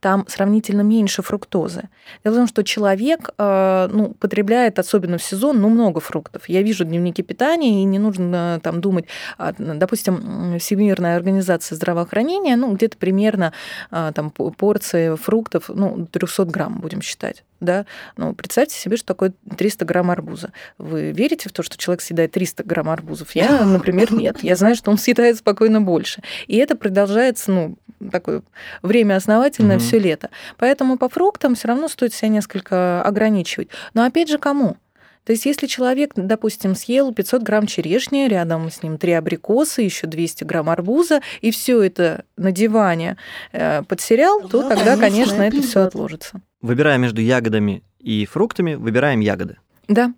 Там 0.00 0.24
сравнительно 0.28 0.82
меньше 0.82 1.22
фруктозы. 1.22 1.88
Дело 2.24 2.34
в 2.34 2.36
том, 2.38 2.46
что 2.46 2.62
человек 2.64 3.30
э, 3.38 3.88
ну, 3.92 4.14
потребляет, 4.18 4.78
особенно 4.78 5.18
в 5.18 5.22
сезон, 5.22 5.60
ну, 5.60 5.68
много 5.68 6.00
фруктов. 6.00 6.48
Я 6.48 6.62
вижу 6.62 6.84
дневники 6.84 7.22
питания, 7.22 7.82
и 7.82 7.84
не 7.84 7.98
нужно 7.98 8.60
там 8.62 8.80
думать, 8.80 9.06
а, 9.38 9.52
допустим, 9.58 10.58
Всемирная 10.58 11.16
организация 11.16 11.76
здравоохранения, 11.76 12.56
ну, 12.56 12.72
где-то 12.74 12.96
примерно 12.96 13.52
а, 13.90 14.12
там 14.12 14.30
по- 14.30 14.50
порции 14.50 15.16
фруктов, 15.16 15.68
ну, 15.68 16.06
300 16.10 16.44
грамм, 16.46 16.80
будем 16.80 17.02
считать, 17.02 17.44
да. 17.60 17.86
Ну, 18.16 18.34
представьте 18.34 18.74
себе, 18.76 18.96
что 18.96 19.06
такое 19.06 19.32
300 19.56 19.84
грамм 19.84 20.10
арбуза. 20.10 20.52
Вы 20.78 21.12
верите 21.12 21.48
в 21.48 21.52
то, 21.52 21.62
что 21.62 21.76
человек 21.76 22.00
съедает 22.02 22.32
300 22.32 22.64
грамм 22.64 22.88
арбузов? 22.88 23.34
Я, 23.34 23.64
например, 23.64 24.12
нет. 24.14 24.42
Я 24.42 24.56
знаю, 24.56 24.74
что 24.74 24.90
он 24.90 24.98
съедает 24.98 25.38
спокойно 25.38 25.80
больше. 25.80 26.22
И 26.46 26.56
это 26.56 26.76
продолжается, 26.76 27.50
ну, 27.50 27.76
такое 28.10 28.42
время 28.82 29.16
основательное 29.16 29.71
Мгм. 29.76 29.84
все 29.84 29.98
лето. 29.98 30.30
Поэтому 30.58 30.96
по 30.98 31.08
фруктам 31.08 31.54
все 31.54 31.68
равно 31.68 31.88
стоит 31.88 32.14
себя 32.14 32.28
несколько 32.28 33.02
ограничивать. 33.02 33.68
Но 33.94 34.04
опять 34.04 34.28
же, 34.28 34.38
кому? 34.38 34.76
То 35.24 35.32
есть, 35.32 35.46
если 35.46 35.68
человек, 35.68 36.12
допустим, 36.16 36.74
съел 36.74 37.12
500 37.14 37.42
грамм 37.42 37.66
черешни, 37.66 38.26
рядом 38.26 38.70
с 38.70 38.82
ним 38.82 38.98
три 38.98 39.12
абрикоса, 39.12 39.80
еще 39.80 40.08
200 40.08 40.42
грамм 40.44 40.68
арбуза, 40.68 41.20
и 41.40 41.52
все 41.52 41.80
это 41.80 42.24
на 42.36 42.50
диване 42.50 43.16
э, 43.52 43.82
под 43.84 44.00
сериал, 44.00 44.40
то 44.48 44.62
Ну, 44.62 44.68
тогда, 44.68 44.96
конечно, 44.96 45.42
это 45.42 45.62
все 45.62 45.82
отложится. 45.82 46.40
Выбирая 46.60 46.98
между 46.98 47.20
ягодами 47.20 47.84
и 48.00 48.26
фруктами, 48.26 48.74
выбираем 48.74 49.20
ягоды. 49.20 49.58
Да, 49.86 50.12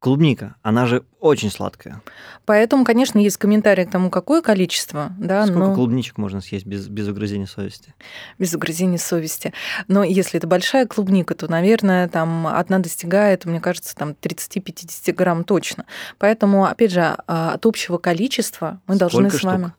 Клубника, 0.00 0.56
она 0.62 0.86
же 0.86 1.04
очень 1.20 1.50
сладкая. 1.50 2.00
Поэтому, 2.46 2.86
конечно, 2.86 3.18
есть 3.18 3.36
комментарии 3.36 3.84
к 3.84 3.90
тому, 3.90 4.08
какое 4.08 4.40
количество. 4.40 5.12
Да, 5.18 5.44
Сколько 5.46 5.68
но... 5.68 5.74
клубничек 5.74 6.16
можно 6.16 6.40
съесть 6.40 6.64
без, 6.64 6.88
без 6.88 7.06
угрызения 7.06 7.44
совести? 7.44 7.94
Без 8.38 8.54
угрызения 8.54 8.96
совести. 8.96 9.52
Но 9.88 10.02
если 10.02 10.38
это 10.38 10.46
большая 10.46 10.86
клубника, 10.86 11.34
то, 11.34 11.50
наверное, 11.50 12.08
там 12.08 12.46
одна 12.46 12.78
достигает, 12.78 13.44
мне 13.44 13.60
кажется, 13.60 13.94
там 13.94 14.16
30-50 14.18 15.12
грамм 15.12 15.44
точно. 15.44 15.84
Поэтому, 16.16 16.64
опять 16.64 16.92
же, 16.92 17.16
а, 17.26 17.52
от 17.52 17.66
общего 17.66 17.98
количества 17.98 18.80
мы 18.86 18.96
Сколько 18.96 19.10
должны 19.10 19.30
с 19.30 19.36
штук? 19.36 19.50
вами... 19.50 19.72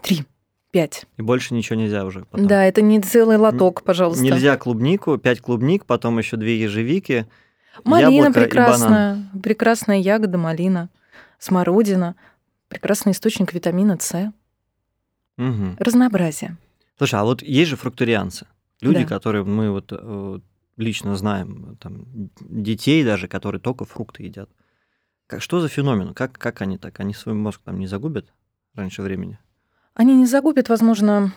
Три. 0.00 0.26
Пять. 0.70 1.06
И 1.16 1.22
больше 1.22 1.54
ничего 1.54 1.76
нельзя 1.76 2.04
уже 2.04 2.24
потом. 2.24 2.46
Да, 2.46 2.64
это 2.64 2.82
не 2.82 3.00
целый 3.00 3.36
лоток, 3.36 3.82
пожалуйста. 3.82 4.22
Нельзя 4.22 4.56
клубнику, 4.56 5.18
пять 5.18 5.40
клубник, 5.40 5.86
потом 5.86 6.18
еще 6.18 6.36
две 6.36 6.60
ежевики, 6.60 7.26
Малина 7.84 8.10
яблоко 8.10 8.40
прекрасная. 8.40 9.30
Прекрасная 9.42 9.98
ягода 9.98 10.38
малина. 10.38 10.88
Смородина. 11.38 12.16
Прекрасный 12.68 13.12
источник 13.12 13.52
витамина 13.54 13.96
С. 14.00 14.32
Мгм. 15.36 15.76
Разнообразие. 15.78 16.56
Слушай, 16.98 17.20
а 17.20 17.24
вот 17.24 17.42
есть 17.42 17.70
же 17.70 17.76
фрукторианцы. 17.76 18.46
Люди, 18.80 19.00
Да. 19.02 19.06
которые 19.06 19.44
мы 19.44 19.70
вот 19.70 19.92
э, 19.92 20.38
лично 20.76 21.16
знаем, 21.16 21.76
там, 21.80 22.06
детей 22.40 23.04
даже, 23.04 23.28
которые 23.28 23.60
только 23.60 23.84
фрукты 23.84 24.24
едят. 24.24 24.50
Как, 25.26 25.42
что 25.42 25.60
за 25.60 25.68
феномен? 25.68 26.14
Как, 26.14 26.32
как 26.38 26.62
они 26.62 26.78
так? 26.78 26.98
Они 27.00 27.14
свой 27.14 27.34
мозг 27.34 27.60
там 27.64 27.78
не 27.78 27.86
загубят 27.86 28.32
раньше 28.74 29.02
времени? 29.02 29.38
Они 29.94 30.14
не 30.16 30.26
загубят, 30.26 30.68
возможно, 30.68 31.32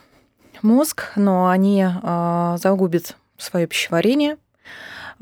мозг, 0.62 1.12
но 1.16 1.50
они 1.50 1.84
а, 1.86 2.58
загубят 2.58 3.18
свое 3.38 3.68
пищеварение. 3.68 4.38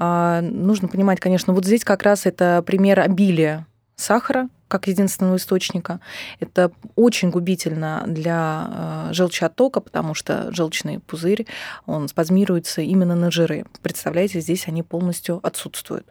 А, 0.01 0.39
нужно 0.41 0.87
понимать, 0.87 1.19
конечно, 1.19 1.53
вот 1.53 1.65
здесь 1.65 1.83
как 1.83 2.03
раз 2.03 2.25
это 2.25 2.63
пример 2.65 3.01
обилия 3.01 3.67
сахара 3.97 4.47
как 4.69 4.87
единственного 4.87 5.35
источника. 5.35 5.99
Это 6.39 6.71
очень 6.95 7.31
губительно 7.31 8.05
для 8.07 8.37
а, 8.37 9.09
желчеоттока, 9.11 9.81
потому 9.81 10.13
что 10.13 10.53
желчный 10.53 10.99
пузырь, 10.99 11.47
он 11.85 12.07
спазмируется 12.07 12.81
именно 12.81 13.15
на 13.15 13.29
жиры. 13.29 13.65
Представляете, 13.81 14.39
здесь 14.39 14.69
они 14.69 14.83
полностью 14.83 15.41
отсутствуют. 15.43 16.07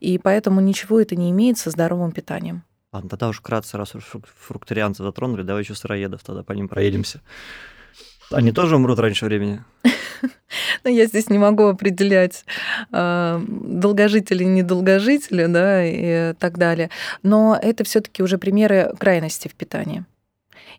И 0.00 0.18
поэтому 0.18 0.60
ничего 0.60 1.00
это 1.00 1.16
не 1.16 1.30
имеет 1.30 1.56
со 1.56 1.70
здоровым 1.70 2.12
питанием. 2.12 2.64
Ладно, 2.92 3.08
тогда 3.08 3.28
уж 3.28 3.38
вкратце, 3.38 3.78
раз 3.78 3.94
уж 3.94 4.04
фрук- 4.04 4.28
фрукторианцы 4.38 5.02
затронули, 5.02 5.42
давай 5.42 5.62
еще 5.62 5.74
сыроедов 5.74 6.22
тогда 6.22 6.42
по 6.42 6.52
ним 6.52 6.68
проедемся. 6.68 7.22
Они 8.32 8.52
тоже 8.52 8.76
умрут 8.76 8.98
раньше 8.98 9.26
времени? 9.26 9.62
Но 10.84 10.90
я 10.90 11.06
здесь 11.06 11.30
не 11.30 11.38
могу 11.38 11.64
определять 11.64 12.44
э, 12.92 13.40
долгожители, 13.48 14.44
недолгожители, 14.44 15.46
да, 15.46 15.84
и 15.84 16.34
так 16.34 16.58
далее. 16.58 16.90
Но 17.22 17.58
это 17.60 17.84
все-таки 17.84 18.22
уже 18.22 18.38
примеры 18.38 18.92
крайности 18.98 19.48
в 19.48 19.54
питании. 19.54 20.04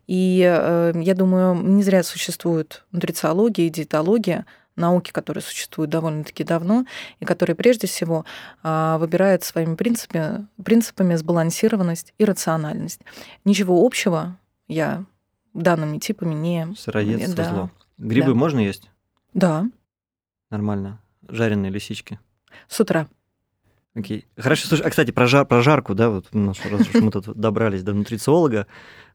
И 0.07 0.43
э, 0.45 0.93
я 0.95 1.15
думаю, 1.15 1.55
не 1.55 1.83
зря 1.83 2.03
существует 2.03 2.83
нутрициология 2.91 3.67
и 3.67 3.69
диетология, 3.69 4.45
науки, 4.75 5.11
которые 5.11 5.43
существуют 5.43 5.91
довольно-таки 5.91 6.43
давно, 6.43 6.85
и 7.19 7.25
которые 7.25 7.55
прежде 7.55 7.87
всего 7.87 8.25
э, 8.63 8.97
выбирают 8.99 9.43
своими 9.43 9.75
принципами, 9.75 10.47
принципами 10.63 11.15
сбалансированность 11.15 12.13
и 12.17 12.25
рациональность. 12.25 13.01
Ничего 13.45 13.85
общего 13.85 14.37
я 14.67 15.05
данными 15.53 15.99
типами 15.99 16.33
не... 16.33 16.73
Сыроедство 16.77 17.35
да. 17.35 17.49
зло. 17.49 17.71
Грибы 17.97 18.29
Да. 18.29 18.35
можно 18.35 18.59
есть? 18.59 18.89
Да, 19.33 19.65
Нормально. 20.49 20.99
Жареные 21.27 21.71
лисички. 21.71 22.19
с 22.67 22.79
утра. 22.79 23.07
Окей. 23.95 24.27
Хорошо, 24.37 24.67
слушай, 24.67 24.85
а, 24.85 24.89
кстати, 24.89 25.11
про, 25.11 25.25
жар, 25.27 25.45
про 25.45 25.61
жарку, 25.61 25.95
да, 25.95 26.09
вот 26.09 26.27
у 26.31 26.37
нас, 26.37 26.63
раз 26.65 26.81
уж 26.81 26.93
мы 26.95 27.11
тут 27.11 27.35
добрались 27.35 27.83
до 27.83 27.93
нутрициолога, 27.93 28.67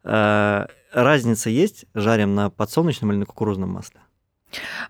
э, 0.04 0.66
разница 0.92 1.50
есть, 1.50 1.84
жарим 1.94 2.34
на 2.34 2.50
подсолнечном 2.50 3.12
или 3.12 3.18
на 3.18 3.26
кукурузном 3.26 3.70
масле? 3.70 4.00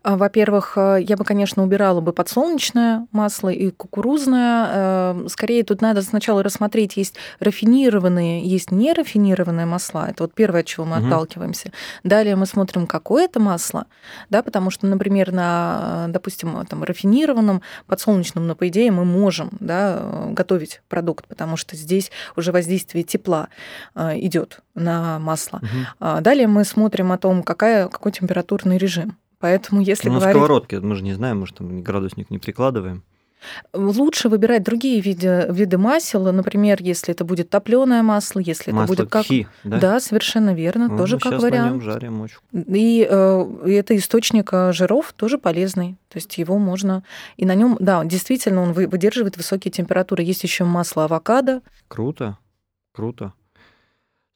А, 0.02 0.16
Во-первых, 0.16 0.74
э, 0.76 0.98
я 1.00 1.16
бы, 1.16 1.24
конечно, 1.24 1.62
убирала 1.62 2.00
бы 2.00 2.12
подсолнечное 2.12 3.06
масло 3.12 3.48
и 3.48 3.70
кукурузное. 3.70 4.66
Э, 4.70 5.26
Скорее, 5.28 5.64
тут 5.64 5.80
надо 5.82 6.02
сначала 6.02 6.42
рассмотреть, 6.42 6.96
есть 6.96 7.16
рафинированные, 7.40 8.42
есть 8.44 8.70
нерафинированные 8.70 9.66
масла. 9.66 10.08
Это 10.10 10.24
вот 10.24 10.34
первое, 10.34 10.60
от 10.60 10.66
чего 10.66 10.84
мы 10.86 10.98
Мгм. 10.98 11.06
отталкиваемся. 11.06 11.72
Далее 12.04 12.36
мы 12.36 12.46
смотрим, 12.46 12.86
какое 12.86 13.24
это 13.24 13.40
масло, 13.40 13.86
да, 14.30 14.42
потому 14.42 14.70
что, 14.70 14.86
например, 14.86 15.32
на, 15.32 16.06
э, 16.08 16.12
допустим, 16.12 16.64
там, 16.66 16.84
рафинированном 16.84 17.62
подсолнечном, 17.86 18.46
но, 18.46 18.54
по 18.54 18.68
идее, 18.68 18.90
мы 18.92 19.04
можем 19.04 19.50
да, 19.60 19.98
э, 20.00 20.30
готовить 20.32 20.82
продукт, 20.88 21.26
потому 21.26 21.56
что 21.56 21.76
здесь 21.76 22.10
уже 22.36 22.52
воздействие 22.52 23.02
тепла 23.04 23.48
идет 23.96 24.60
на 24.74 25.18
масло. 25.18 25.60
А 26.00 26.20
Далее 26.20 26.46
мы 26.46 26.64
смотрим 26.64 27.12
о 27.12 27.18
том, 27.18 27.42
какая, 27.42 27.88
какой 27.88 28.12
температурный 28.12 28.78
режим. 28.78 29.16
Поэтому, 29.40 29.80
если 29.80 30.08
Ну, 30.08 30.14
на 30.14 30.20
говорить... 30.20 30.36
сковородке, 30.36 30.80
мы 30.80 30.94
же 30.96 31.02
не 31.04 31.12
знаем, 31.14 31.40
может, 31.40 31.56
там 31.56 31.82
градусник 31.82 32.30
не 32.30 32.38
прикладываем. 32.38 33.04
Лучше 33.72 34.28
выбирать 34.28 34.64
другие 34.64 35.00
виды, 35.00 35.46
виды 35.50 35.78
масел, 35.78 36.32
например, 36.32 36.78
если 36.82 37.14
это 37.14 37.24
будет 37.24 37.48
топленое 37.50 38.02
масло, 38.02 38.40
если 38.40 38.72
Масло 38.72 38.94
это 38.94 39.02
будет 39.04 39.12
как... 39.12 39.24
кхи, 39.26 39.46
да? 39.62 39.78
Да, 39.78 40.00
совершенно 40.00 40.54
верно, 40.54 40.88
Ну, 40.88 40.98
тоже 40.98 41.18
как 41.20 41.32
щас 41.34 41.42
на 41.42 41.48
вариант. 41.48 41.82
жарим 41.84 42.20
очень. 42.20 42.38
И, 42.52 43.06
э, 43.08 43.46
и 43.64 43.70
это 43.74 43.96
источник 43.96 44.50
э, 44.52 44.72
жиров 44.72 45.12
тоже 45.12 45.38
полезный. 45.38 45.96
То 46.08 46.16
есть 46.18 46.36
его 46.36 46.58
можно... 46.58 47.04
И 47.36 47.44
на 47.46 47.54
нем, 47.54 47.76
да, 47.78 48.04
действительно, 48.04 48.60
он 48.62 48.72
вы- 48.72 48.88
выдерживает 48.88 49.36
высокие 49.36 49.70
температуры. 49.70 50.24
Есть 50.24 50.42
еще 50.42 50.64
масло 50.64 51.04
авокадо. 51.04 51.62
Круто, 51.86 52.38
круто. 52.92 53.34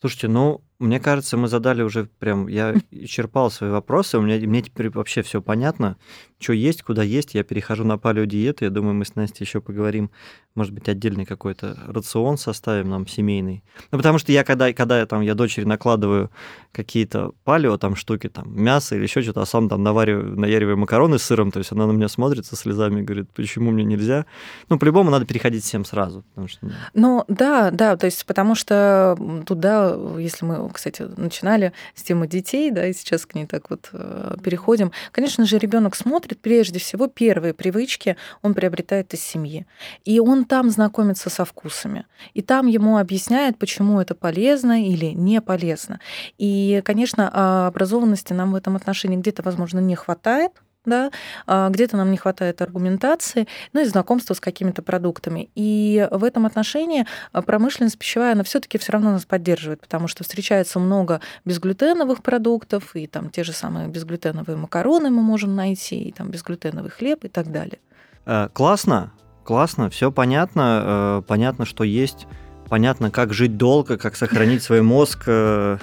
Слушайте, 0.01 0.29
ну, 0.29 0.61
мне 0.83 0.99
кажется, 0.99 1.37
мы 1.37 1.49
задали 1.49 1.83
уже 1.83 2.09
прям, 2.18 2.49
я 2.49 2.74
исчерпал 2.91 3.51
свои 3.51 3.70
вопросы, 3.70 4.18
у 4.18 4.22
меня, 4.22 4.37
мне 4.47 4.62
теперь 4.62 4.91
вообще 4.91 5.22
все 5.22 5.41
понятно, 5.41 5.97
что 6.41 6.53
есть, 6.53 6.83
куда 6.83 7.03
есть, 7.03 7.35
я 7.35 7.45
перехожу 7.45 7.85
на 7.85 7.99
палеодиету, 7.99 8.64
я 8.64 8.70
думаю, 8.70 8.95
мы 8.95 9.05
с 9.05 9.14
Настей 9.14 9.45
еще 9.45 9.61
поговорим, 9.61 10.11
может 10.55 10.72
быть, 10.72 10.89
отдельный 10.89 11.24
какой-то 11.24 11.78
рацион 11.87 12.37
составим 12.37 12.91
нам 12.91 13.07
семейный. 13.07 13.62
Ну, 13.93 13.99
потому 13.99 14.18
что 14.18 14.33
я, 14.33 14.43
когда, 14.43 14.72
когда 14.72 14.99
я, 14.99 15.07
там, 15.07 15.20
я 15.20 15.35
дочери 15.35 15.64
накладываю 15.64 16.30
какие-то 16.72 17.33
палео, 17.45 17.78
там, 17.78 17.95
штуки, 17.95 18.28
там, 18.28 18.53
мясо 18.61 18.97
или 18.97 19.05
еще 19.05 19.22
что-то, 19.22 19.43
а 19.43 19.47
сам 19.47 19.68
там 19.68 19.83
навариваю, 19.83 20.39
наяриваю 20.39 20.76
макароны 20.76 21.18
с 21.18 21.22
сыром, 21.22 21.53
то 21.53 21.59
есть 21.59 21.70
она 21.72 21.87
на 21.87 21.93
меня 21.93 22.09
смотрит 22.09 22.47
со 22.47 22.57
слезами 22.57 23.01
и 23.01 23.05
говорит, 23.05 23.30
почему 23.33 23.70
мне 23.70 23.85
нельзя? 23.85 24.26
Ну, 24.68 24.78
по-любому 24.78 25.11
надо 25.11 25.24
переходить 25.24 25.64
всем 25.64 25.85
сразу, 25.85 26.24
потому 26.30 26.49
что... 26.49 26.66
ну, 26.95 27.12
Ну, 27.12 27.26
да, 27.28 27.70
да, 27.70 27.99
то 27.99 28.07
есть 28.07 28.24
потому 28.24 28.55
что 28.55 29.18
туда, 29.45 29.95
если 30.18 30.47
мы, 30.47 30.72
кстати, 30.73 31.03
начинали 31.16 31.73
с 31.95 32.03
темы 32.03 32.27
детей, 32.27 32.70
да, 32.70 32.87
и 32.87 32.93
сейчас 32.93 33.27
к 33.27 33.35
ней 33.35 33.47
так 33.47 33.70
вот 33.70 33.91
э, 33.93 34.37
переходим, 34.43 34.93
конечно 35.11 35.45
же, 35.45 35.59
ребенок 35.59 35.95
смотрит, 35.95 36.41
прежде 36.41 36.79
всего, 36.79 37.07
первые 37.07 37.55
привычки 37.55 38.16
он 38.43 38.55
приобретает 38.55 39.14
из 39.14 39.23
семьи. 39.23 39.66
И 40.05 40.20
он 40.20 40.45
там 40.45 40.70
знакомится 40.70 41.31
со 41.31 41.45
вкусами. 41.45 42.07
И 42.35 42.43
там 42.43 42.66
ему 42.66 42.99
объясняют, 42.99 43.59
почему 43.59 44.01
это 44.01 44.14
полезно 44.14 44.83
или 44.83 45.07
не 45.07 45.41
полезно. 45.41 46.01
И, 46.39 46.83
конечно, 46.85 47.31
а, 47.33 47.66
образованности 47.66 48.33
нам 48.33 48.53
в 48.53 48.55
этом 48.55 48.77
отношении 48.77 49.16
где-то, 49.16 49.43
возможно, 49.43 49.79
не 49.81 49.95
хватает, 49.95 50.53
да, 50.85 51.11
а, 51.47 51.70
где-то 51.70 51.97
нам 51.97 52.11
не 52.11 52.16
хватает 52.16 52.61
аргументации, 52.62 53.47
ну 53.72 53.80
и 53.80 53.85
знакомства 53.85 54.35
с 54.35 54.41
какими-то 54.41 54.83
продуктами. 54.83 55.51
И 55.55 56.09
в 56.11 56.24
этом 56.24 56.47
отношении 56.47 57.07
а, 57.33 57.43
промышленность 57.43 57.99
пищевая, 57.99 58.33
она 58.33 58.45
все 58.45 58.61
таки 58.61 58.78
все 58.78 58.93
равно 58.93 59.12
нас 59.12 59.24
поддерживает, 59.24 59.80
потому 59.80 60.09
что 60.09 60.24
встречается 60.24 60.78
много 60.78 61.20
безглютеновых 61.45 62.22
продуктов, 62.22 62.95
и 62.97 63.07
там 63.07 63.30
те 63.30 63.45
же 63.45 63.53
самые 63.53 63.89
безглютеновые 63.89 64.57
макароны 64.57 65.11
мы 65.11 65.22
можем 65.22 65.55
найти, 65.55 66.03
и 66.03 66.12
там 66.12 66.30
безглютеновый 66.30 66.91
хлеб 66.91 67.24
и 67.24 67.28
так 67.28 67.51
далее. 67.53 67.78
Э, 68.26 68.49
Классно, 68.53 69.12
классно, 69.45 69.91
все 69.91 70.11
понятно, 70.12 71.20
э, 71.20 71.22
понятно, 71.26 71.64
что 71.64 71.85
есть, 71.85 72.26
понятно, 72.68 73.11
как 73.11 73.33
жить 73.33 73.57
долго, 73.57 73.99
как 73.99 74.16
сохранить 74.16 74.62
свой 74.62 74.83
мозг 74.83 75.24
э, 75.26 75.78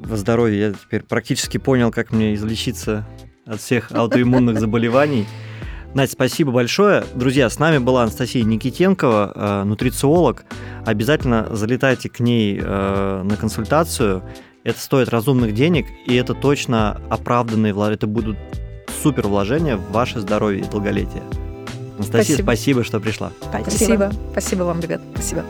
во 0.00 0.16
здоровье. 0.16 0.58
Я 0.58 0.72
теперь 0.72 1.02
практически 1.02 1.58
понял, 1.58 1.90
как 1.90 2.12
мне 2.12 2.34
излечиться 2.34 3.06
от 3.46 3.60
всех 3.60 3.92
аутоиммунных 3.92 4.60
заболеваний. 4.60 5.26
Надь, 5.94 6.10
спасибо 6.10 6.52
большое. 6.52 7.04
Друзья, 7.14 7.48
с 7.48 7.58
нами 7.58 7.78
была 7.78 8.02
Анастасия 8.02 8.44
Никитенкова, 8.44 9.32
э, 9.34 9.64
нутрициолог. 9.64 10.44
Обязательно 10.84 11.46
залетайте 11.50 12.10
к 12.10 12.20
ней 12.20 12.60
э, 12.62 13.22
на 13.22 13.36
консультацию. 13.36 14.22
Это 14.62 14.78
стоит 14.78 15.08
разумных 15.08 15.54
денег, 15.54 15.86
и 16.06 16.14
это 16.16 16.34
точно 16.34 17.00
оправданные 17.08 17.72
вложения. 17.72 17.96
Это 17.96 18.06
будут 18.06 18.36
супер 19.02 19.26
вложения 19.28 19.76
в 19.76 19.90
ваше 19.92 20.20
здоровье 20.20 20.60
и 20.60 20.68
долголетие. 20.68 21.22
Анастасия, 21.96 22.34
Спасибо. 22.34 22.42
спасибо, 22.44 22.84
что 22.84 23.00
пришла. 23.00 23.32
Спасибо. 23.62 24.12
Спасибо 24.32 24.62
вам, 24.64 24.80
ребят. 24.80 25.00
Спасибо. 25.14 25.44